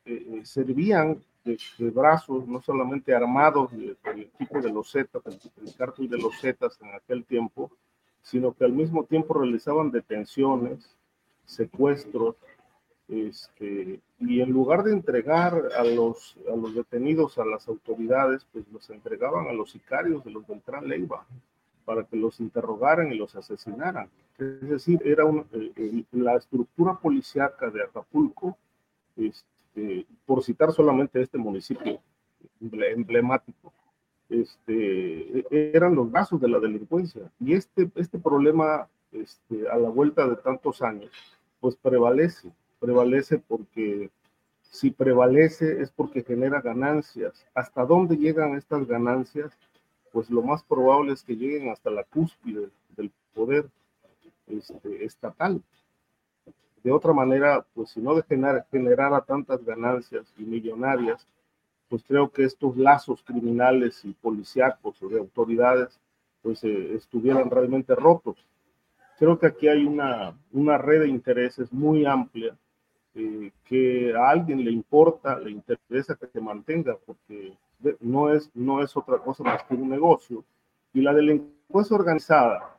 [0.04, 1.58] eh, servían de,
[1.90, 6.78] brazos, no solamente armados del equipo de los Zetas, el, el cártel de los Zetas
[6.82, 7.70] en aquel tiempo,
[8.22, 10.96] sino que al mismo tiempo realizaban detenciones,
[11.44, 12.36] secuestros,
[13.08, 18.66] este, y en lugar de entregar a los, a los detenidos a las autoridades, pues
[18.70, 21.26] los entregaban a los sicarios de los Beltrán Leiva
[21.86, 24.10] para que los interrogaran y los asesinaran.
[24.36, 28.58] Es decir, era eh, la estructura policíaca de Acapulco,
[29.16, 32.00] este, por citar solamente este municipio
[32.60, 33.72] emblemático,
[34.28, 37.22] este, eran los brazos de la delincuencia.
[37.40, 41.10] Y este, este problema, este, a la vuelta de tantos años,
[41.58, 44.10] pues prevalece prevalece porque
[44.70, 47.46] si prevalece es porque genera ganancias.
[47.54, 49.52] ¿Hasta dónde llegan estas ganancias?
[50.12, 53.68] Pues lo más probable es que lleguen hasta la cúspide del poder
[54.46, 55.62] este, estatal.
[56.82, 61.26] De otra manera, pues si no de generar, generara tantas ganancias y millonarias,
[61.88, 65.98] pues creo que estos lazos criminales y policíacos o de autoridades,
[66.42, 68.36] pues eh, estuvieran realmente rotos.
[69.18, 72.56] Creo que aquí hay una, una red de intereses muy amplia
[73.18, 77.52] eh, que a alguien le importa, le interesa que se mantenga, porque
[78.00, 80.44] no es, no es otra cosa más que un negocio.
[80.92, 82.78] Y la delincuencia organizada,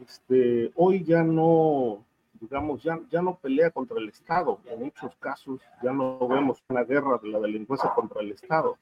[0.00, 2.04] este, hoy ya no,
[2.40, 4.60] digamos, ya, ya no pelea contra el Estado.
[4.66, 8.78] En muchos casos ya no vemos una guerra de la delincuencia contra el Estado,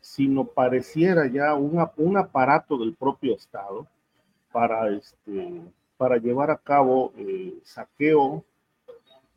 [0.00, 3.88] sino pareciera ya un, un aparato del propio Estado
[4.52, 5.62] para, este,
[5.96, 8.44] para llevar a cabo eh, saqueo,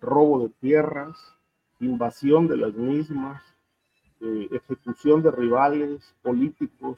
[0.01, 1.17] robo de tierras,
[1.79, 3.41] invasión de las mismas,
[4.19, 6.97] eh, ejecución de rivales políticos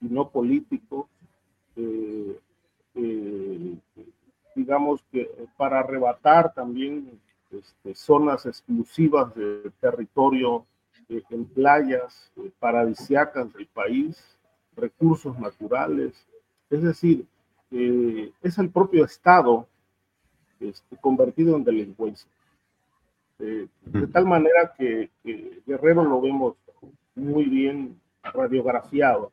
[0.00, 1.06] y no políticos,
[1.76, 2.38] eh,
[2.94, 3.76] eh,
[4.54, 7.20] digamos que para arrebatar también
[7.50, 10.64] este, zonas exclusivas de territorio
[11.08, 14.38] en playas paradisiacas del país,
[14.74, 16.26] recursos naturales,
[16.70, 17.26] es decir,
[17.70, 19.68] es el propio Estado
[20.60, 22.28] este, convertido en delincuencia.
[23.40, 25.10] Eh, de tal manera que,
[25.66, 26.54] Guerrero lo vemos
[27.14, 29.32] muy bien radiografiado,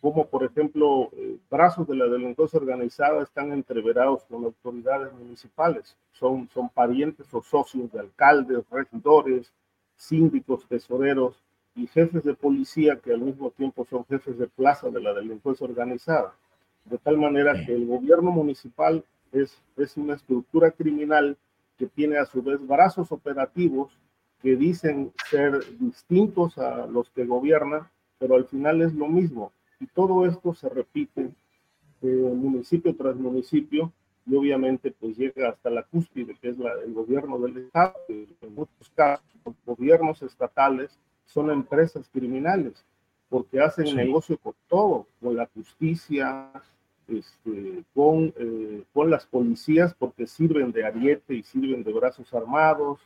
[0.00, 6.48] como por ejemplo eh, brazos de la delincuencia organizada están entreverados con autoridades municipales, son,
[6.52, 9.52] son parientes o socios de alcaldes, regidores,
[9.96, 11.42] síndicos, tesoreros
[11.74, 15.66] y jefes de policía que al mismo tiempo son jefes de plaza de la delincuencia
[15.66, 16.34] organizada.
[16.84, 19.04] De tal manera que el gobierno municipal
[19.42, 21.36] es, es una estructura criminal
[21.76, 23.98] que tiene a su vez brazos operativos
[24.42, 27.88] que dicen ser distintos a los que gobiernan,
[28.18, 29.52] pero al final es lo mismo.
[29.80, 31.30] Y todo esto se repite
[32.02, 33.92] eh, municipio tras municipio
[34.26, 37.94] y obviamente pues llega hasta la cúspide, que es la, el gobierno del Estado.
[38.08, 42.84] En muchos casos, los gobiernos estatales son empresas criminales
[43.28, 46.52] porque hacen negocio con todo, con la justicia,
[47.08, 53.00] este, con, eh, con las policías porque sirven de ariete y sirven de brazos armados,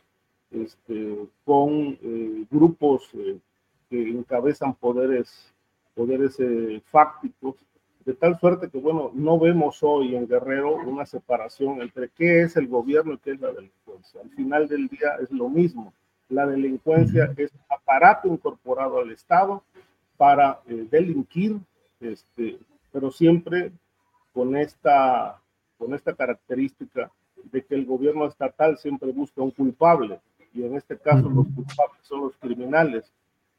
[0.49, 3.37] este, con eh, grupos eh,
[3.89, 5.53] que encabezan poderes,
[5.93, 6.37] poderes
[6.85, 7.55] fácticos,
[8.05, 12.57] de tal suerte que, bueno, no vemos hoy en Guerrero una separación entre qué es
[12.57, 14.21] el gobierno y qué es la delincuencia.
[14.21, 15.93] Al final del día es lo mismo.
[16.29, 19.63] La delincuencia es un aparato incorporado al Estado
[20.17, 21.57] para delinquir,
[21.99, 22.57] este,
[22.91, 23.71] pero siempre
[24.33, 25.41] con esta,
[25.77, 27.11] con esta característica
[27.51, 30.19] de que el gobierno estatal siempre busca un culpable
[30.53, 33.11] y en este caso los culpables son los criminales,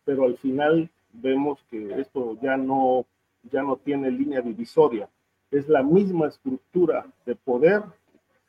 [0.04, 3.06] pero al final vemos que esto ya no,
[3.50, 5.08] ya no tiene línea divisoria.
[5.50, 7.82] Es la misma estructura de poder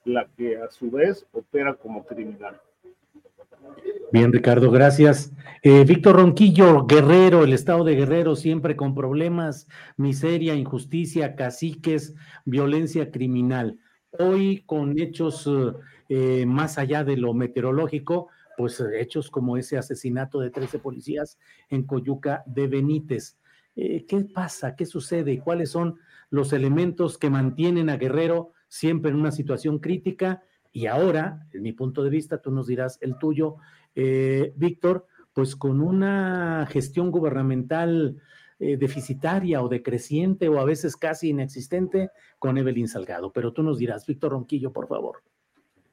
[0.05, 2.59] la que a su vez opera como criminal.
[4.13, 5.33] Bien, Ricardo, gracias.
[5.63, 9.67] Eh, Víctor Ronquillo, Guerrero, el estado de Guerrero siempre con problemas,
[9.97, 12.13] miseria, injusticia, caciques,
[12.45, 13.79] violencia criminal.
[14.11, 15.49] Hoy con hechos
[16.09, 21.39] eh, más allá de lo meteorológico, pues hechos como ese asesinato de 13 policías
[21.71, 23.39] en Coyuca de Benítez.
[23.75, 24.75] Eh, ¿Qué pasa?
[24.75, 25.39] ¿Qué sucede?
[25.39, 25.97] ¿Cuáles son
[26.29, 30.43] los elementos que mantienen a Guerrero siempre en una situación crítica?
[30.75, 33.57] Y ahora, en mi punto de vista, tú nos dirás el tuyo,
[33.95, 38.21] eh, Víctor, pues con una gestión gubernamental
[38.59, 43.31] eh, deficitaria o decreciente o a veces casi inexistente con Evelyn Salgado.
[43.33, 45.23] Pero tú nos dirás, Víctor Ronquillo, por favor.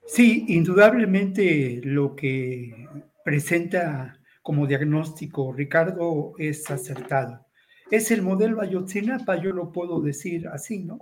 [0.06, 2.86] Sí, indudablemente lo que
[3.24, 7.46] presenta como diagnóstico Ricardo es acertado.
[7.90, 10.98] Es el modelo Ayotzinapa, yo lo puedo decir así, ¿no?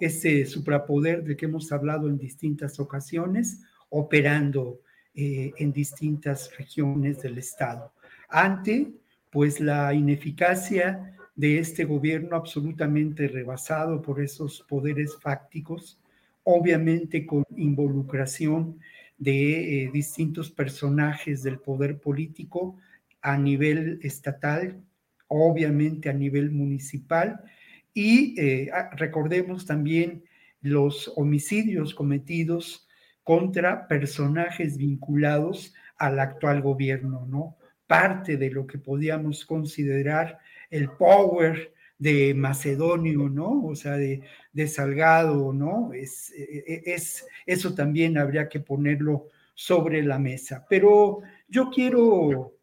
[0.00, 4.80] Ese suprapoder de que hemos hablado en distintas ocasiones, operando
[5.16, 7.92] eh, en distintas regiones del Estado.
[8.28, 8.92] Ante,
[9.30, 15.98] pues, la ineficacia de este gobierno absolutamente rebasado por esos poderes fácticos,
[16.44, 18.78] obviamente con involucración
[19.18, 22.76] de eh, distintos personajes del poder político
[23.22, 24.80] a nivel estatal,
[25.28, 27.42] obviamente a nivel municipal,
[27.92, 30.22] y eh, ah, recordemos también
[30.60, 32.85] los homicidios cometidos
[33.26, 37.56] contra personajes vinculados al actual gobierno, ¿no?
[37.84, 40.38] Parte de lo que podíamos considerar
[40.70, 43.64] el power de Macedonio, ¿no?
[43.64, 44.22] O sea, de,
[44.68, 45.92] Salgado, ¿no?
[45.92, 50.64] Es, e, e, es, eso también habría que ponerlo sobre la mesa.
[50.70, 52.54] Pero yo quiero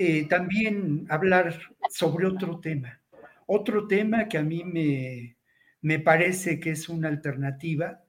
[0.00, 1.56] eh, también hablar
[1.90, 3.00] sobre otro tema,
[3.46, 5.36] otro tema que a mí me,
[5.80, 8.01] me parece que es una alternativa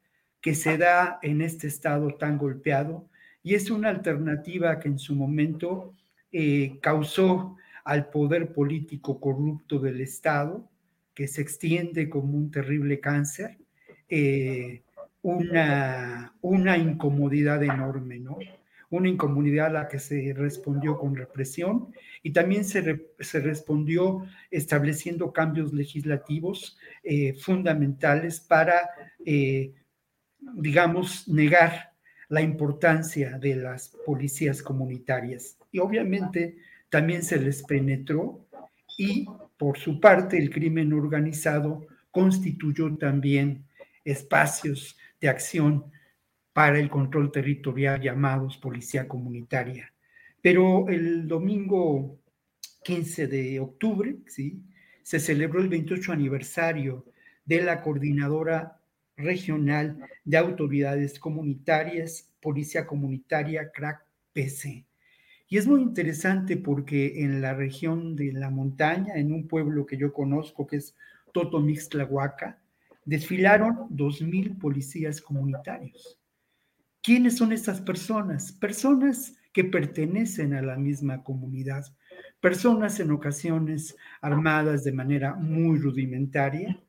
[0.44, 3.10] que se da en este estado tan golpeado
[3.42, 5.96] y es una alternativa que en su momento
[6.34, 7.56] eh, causó
[7.86, 10.70] al poder político corrupto del Estado,
[11.14, 13.58] que se extiende como un terrible cáncer,
[14.10, 14.84] eh,
[15.22, 18.38] una, una incomodidad enorme, ¿no?
[18.90, 25.32] Una incomodidad a la que se respondió con represión y también se, se respondió estableciendo
[25.32, 28.90] cambios legislativos eh, fundamentales para,
[29.26, 29.74] eh,
[30.56, 31.94] digamos, negar
[32.30, 35.58] la importancia de las policías comunitarias.
[35.72, 36.58] Y obviamente
[36.90, 38.46] también se les penetró
[38.98, 43.66] y por su parte el crimen organizado constituyó también
[44.04, 45.86] espacios de acción
[46.54, 49.92] para el control territorial llamados policía comunitaria.
[50.42, 52.20] Pero el domingo
[52.84, 54.62] 15 de octubre, ¿sí?
[55.02, 57.06] se celebró el 28 aniversario
[57.46, 58.80] de la coordinadora
[59.18, 64.86] regional de autoridades comunitarias, Policía Comunitaria CRAC PC.
[65.48, 69.98] Y es muy interesante porque en la región de la montaña, en un pueblo que
[69.98, 70.96] yo conozco que es
[71.32, 72.60] Totomixtlahuaca,
[73.06, 76.20] desfilaron 2.000 policías comunitarios.
[77.02, 78.52] ¿Quiénes son estas personas?
[78.54, 81.86] Personas que pertenecen a la misma comunidad,
[82.40, 86.80] personas en ocasiones armadas de manera muy rudimentaria,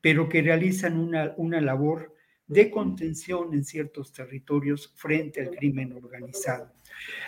[0.00, 2.14] pero que realizan una, una labor
[2.46, 6.72] de contención en ciertos territorios frente al crimen organizado.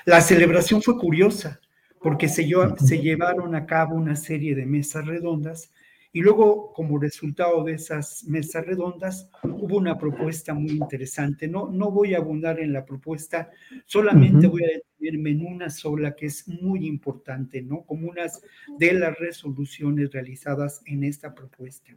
[0.06, 1.60] La celebración fue curiosa
[2.00, 2.48] porque se,
[2.78, 5.72] se llevaron a cabo una serie de mesas redondas
[6.12, 11.46] y luego, como resultado de esas mesas redondas, hubo una propuesta muy interesante.
[11.46, 13.50] No, no voy a abundar en la propuesta,
[13.86, 17.82] solamente voy a detenerme en una sola que es muy importante, ¿no?
[17.82, 18.42] Como unas
[18.78, 21.92] de las resoluciones realizadas en esta propuesta.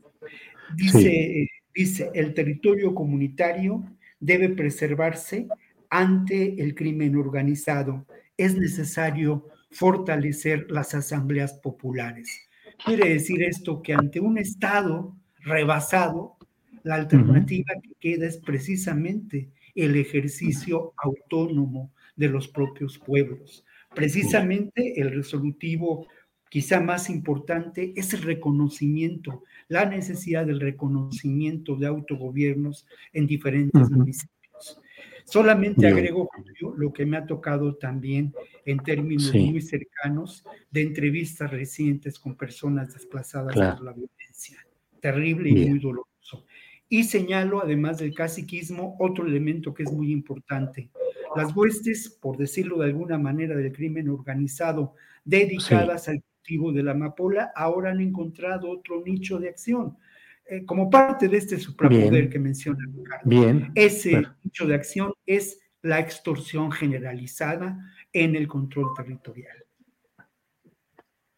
[0.75, 3.83] Dice, dice el territorio comunitario
[4.19, 5.47] debe preservarse
[5.89, 8.05] ante el crimen organizado.
[8.37, 12.49] Es necesario fortalecer las asambleas populares.
[12.85, 16.37] Quiere decir esto que ante un Estado rebasado,
[16.83, 23.65] la alternativa que queda es precisamente el ejercicio autónomo de los propios pueblos.
[23.93, 26.07] Precisamente el resolutivo
[26.49, 34.79] quizá más importante es el reconocimiento, la necesidad del reconocimiento de autogobiernos en diferentes municipios.
[35.25, 36.29] Solamente agrego,
[36.77, 38.33] lo que me ha tocado también
[38.65, 44.59] en términos muy cercanos de entrevistas recientes con personas desplazadas por la violencia.
[44.99, 46.45] Terrible y muy doloroso.
[46.87, 50.89] Y señalo, además del caciquismo, otro elemento que es muy importante.
[51.35, 54.95] Las huestes, por decirlo de alguna manera, del crimen organizado,
[55.25, 59.97] dedicadas al cultivo de la amapola, ahora han encontrado otro nicho de acción
[60.45, 63.29] eh, como parte de este suprapoder que menciona Ricardo.
[63.29, 63.71] Bien.
[63.75, 67.77] Ese hecho de acción es la extorsión generalizada
[68.11, 69.57] en el control territorial.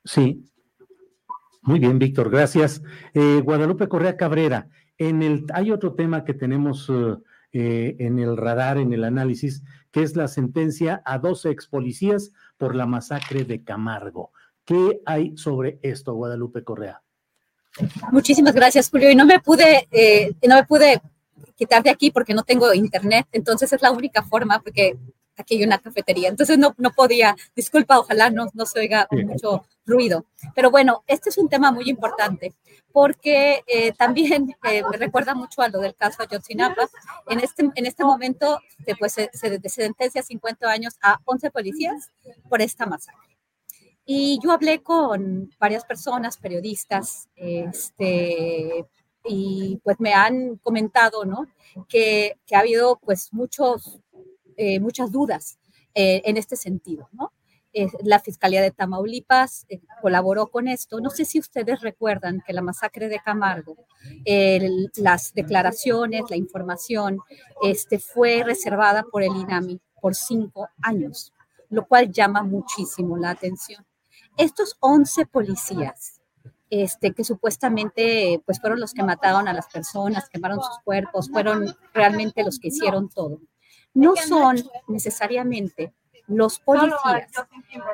[0.04, 0.46] Sí.
[1.62, 2.82] Muy bien, Víctor, gracias.
[3.14, 6.92] Eh, Guadalupe Correa Cabrera, en el, hay otro tema que tenemos
[7.58, 12.34] eh, en el radar, en el análisis, que es la sentencia a 12 ex policías
[12.58, 14.34] por la masacre de Camargo.
[14.66, 17.02] ¿Qué hay sobre esto, Guadalupe Correa?
[18.12, 19.10] Muchísimas gracias, Julio.
[19.10, 21.02] Y no me pude, eh, no me pude
[21.56, 24.98] quitar de aquí porque no tengo internet, entonces es la única forma porque
[25.38, 29.66] aquí hay una cafetería, entonces no, no podía, disculpa, ojalá no, no se oiga mucho
[29.86, 30.26] ruido.
[30.56, 32.54] Pero bueno, este es un tema muy importante
[32.92, 36.88] porque eh, también eh, me recuerda mucho a lo del caso Ayotzinapa.
[37.28, 38.62] En este, en este momento
[38.98, 42.12] pues, se, se, sentencia 50 años a 11 policías
[42.48, 43.38] por esta masacre.
[44.06, 48.86] Y yo hablé con varias personas, periodistas, este,
[49.26, 51.48] y pues me han comentado, ¿no?
[51.90, 54.00] Que, que ha habido pues muchos,
[54.58, 55.58] eh, muchas dudas
[55.94, 57.10] eh, en este sentido.
[57.74, 59.68] Eh, la Fiscalía de Tamaulipas
[60.02, 61.02] colaboró con esto.
[61.02, 63.76] No sé si ustedes recuerdan que la masacre de Camargo,
[64.96, 67.20] las declaraciones, la información,
[67.64, 71.34] este, fue reservada por el INAMI por cinco años,
[71.70, 73.86] lo cual llama muchísimo la atención.
[74.38, 76.22] Estos 11 policías
[76.70, 81.76] este, que supuestamente pues fueron los que mataron a las personas, quemaron sus cuerpos, fueron
[81.94, 83.40] realmente los que hicieron todo.
[83.96, 84.58] No son
[84.88, 85.92] necesariamente
[86.28, 87.32] los policías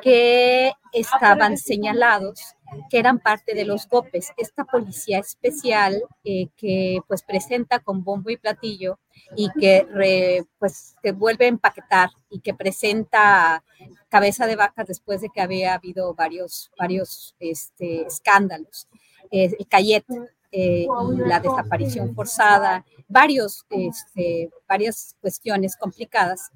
[0.02, 2.54] que estaban señalados
[2.90, 8.30] que eran parte de los GOPES, esta policía especial eh, que pues presenta con bombo
[8.30, 8.98] y platillo
[9.36, 13.62] y que pues que vuelve a empaquetar y que presenta
[14.08, 18.88] cabeza de vaca después de que había habido varios, varios este, escándalos.
[19.30, 20.04] Eh, el Cayet
[20.52, 26.50] eh, y la desaparición forzada, varios, este, varias cuestiones complicadas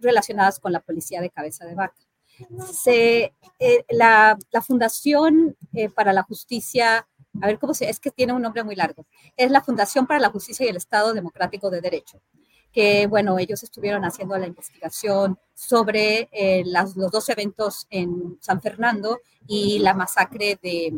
[0.00, 1.96] relacionadas con la policía de cabeza de vaca.
[2.72, 7.08] Se, eh, la, la, Fundación eh, para la Justicia,
[7.40, 9.06] a ver cómo se, es que tiene un nombre muy largo,
[9.36, 12.22] es la Fundación para la Justicia y el Estado Democrático de Derecho,
[12.72, 18.60] que bueno, ellos estuvieron haciendo la investigación sobre eh, las, los dos eventos en San
[18.62, 19.18] Fernando
[19.48, 20.92] y la masacre de,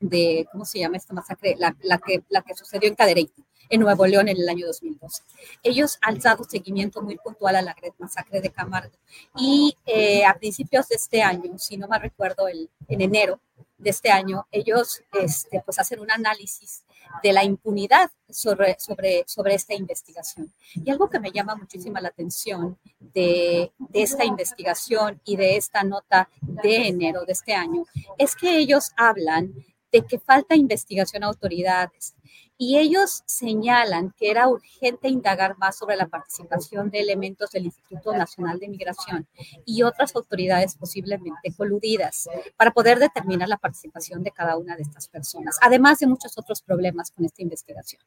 [0.00, 1.56] de ¿cómo se llama esta masacre?
[1.58, 5.22] La, la que, la que sucedió en Cadereyta en Nuevo León en el año 2012.
[5.62, 8.96] Ellos han dado seguimiento muy puntual a la masacre de Camargo
[9.36, 13.40] y eh, a principios de este año, si no me recuerdo, el, en enero
[13.76, 16.84] de este año, ellos este, pues hacen un análisis
[17.22, 20.52] de la impunidad sobre, sobre, sobre esta investigación.
[20.74, 25.84] Y algo que me llama muchísima la atención de, de esta investigación y de esta
[25.84, 27.84] nota de enero de este año
[28.18, 29.54] es que ellos hablan
[29.92, 32.14] de que falta investigación a autoridades,
[32.58, 38.12] y ellos señalan que era urgente indagar más sobre la participación de elementos del Instituto
[38.12, 39.28] Nacional de Migración
[39.64, 45.06] y otras autoridades posiblemente coludidas para poder determinar la participación de cada una de estas
[45.06, 48.02] personas, además de muchos otros problemas con esta investigación.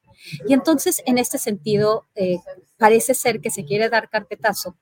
[0.45, 2.39] Y entonces, en este sentido, eh,
[2.77, 4.75] parece ser que se quiere dar carpetazo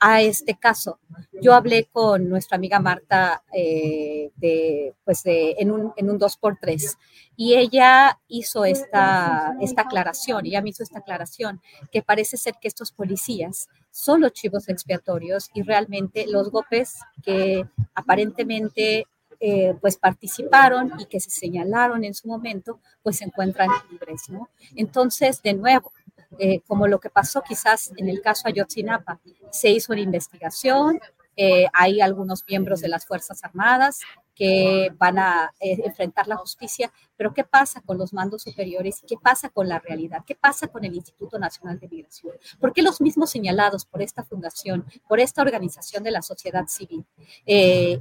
[0.00, 0.98] a este caso.
[1.40, 6.98] Yo hablé con nuestra amiga Marta eh, de, pues de, en, un, en un 2x3
[7.36, 9.13] y ella hizo esta,
[9.60, 11.60] esta aclaración, ella me hizo esta aclaración,
[11.90, 17.66] que parece ser que estos policías son los chivos expiatorios y realmente los golpes que
[17.94, 19.06] aparentemente
[19.40, 24.48] eh, pues participaron y que se señalaron en su momento, pues se encuentran libres, ¿no?
[24.74, 25.92] Entonces, de nuevo,
[26.38, 29.20] eh, como lo que pasó quizás en el caso Ayotzinapa,
[29.50, 30.98] se hizo una investigación,
[31.36, 34.00] eh, hay algunos miembros de las Fuerzas Armadas
[34.34, 39.02] que van a eh, enfrentar la justicia, pero ¿qué pasa con los mandos superiores?
[39.06, 40.24] ¿Qué pasa con la realidad?
[40.26, 42.34] ¿Qué pasa con el Instituto Nacional de Migración?
[42.58, 47.04] ¿Por qué los mismos señalados por esta fundación, por esta organización de la sociedad civil,
[47.46, 47.98] eh,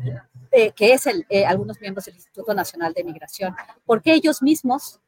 [0.76, 1.08] que es
[1.48, 3.56] algunos miembros del Instituto Nacional de Migración,
[3.86, 5.00] por qué ellos mismos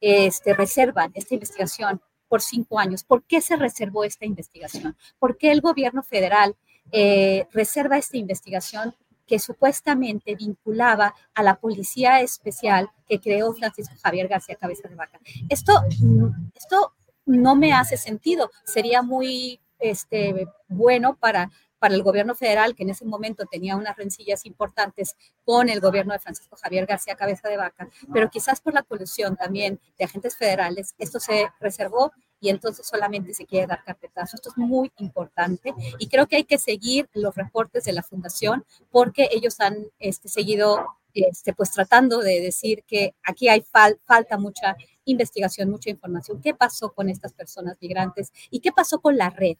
[0.00, 3.04] este, reservan esta investigación por cinco años?
[3.04, 4.96] ¿Por qué se reservó esta investigación?
[5.18, 6.56] ¿Por qué el gobierno federal
[6.92, 8.94] eh, reserva esta investigación
[9.30, 15.20] que supuestamente vinculaba a la policía especial que creó Francisco Javier García Cabeza de Vaca.
[15.48, 15.72] Esto,
[16.52, 16.94] esto
[17.26, 18.50] no me hace sentido.
[18.64, 21.48] Sería muy este, bueno para,
[21.78, 26.12] para el gobierno federal, que en ese momento tenía unas rencillas importantes con el gobierno
[26.12, 30.36] de Francisco Javier García Cabeza de Vaca, pero quizás por la colusión también de agentes
[30.36, 32.10] federales, esto se reservó
[32.40, 34.36] y entonces solamente se quiere dar carpetazo.
[34.36, 38.64] Esto es muy importante y creo que hay que seguir los reportes de la fundación
[38.90, 44.76] porque ellos han este, seguido este, pues tratando de decir que aquí hay falta mucha
[45.04, 46.40] investigación, mucha información.
[46.40, 49.56] ¿Qué pasó con estas personas migrantes y qué pasó con la red?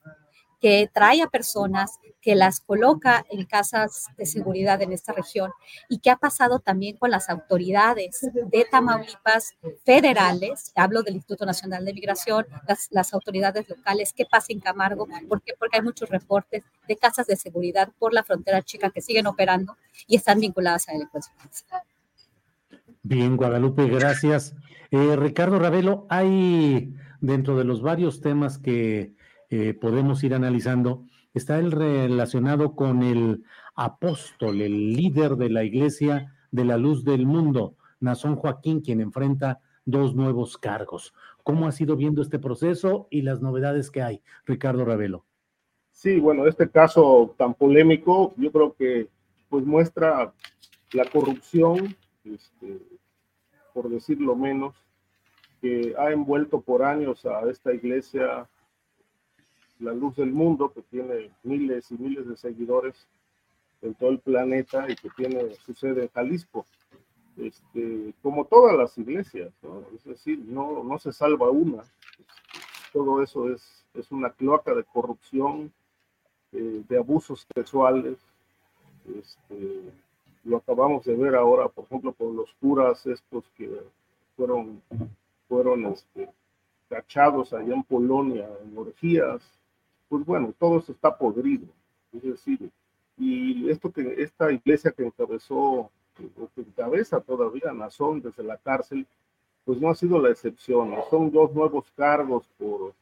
[0.60, 5.50] Que trae a personas, que las coloca en casas de seguridad en esta región
[5.88, 9.54] y que ha pasado también con las autoridades de Tamaulipas
[9.84, 15.06] federales, hablo del Instituto Nacional de Migración, las, las autoridades locales, qué pasa en Camargo,
[15.06, 15.22] ¿por?
[15.28, 19.76] Porque hay muchos reportes de casas de seguridad por la frontera chica que siguen operando
[20.06, 21.32] y están vinculadas a delincuencia.
[23.02, 24.54] Bien, Guadalupe, gracias.
[24.90, 29.14] Eh, Ricardo Ravelo, hay dentro de los varios temas que
[29.50, 31.04] eh, podemos ir analizando,
[31.34, 33.44] está el relacionado con el
[33.74, 39.60] apóstol, el líder de la iglesia de la luz del mundo, Nazón Joaquín, quien enfrenta
[39.84, 41.14] dos nuevos cargos.
[41.42, 45.24] ¿Cómo ha sido viendo este proceso y las novedades que hay, Ricardo Ravelo?
[45.90, 49.08] Sí, bueno, este caso tan polémico, yo creo que
[49.48, 50.32] pues muestra
[50.92, 52.80] la corrupción este,
[53.72, 54.74] por decirlo menos,
[55.60, 58.48] que ha envuelto por años a esta iglesia,
[59.80, 63.06] la luz del mundo, que tiene miles y miles de seguidores
[63.82, 66.66] en todo el planeta y que tiene su sede en Jalisco.
[67.36, 69.52] Este, como todas las iglesias,
[69.94, 71.82] es decir, no, no se salva una.
[72.92, 75.72] Todo eso es, es una cloaca de corrupción,
[76.52, 78.18] eh, de abusos sexuales,
[79.06, 79.92] este,
[80.44, 83.70] lo acabamos de ver ahora, por ejemplo, con los curas estos que
[84.36, 84.82] fueron,
[85.48, 86.28] fueron este,
[86.88, 89.42] cachados allá en Polonia en orgías,
[90.10, 91.66] pues bueno, todo eso está podrido,
[92.12, 92.70] es decir,
[93.16, 95.90] y esto que esta iglesia que encabezó, o
[96.54, 99.06] que encabeza todavía Nazón desde la cárcel,
[99.64, 102.92] pues no ha sido la excepción, son dos nuevos cargos por,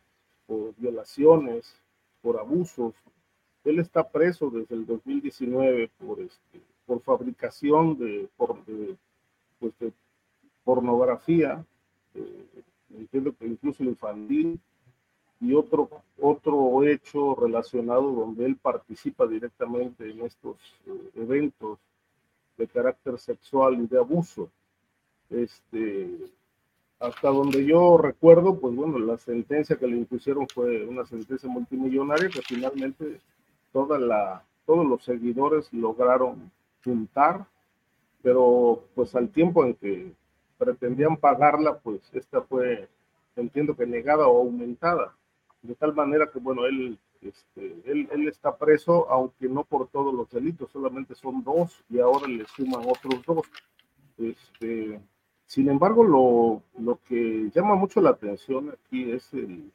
[0.47, 1.75] por violaciones,
[2.23, 2.95] por abusos,
[3.65, 8.57] él está preso desde el 2019 por este por fabricación de, por,
[9.61, 9.75] pues
[10.65, 11.63] pornografía,
[12.15, 12.63] eh,
[12.97, 14.59] entiendo que incluso infantil,
[15.41, 15.89] y otro,
[16.21, 20.57] otro hecho relacionado donde él participa directamente en estos
[20.87, 21.79] eh, eventos
[22.57, 24.51] de carácter sexual y de abuso.
[25.31, 26.19] Este,
[26.99, 32.29] hasta donde yo recuerdo, pues bueno, la sentencia que le impusieron fue una sentencia multimillonaria
[32.29, 33.21] que finalmente
[33.73, 36.51] toda la, todos los seguidores lograron
[36.83, 37.47] juntar,
[38.23, 40.13] pero pues al tiempo en que
[40.59, 42.89] pretendían pagarla, pues esta fue,
[43.37, 45.15] entiendo que negada o aumentada,
[45.69, 50.15] de tal manera que, bueno, él, este, él, él está preso, aunque no por todos
[50.15, 53.47] los delitos, solamente son dos y ahora le suman otros dos.
[54.17, 54.99] Este,
[55.45, 59.71] sin embargo, lo, lo que llama mucho la atención aquí es el,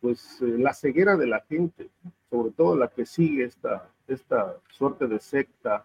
[0.00, 1.90] pues, eh, la ceguera de la gente,
[2.30, 5.84] sobre todo la que sigue esta, esta suerte de secta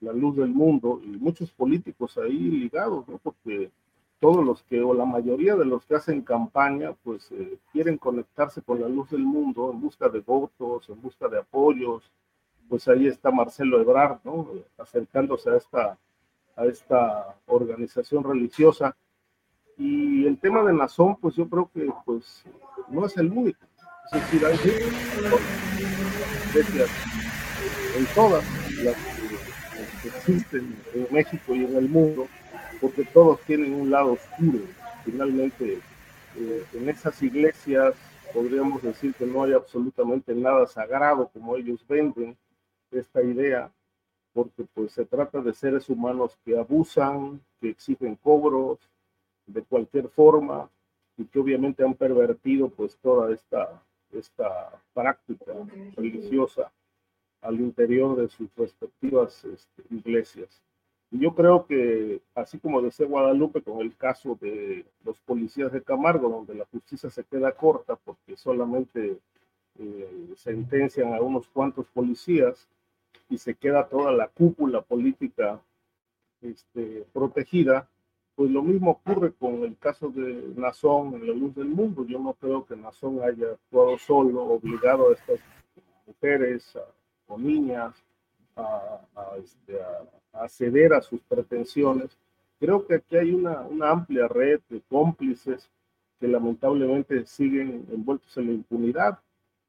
[0.00, 3.18] la luz del mundo y muchos políticos ahí ligados, ¿no?
[3.18, 3.70] Porque
[4.20, 8.62] todos los que, o la mayoría de los que hacen campaña, pues eh, quieren conectarse
[8.62, 12.10] con la luz del mundo en busca de votos, en busca de apoyos.
[12.68, 14.48] Pues ahí está Marcelo Ebrard, ¿no?
[14.76, 15.98] Acercándose a esta,
[16.56, 18.96] a esta organización religiosa.
[19.76, 22.44] Y el tema de Nazón, pues yo creo que pues
[22.88, 23.64] no es el único.
[24.12, 24.56] Es decir, hay
[27.96, 28.44] en todas
[28.82, 28.96] las
[30.02, 32.26] que existen en México y en el mundo,
[32.80, 34.60] porque todos tienen un lado oscuro.
[35.04, 35.80] Finalmente,
[36.36, 37.94] eh, en esas iglesias
[38.32, 42.36] podríamos decir que no hay absolutamente nada sagrado como ellos venden
[42.90, 43.70] esta idea,
[44.32, 48.78] porque pues se trata de seres humanos que abusan, que exigen cobros
[49.46, 50.70] de cualquier forma
[51.16, 53.82] y que obviamente han pervertido pues toda esta,
[54.12, 55.52] esta práctica
[55.96, 56.70] religiosa
[57.40, 60.62] al interior de sus respectivas este, iglesias.
[61.10, 66.28] Yo creo que, así como decía Guadalupe con el caso de los policías de Camargo,
[66.28, 69.18] donde la justicia se queda corta porque solamente
[69.78, 72.68] eh, sentencian a unos cuantos policías
[73.30, 75.60] y se queda toda la cúpula política
[76.42, 77.88] este, protegida,
[78.34, 82.04] pues lo mismo ocurre con el caso de Nazón en la luz del mundo.
[82.06, 85.40] Yo no creo que Nazón haya actuado solo, obligado a estas
[86.06, 86.98] mujeres, a
[87.28, 87.94] o niñas
[89.42, 92.16] este, a, ceder a sus pretensiones.
[92.60, 95.70] Creo que aquí hay una, una amplia red de cómplices
[96.20, 99.18] que lamentablemente siguen envueltos en la impunidad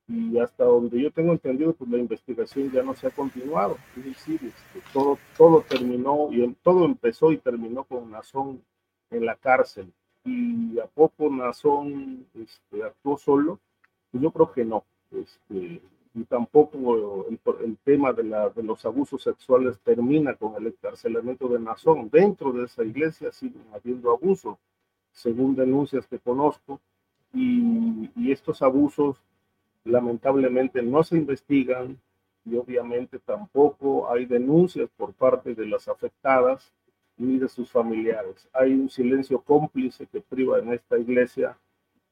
[0.09, 3.77] y hasta donde yo tengo entendido, pues la investigación ya no se ha continuado.
[3.95, 8.59] Es decir, este, todo, todo terminó y todo empezó y terminó con Nazón
[9.11, 9.93] en la cárcel.
[10.25, 13.59] Y a poco Nazón este, actuó solo,
[14.11, 14.83] pues yo creo que no.
[15.11, 15.79] Este,
[16.19, 21.59] y tampoco el, tema de, la, de, los abusos sexuales termina con el encarcelamiento de
[21.59, 22.09] Nazón.
[22.11, 24.57] Dentro de esa iglesia siguen habiendo abusos,
[25.13, 26.81] según denuncias que conozco,
[27.33, 29.15] y, y estos abusos
[29.85, 31.97] lamentablemente no se investigan
[32.43, 36.73] y obviamente tampoco hay denuncias por parte de las afectadas
[37.17, 38.49] ni de sus familiares.
[38.51, 41.57] Hay un silencio cómplice que priva en esta iglesia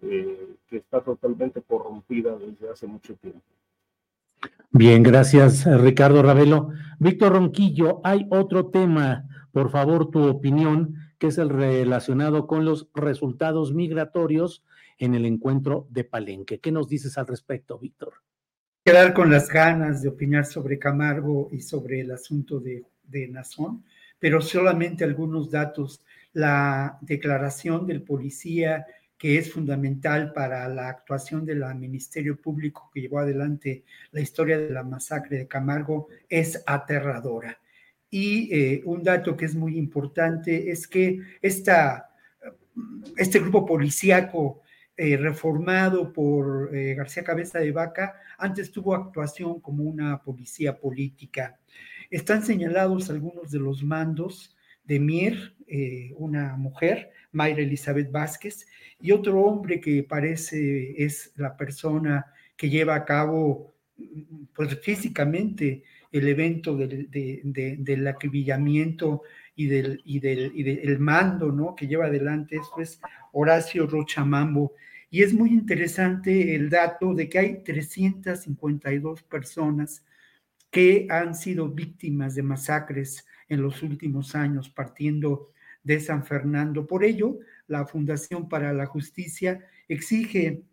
[0.01, 3.41] eh, que está totalmente corrompida desde hace mucho tiempo.
[4.71, 6.69] Bien, gracias Ricardo Ravelo.
[6.99, 12.87] Víctor Ronquillo, hay otro tema, por favor, tu opinión, que es el relacionado con los
[12.93, 14.63] resultados migratorios
[14.97, 16.59] en el encuentro de Palenque.
[16.59, 18.13] ¿Qué nos dices al respecto, Víctor?
[18.83, 23.83] Quedar con las ganas de opinar sobre Camargo y sobre el asunto de, de Nazón,
[24.19, 26.01] pero solamente algunos datos.
[26.33, 28.85] La declaración del policía
[29.17, 34.69] que es fundamental para la actuación del Ministerio Público que llevó adelante la historia de
[34.69, 37.59] la masacre de Camargo, es aterradora.
[38.09, 42.09] Y eh, un dato que es muy importante es que esta,
[43.17, 44.61] este grupo policíaco
[44.95, 51.59] eh, reformado por eh, García Cabeza de Vaca antes tuvo actuación como una policía política.
[52.09, 55.53] Están señalados algunos de los mandos de Mier,
[56.15, 58.67] una mujer, Mayra Elizabeth Vázquez,
[58.99, 62.25] y otro hombre que parece es la persona
[62.55, 63.75] que lleva a cabo,
[64.53, 69.23] pues físicamente, el evento del, del acribillamiento
[69.55, 71.75] y del, y del, y del mando, ¿no?
[71.75, 73.01] Que lleva adelante esto es
[73.33, 74.73] Horacio Rochamambo.
[75.09, 80.05] Y es muy interesante el dato de que hay 352 personas
[80.69, 85.51] que han sido víctimas de masacres en los últimos años, partiendo
[85.87, 86.85] de San Fernando.
[86.85, 90.63] Por ello, la Fundación para la Justicia exige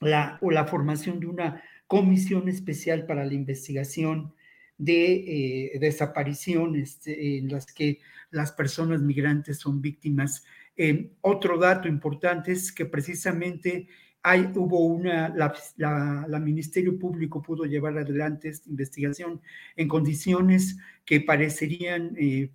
[0.00, 4.34] la, o la formación de una comisión especial para la investigación
[4.76, 10.44] de eh, desapariciones en las que las personas migrantes son víctimas.
[10.76, 13.86] Eh, otro dato importante es que precisamente
[14.22, 15.28] hay, hubo una,
[15.76, 19.40] la, Ministerio Público pudo llevar adelante esta investigación
[19.76, 22.50] en condiciones que parecerían eh,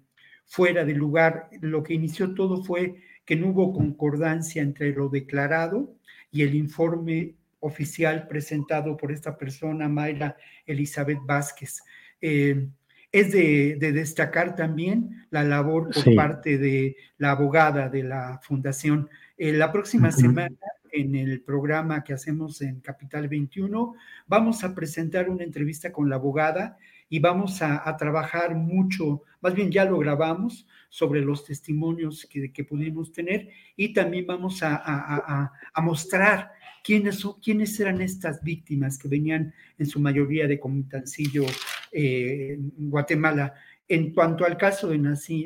[0.45, 1.49] fuera de lugar.
[1.61, 2.95] Lo que inició todo fue
[3.26, 5.95] que no hubo concordancia entre lo declarado
[6.32, 11.82] y el informe oficial presentado por esta persona, Mayra Elizabeth Vázquez.
[12.22, 12.68] Eh,
[13.14, 19.07] es de, destacar también la labor por parte de la abogada de la fundación.
[19.38, 20.56] Eh, la próxima semana,
[20.91, 23.94] en el programa que hacemos en Capital 21,
[24.26, 26.78] vamos a presentar una entrevista con la abogada
[27.14, 32.64] y vamos a, trabajar mucho, más bien ya lo grabamos, sobre los testimonios que, que
[32.64, 35.52] pudimos tener y también vamos a,
[35.84, 36.53] mostrar
[36.84, 41.45] quiénes, son, quiénes eran estas víctimas que venían en su mayoría de Comitancillo,
[41.91, 43.53] eh, Guatemala.
[43.88, 44.98] En cuanto al caso de,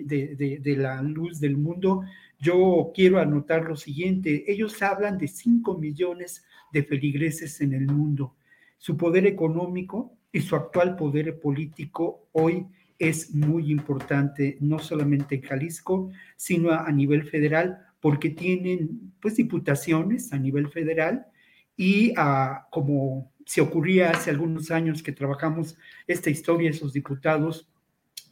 [0.06, 2.04] de, de, la luz del mundo,
[2.40, 4.46] yo quiero anotar lo siguiente.
[4.48, 8.38] Ellos hablan de 5 millones de feligreses en el mundo.
[8.78, 12.68] Su poder económico y su actual poder político hoy
[13.00, 20.34] es muy importante, no solamente en Jalisco, sino a, nivel federal, porque tienen pues diputaciones
[20.34, 21.28] a nivel federal
[21.76, 25.78] y ah, como se ocurría hace algunos años que trabajamos
[26.08, 27.70] esta historia, esos diputados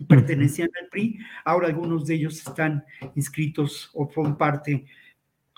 [0.08, 2.84] pertenecían al PRI, ahora algunos de ellos están
[3.16, 4.86] inscritos o son parte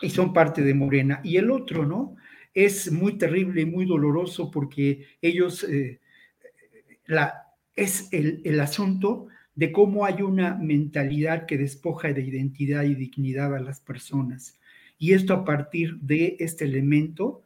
[0.02, 1.22] y son parte de Morena.
[1.24, 2.16] Y el otro, ¿no?
[2.54, 6.00] Es muy terrible, muy doloroso porque ellos eh,
[7.08, 12.94] la, es el, el asunto de cómo hay una mentalidad que despoja de identidad y
[12.94, 14.60] dignidad a las personas.
[15.00, 17.42] Y esto a partir de este elemento,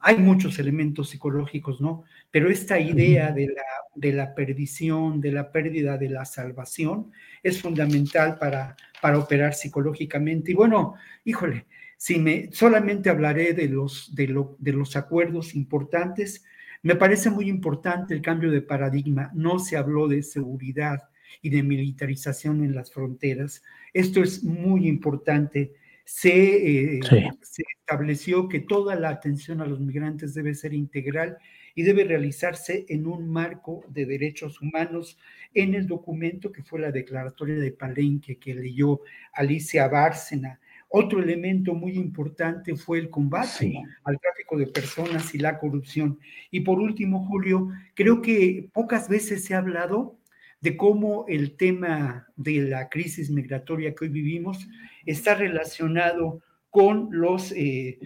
[0.00, 2.04] hay muchos elementos psicológicos, ¿no?
[2.30, 3.62] Pero esta idea de la,
[3.94, 7.10] de la perdición, de la pérdida de la salvación,
[7.42, 10.52] es fundamental para, para operar psicológicamente.
[10.52, 10.94] Y bueno,
[11.24, 11.66] híjole,
[11.96, 16.44] si me solamente hablaré de los, de, lo, de los acuerdos importantes,
[16.84, 19.30] me parece muy importante el cambio de paradigma.
[19.34, 21.08] No se habló de seguridad
[21.40, 23.62] y de militarización en las fronteras.
[23.94, 25.72] Esto es muy importante.
[26.04, 27.00] Se, eh,
[27.40, 31.38] se, estableció que toda la atención a los migrantes debe ser integral
[31.74, 35.18] y debe realizarse en un marco de derechos humanos
[35.54, 39.00] en el documento que fue la declaratoria de Palenque que leyó
[39.32, 40.60] Alicia Bárcena
[40.96, 46.20] otro elemento muy importante fue el combate al tráfico de personas y la corrupción.
[46.52, 50.20] Y por último, Julio, creo que pocas veces se ha hablado
[50.60, 54.68] de cómo el tema de la crisis migratoria que hoy vivimos
[55.04, 56.40] está relacionado
[56.70, 57.98] con los, eh,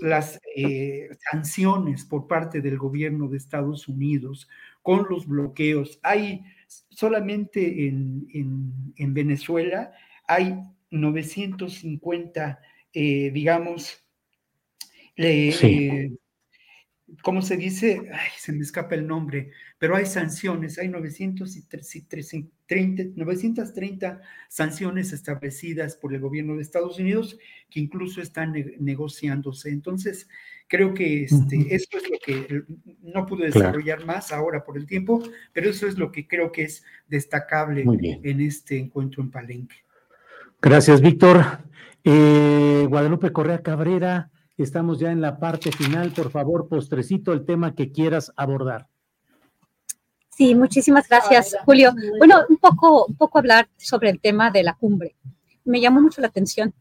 [0.00, 4.48] las eh, sanciones por parte del gobierno de Estados Unidos,
[4.82, 6.00] con los bloqueos.
[6.02, 6.42] Hay
[6.90, 8.26] solamente en,
[8.96, 9.92] en Venezuela,
[10.26, 10.58] hay
[10.92, 12.60] 950,
[12.92, 14.04] eh, digamos,
[15.16, 16.12] eh,
[17.22, 18.02] ¿cómo se dice?
[18.12, 22.48] Ay, se me escapa el nombre, pero hay sanciones, hay 930,
[23.16, 27.38] 930 sanciones establecidas por el gobierno de Estados Unidos
[27.70, 29.70] que incluso están negociándose.
[29.70, 30.28] Entonces,
[30.68, 32.64] creo que este, eso es lo que
[33.02, 36.64] no pude desarrollar más ahora por el tiempo, pero eso es lo que creo que
[36.64, 37.84] es destacable
[38.22, 39.76] en este encuentro en Palenque.
[40.62, 41.58] Gracias, Víctor.
[42.04, 46.12] Eh, Guadalupe Correa Cabrera, estamos ya en la parte final.
[46.12, 48.86] Por favor, postrecito el tema que quieras abordar.
[50.28, 51.92] Sí, muchísimas gracias, Julio.
[52.18, 55.16] Bueno, un poco, un poco hablar sobre el tema de la cumbre.
[55.64, 56.72] Me llamó mucho la atención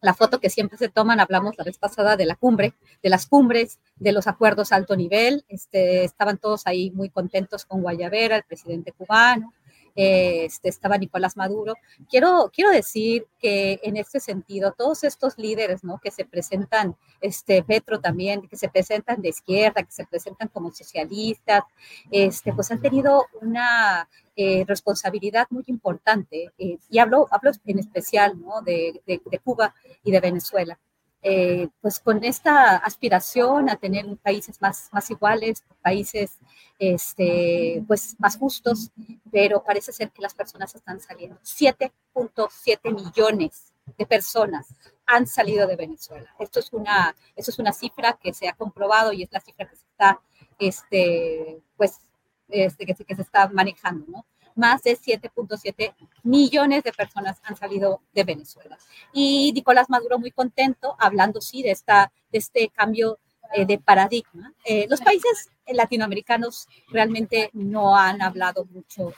[0.00, 3.26] la foto que siempre se toman, hablamos la vez pasada de la cumbre, de las
[3.26, 8.36] cumbres, de los acuerdos a alto nivel, este, estaban todos ahí muy contentos con Guayavera,
[8.36, 9.52] el presidente cubano,
[9.96, 11.74] este, estaba Nicolás Maduro.
[12.08, 15.98] Quiero, quiero decir que en este sentido, todos estos líderes ¿no?
[15.98, 20.70] que se presentan, este, Petro también, que se presentan de izquierda, que se presentan como
[20.72, 21.64] socialistas,
[22.10, 26.52] este, pues han tenido una eh, responsabilidad muy importante.
[26.58, 28.60] Eh, y hablo, hablo en especial ¿no?
[28.62, 29.74] de, de, de Cuba
[30.04, 30.78] y de Venezuela.
[31.28, 36.38] Eh, pues con esta aspiración a tener países más, más iguales, países
[36.78, 38.92] este, pues más justos,
[39.32, 41.36] pero parece ser que las personas están saliendo.
[41.42, 44.68] 7.7 millones de personas
[45.04, 46.32] han salido de Venezuela.
[46.38, 49.68] Esto es una, esto es una cifra que se ha comprobado y es la cifra
[49.68, 50.20] que se está,
[50.60, 51.98] este, pues,
[52.50, 54.26] este, que, que se está manejando, ¿no?
[54.56, 58.76] Más de 7.7 millones de personas han salido de Venezuela.
[59.12, 63.18] Y Nicolás Maduro muy contento, hablando sí de, esta, de este cambio
[63.54, 64.52] eh, de paradigma.
[64.64, 69.12] Eh, los países latinoamericanos realmente no han hablado mucho,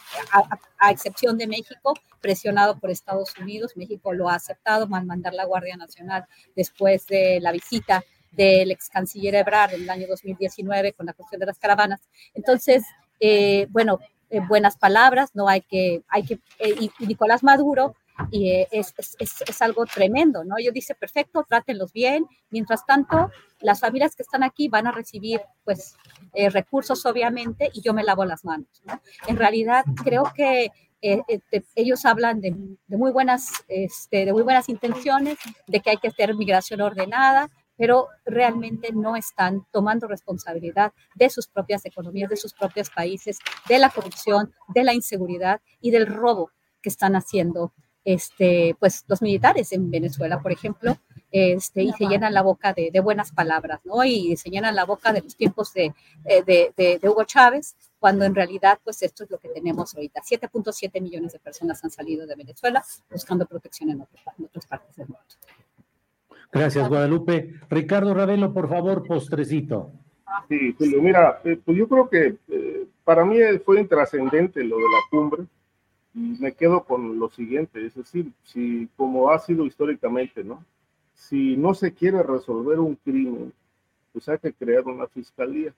[0.79, 3.77] a, excepción de México, presionado por Estados Unidos.
[3.77, 8.91] México lo ha aceptado, al mandar la Guardia Nacional después de la visita del ex
[8.91, 12.01] canciller Ebrard en el año 2019 con la cuestión de las caravanas.
[12.35, 12.85] Entonces,
[13.21, 13.99] eh, bueno,
[14.31, 17.95] eh, buenas palabras, no hay que, hay que, eh, y, Nicolás Maduro
[18.31, 20.57] y eh, es, es, es, algo tremendo, ¿no?
[20.59, 23.31] Yo dice, perfecto, trátenlos bien, mientras tanto,
[23.61, 25.97] las familias que están aquí van a recibir, pues,
[26.53, 29.01] recursos, obviamente, y yo me lavo las manos, ¿no?
[29.27, 30.71] En realidad, creo que
[31.75, 32.55] ellos hablan de,
[32.87, 37.49] de, muy buenas, este, de muy buenas intenciones, de que hay que hacer migración ordenada,
[37.79, 43.39] pero realmente no están tomando responsabilidad de sus propias economías, de sus propios países,
[43.69, 46.51] de la corrupción, de la inseguridad y del robo
[46.83, 47.73] que están haciendo
[48.05, 50.97] este, pues, los militares en Venezuela, por ejemplo,
[51.31, 54.03] este, y se llenan la boca de, buenas palabras, ¿no?
[54.03, 55.95] Y se llenan la boca de los tiempos de,
[56.25, 60.23] de, de, Hugo Chávez, cuando en realidad, pues esto es lo que tenemos ahorita.
[60.23, 64.07] 7.7 millones de personas han salido de Venezuela buscando protección en,
[64.39, 65.68] en otras partes del mundo.
[66.53, 67.55] Gracias, Guadalupe.
[67.69, 69.93] Ricardo Ravelo, por favor, postrecito.
[70.49, 74.83] Sí, Julio, mira, eh, pues yo creo que eh, para mí fue intrascendente lo de
[74.83, 75.45] la cumbre
[76.15, 80.65] y me quedo con lo siguiente, es decir, si como ha sido históricamente, ¿no?
[81.15, 83.53] Si no se quiere resolver un crimen,
[84.13, 85.75] pues hay que crear una fiscalía.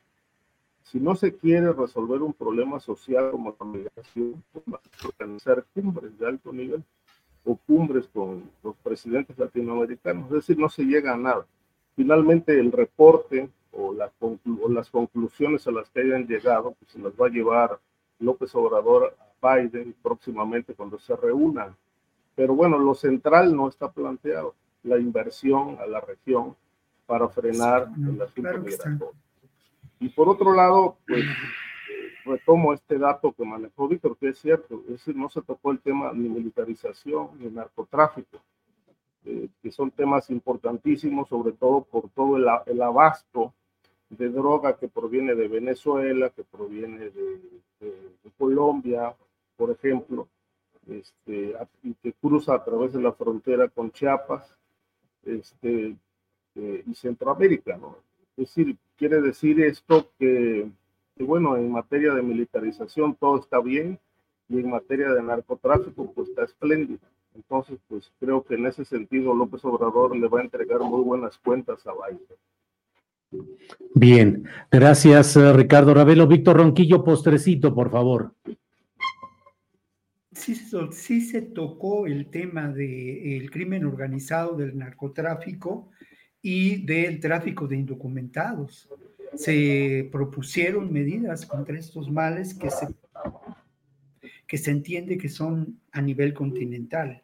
[0.83, 6.27] Si no se quiere resolver un problema social como la migración, pues organizar cumbres de
[6.27, 6.85] alto nivel
[7.51, 11.45] o cumbres con los presidentes latinoamericanos, es decir, no se llega a nada.
[11.97, 17.27] Finalmente el reporte o, las conclusiones a las que hayan llegado, pues se las va
[17.27, 17.79] a llevar
[18.21, 21.75] López Obrador a Biden próximamente cuando se reúnan.
[22.37, 24.55] Pero bueno, lo central no está planteado,
[24.85, 26.55] la inversión a la región
[27.07, 29.13] para frenar el asunto migratorio.
[29.99, 31.25] Y por otro lado, pues
[32.31, 35.81] retomo este dato que manejó Víctor, que es cierto, es decir, no se tocó el
[35.81, 38.39] tema ni militarización ni narcotráfico,
[39.25, 43.53] eh, que son temas importantísimos, sobre todo por todo el, el, abasto
[44.09, 47.41] de droga que proviene de Venezuela, que proviene de,
[48.39, 49.15] Colombia,
[49.57, 50.27] por ejemplo,
[50.87, 54.57] este, y que cruza a través de la frontera con Chiapas
[55.25, 55.97] este,
[56.55, 57.77] eh, y Centroamérica.
[57.77, 57.97] ¿no?
[58.37, 60.71] Es decir, quiere decir esto que
[61.19, 63.99] bueno, en materia de militarización todo está bien
[64.49, 67.01] y en materia de narcotráfico pues está espléndido.
[67.35, 71.39] Entonces, pues creo que en ese sentido López Obrador le va a entregar muy buenas
[71.39, 73.45] cuentas a Biden.
[73.95, 76.27] Bien, gracias eh, Ricardo Ravelo.
[76.27, 78.35] Víctor Ronquillo, postrecito, por favor.
[80.33, 85.91] Sí, sí se tocó el tema del crimen organizado, del narcotráfico
[86.43, 88.89] y del tráfico de indocumentados
[89.35, 92.89] se propusieron medidas contra estos males que se,
[94.47, 97.23] que se entiende que son a nivel continental.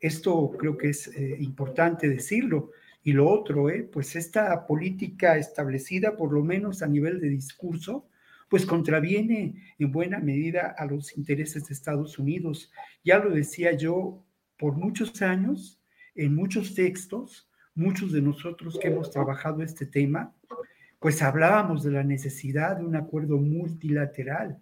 [0.00, 2.70] Esto creo que es eh, importante decirlo
[3.02, 3.82] Y lo otro, ¿eh?
[3.82, 8.08] pues esta política establecida, por lo menos a nivel de discurso,
[8.48, 12.70] pues contraviene en buena medida a los intereses de Estados Unidos.
[13.04, 14.24] Ya lo decía yo,
[14.58, 15.80] por muchos años,
[16.14, 20.34] en muchos textos, muchos de nosotros que hemos trabajado este tema,
[20.98, 24.58] pues hablábamos de la necesidad de un acuerdo multilateral.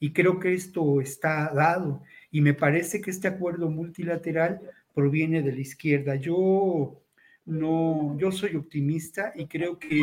[0.00, 2.02] Y creo que esto está dado.
[2.30, 4.60] Y me parece que este acuerdo multilateral
[4.94, 6.14] proviene de la izquierda.
[6.16, 7.00] Yo
[7.46, 10.00] no, yo soy optimista y creo que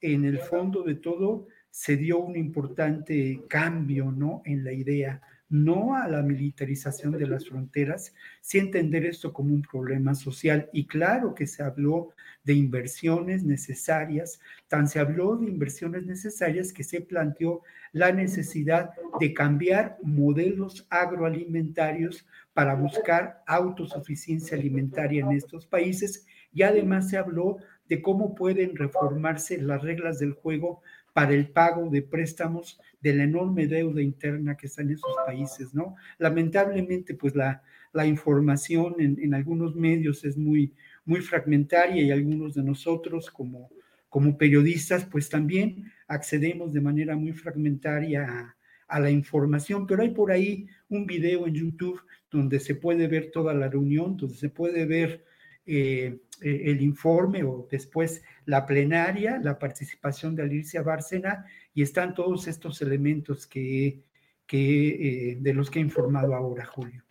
[0.00, 4.42] en el fondo de todo se dio un importante cambio, ¿no?
[4.44, 9.62] En la idea no a la militarización de las fronteras, sí entender esto como un
[9.62, 10.68] problema social.
[10.72, 12.10] Y claro que se habló
[12.44, 17.62] de inversiones necesarias, tan se habló de inversiones necesarias que se planteó
[17.92, 27.08] la necesidad de cambiar modelos agroalimentarios para buscar autosuficiencia alimentaria en estos países y además
[27.08, 27.58] se habló
[27.88, 30.82] de cómo pueden reformarse las reglas del juego
[31.18, 35.74] para el pago de préstamos de la enorme deuda interna que está en esos países,
[35.74, 35.96] ¿no?
[36.16, 37.60] Lamentablemente, pues la,
[37.92, 40.72] la información en, algunos medios es muy,
[41.04, 43.68] muy fragmentaria y algunos de nosotros como,
[44.08, 48.54] como periodistas, pues también accedemos de manera muy fragmentaria
[48.86, 52.00] a la información, pero hay por ahí un video en YouTube
[52.30, 55.24] donde se puede ver toda la reunión, donde se puede ver
[55.70, 62.14] eh, eh, el informe o después la plenaria, la participación de Alicia Bárcena y están
[62.14, 64.00] todos estos elementos que,
[64.46, 67.04] que eh, de los que he informado ahora, Julio.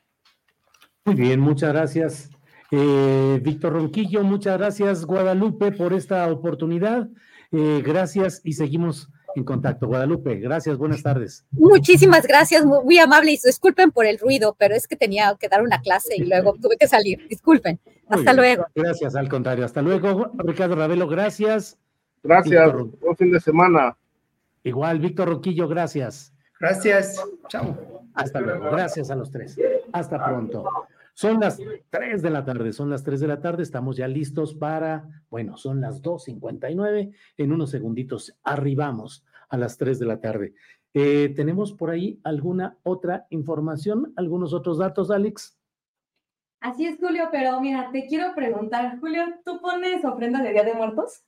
[1.05, 2.31] Muy bien, muchas gracias.
[2.71, 7.07] Víctor Ronquillo, muchas gracias, Guadalupe, por esta oportunidad.
[7.51, 9.87] Gracias y seguimos en contacto.
[9.87, 11.45] Guadalupe, gracias, buenas tardes.
[11.51, 15.47] Muchísimas gracias, muy, muy amable y disculpen por el ruido, pero es que tenía que
[15.47, 17.27] dar una clase y luego tuve que salir.
[17.27, 17.79] Disculpen.
[18.09, 18.65] Hasta luego.
[18.73, 19.65] Gracias, al contrario.
[19.65, 21.77] Hasta luego, Ricardo Ravelo, gracias.
[22.23, 23.95] Gracias, buen fin de semana.
[24.63, 26.33] Igual, Víctor Roquillo, gracias.
[26.59, 28.03] Gracias, chao.
[28.15, 29.57] Hasta luego, gracias a los tres.
[29.93, 30.65] Hasta pronto.
[31.17, 31.59] Son las
[31.89, 35.57] 3 de la tarde, son las 3 de la tarde, estamos ya listos para, bueno,
[35.57, 40.53] son las 2.59, en unos segunditos arribamos a las 3 de la tarde.
[40.93, 45.57] Eh, ¿Tenemos por ahí alguna otra información, algunos otros datos, Alex?
[46.59, 50.73] Así es, Julio, pero mira, te quiero preguntar, Julio, ¿tú pones ofrenda de Día de
[50.73, 51.23] Muertos?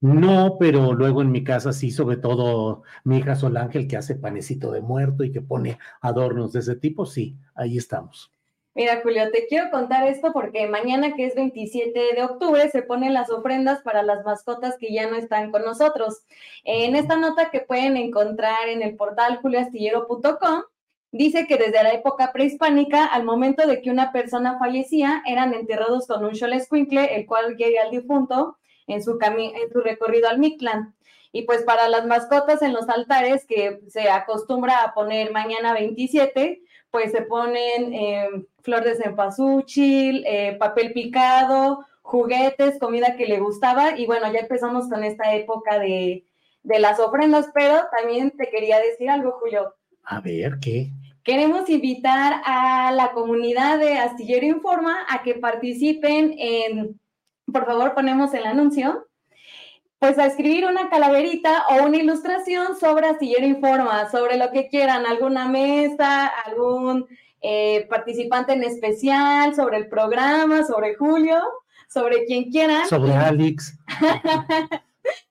[0.00, 4.16] No, pero luego en mi casa sí, sobre todo mi hija Sol Ángel, que hace
[4.16, 8.30] panecito de muerto y que pone adornos de ese tipo, sí, ahí estamos.
[8.76, 13.14] Mira, Julio, te quiero contar esto porque mañana, que es 27 de octubre, se ponen
[13.14, 16.24] las ofrendas para las mascotas que ya no están con nosotros.
[16.64, 20.64] En esta nota que pueden encontrar en el portal julioastillero.com,
[21.12, 26.08] dice que desde la época prehispánica, al momento de que una persona fallecía, eran enterrados
[26.08, 30.96] con un xolescuincle, el cual guía al difunto en su, en su recorrido al Mictlán.
[31.30, 36.63] Y pues para las mascotas en los altares, que se acostumbra a poner mañana 27,
[36.94, 38.28] pues se ponen eh,
[38.62, 43.98] flor de cempasúchil, eh, papel picado, juguetes, comida que le gustaba.
[43.98, 46.24] Y bueno, ya empezamos con esta época de,
[46.62, 49.74] de las ofrendas, pero también te quería decir algo, Julio.
[50.04, 50.92] A ver, ¿qué?
[51.24, 57.00] Queremos invitar a la comunidad de Astillero Informa a que participen en,
[57.52, 59.08] por favor, ponemos el anuncio,
[60.04, 65.06] pues a escribir una calaverita o una ilustración sobre Astillero Informa, sobre lo que quieran,
[65.06, 67.06] alguna mesa, algún
[67.40, 71.38] eh, participante en especial, sobre el programa, sobre Julio,
[71.88, 72.86] sobre quien quieran.
[72.86, 73.78] Sobre Alex.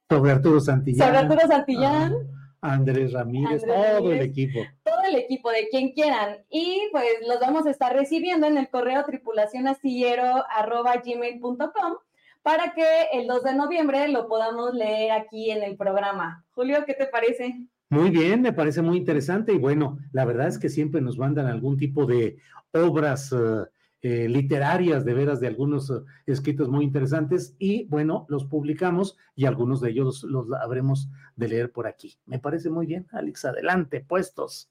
[0.09, 1.07] sobre Arturo Santillán.
[1.07, 2.15] Sobre Arturo Santillán.
[2.61, 4.61] Andrés Ramírez, todo el equipo.
[4.81, 6.37] Todo el equipo de quien quieran.
[6.49, 11.97] Y pues los vamos a estar recibiendo en el correo tripulacionastillero.gmail.com
[12.43, 16.45] para que el 2 de noviembre lo podamos leer aquí en el programa.
[16.51, 17.55] Julio, ¿qué te parece?
[17.89, 21.47] Muy bien, me parece muy interesante y bueno, la verdad es que siempre nos mandan
[21.47, 22.37] algún tipo de
[22.73, 23.65] obras uh,
[24.01, 29.45] eh, literarias, de veras, de algunos uh, escritos muy interesantes y bueno, los publicamos y
[29.45, 32.17] algunos de ellos los, los habremos de leer por aquí.
[32.25, 34.69] Me parece muy bien, Alex, adelante, puestos.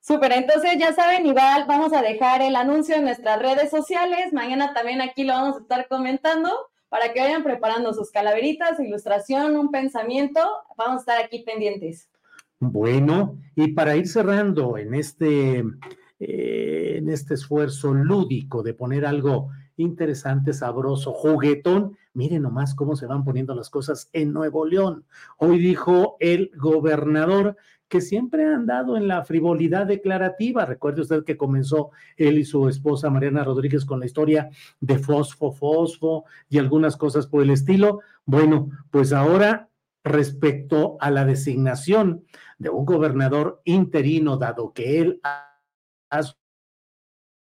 [0.00, 4.32] Súper, entonces ya saben, igual vamos a dejar el anuncio en nuestras redes sociales.
[4.32, 9.56] Mañana también aquí lo vamos a estar comentando para que vayan preparando sus calaveritas, ilustración,
[9.56, 10.40] un pensamiento.
[10.76, 12.10] Vamos a estar aquí pendientes.
[12.58, 15.64] Bueno, y para ir cerrando en este,
[16.18, 21.96] eh, en este esfuerzo lúdico de poner algo interesante, sabroso, juguetón.
[22.12, 25.06] Miren nomás cómo se van poniendo las cosas en Nuevo León.
[25.38, 27.56] Hoy dijo el gobernador
[27.90, 30.64] que siempre ha andado en la frivolidad declarativa.
[30.64, 34.48] Recuerde usted que comenzó él y su esposa Mariana Rodríguez con la historia
[34.80, 38.00] de Fosfo, Fosfo y algunas cosas por el estilo.
[38.24, 39.68] Bueno, pues ahora
[40.04, 42.24] respecto a la designación
[42.58, 46.22] de un gobernador interino, dado que él ha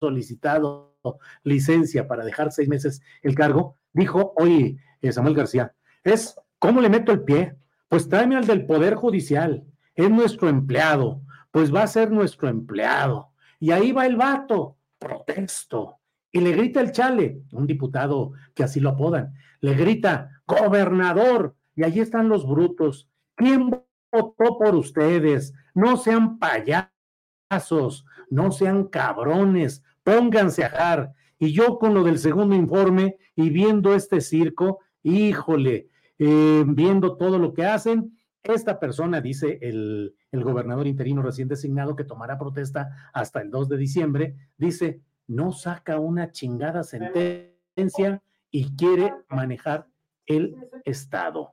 [0.01, 0.97] solicitado
[1.43, 5.75] licencia para dejar seis meses el cargo, dijo, oye, eh, Samuel García,
[6.05, 7.57] es, ¿cómo le meto el pie?
[7.89, 9.65] Pues tráeme al del Poder Judicial,
[9.99, 13.33] es nuestro empleado, pues va a ser nuestro empleado.
[13.59, 15.99] Y ahí va el vato, protesto.
[16.31, 21.83] Y le grita el chale, un diputado que así lo apodan, le grita, gobernador, y
[21.83, 23.09] allí están los brutos.
[23.35, 25.53] ¿Quién votó por ustedes?
[25.75, 31.13] No sean payasos, no sean cabrones, pónganse a jar.
[31.41, 35.89] Y yo con lo del segundo informe y viendo este circo, híjole,
[36.21, 41.97] eh, viendo todo lo que hacen, esta persona, dice el, el gobernador interino recién designado
[41.97, 48.77] que tomará protesta hasta el 2 de diciembre, dice, no saca una chingada sentencia y
[48.77, 49.87] quiere manejar
[50.27, 51.53] el Estado.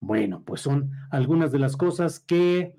[0.00, 2.74] Bueno, pues son algunas de las cosas que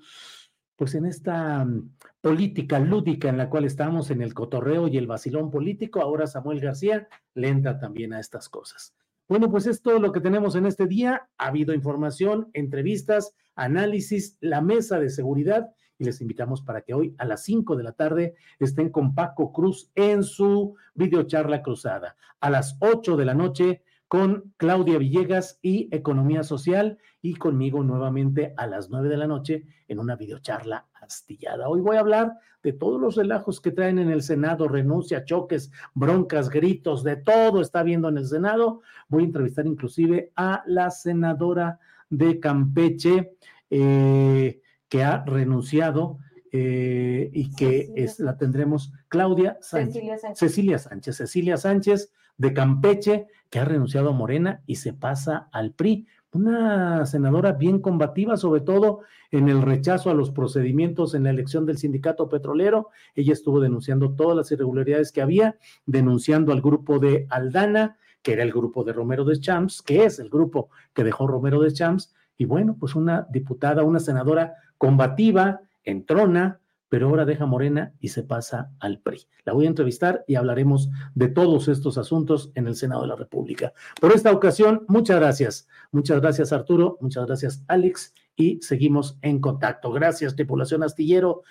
[0.78, 1.90] pues en esta mm,
[2.20, 6.60] política lúdica en la cual estamos, en el cotorreo y el vacilón político, ahora Samuel
[6.60, 8.94] García le entra también a estas cosas.
[9.28, 11.28] Bueno, pues es todo lo que tenemos en este día.
[11.36, 15.68] Ha habido información, entrevistas, análisis, la mesa de seguridad
[15.98, 19.52] y les invitamos para que hoy a las 5 de la tarde estén con Paco
[19.52, 22.16] Cruz en su videocharla cruzada.
[22.40, 28.54] A las 8 de la noche con Claudia Villegas y Economía Social y conmigo nuevamente
[28.56, 31.68] a las nueve de la noche en una videocharla astillada.
[31.68, 35.70] Hoy voy a hablar de todos los relajos que traen en el Senado, renuncia, choques,
[35.94, 38.82] broncas, gritos, de todo está viendo en el Senado.
[39.08, 41.78] Voy a entrevistar inclusive a la senadora
[42.10, 43.36] de Campeche
[43.70, 46.18] eh, que ha renunciado.
[46.50, 49.92] Eh, y que es, la tendremos Claudia Sánchez.
[50.34, 51.16] Cecilia Sánchez.
[51.16, 56.06] Cecilia Sánchez de Campeche, que ha renunciado a Morena y se pasa al PRI.
[56.32, 59.00] Una senadora bien combativa, sobre todo
[59.30, 62.90] en el rechazo a los procedimientos en la elección del sindicato petrolero.
[63.14, 65.56] Ella estuvo denunciando todas las irregularidades que había,
[65.86, 70.18] denunciando al grupo de Aldana, que era el grupo de Romero de Champs, que es
[70.18, 72.14] el grupo que dejó Romero de Champs.
[72.36, 78.22] Y bueno, pues una diputada, una senadora combativa, entrona, pero ahora deja Morena y se
[78.22, 79.26] pasa al PRI.
[79.44, 83.16] La voy a entrevistar y hablaremos de todos estos asuntos en el Senado de la
[83.16, 83.72] República.
[84.00, 85.68] Por esta ocasión, muchas gracias.
[85.92, 89.92] Muchas gracias Arturo, muchas gracias Alex y seguimos en contacto.
[89.92, 91.42] Gracias tripulación astillero.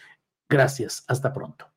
[0.49, 1.03] Gracias.
[1.07, 1.76] Hasta pronto.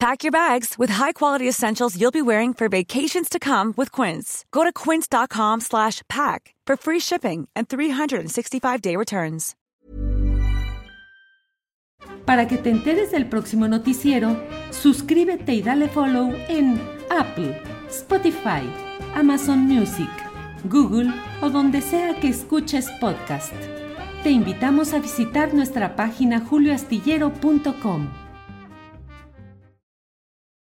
[0.00, 4.46] Pack your bags with high-quality essentials you'll be wearing for vacations to come with Quince.
[4.50, 9.54] Go to quince.com slash pack for free shipping and 365-day returns.
[12.24, 17.60] Para que te enteres del próximo noticiero, suscríbete y dale follow en Apple,
[17.90, 18.62] Spotify,
[19.14, 20.08] Amazon Music,
[20.64, 21.12] Google
[21.42, 23.52] o donde sea que escuches podcast.
[24.22, 28.19] Te invitamos a visitar nuestra página julioastillero.com.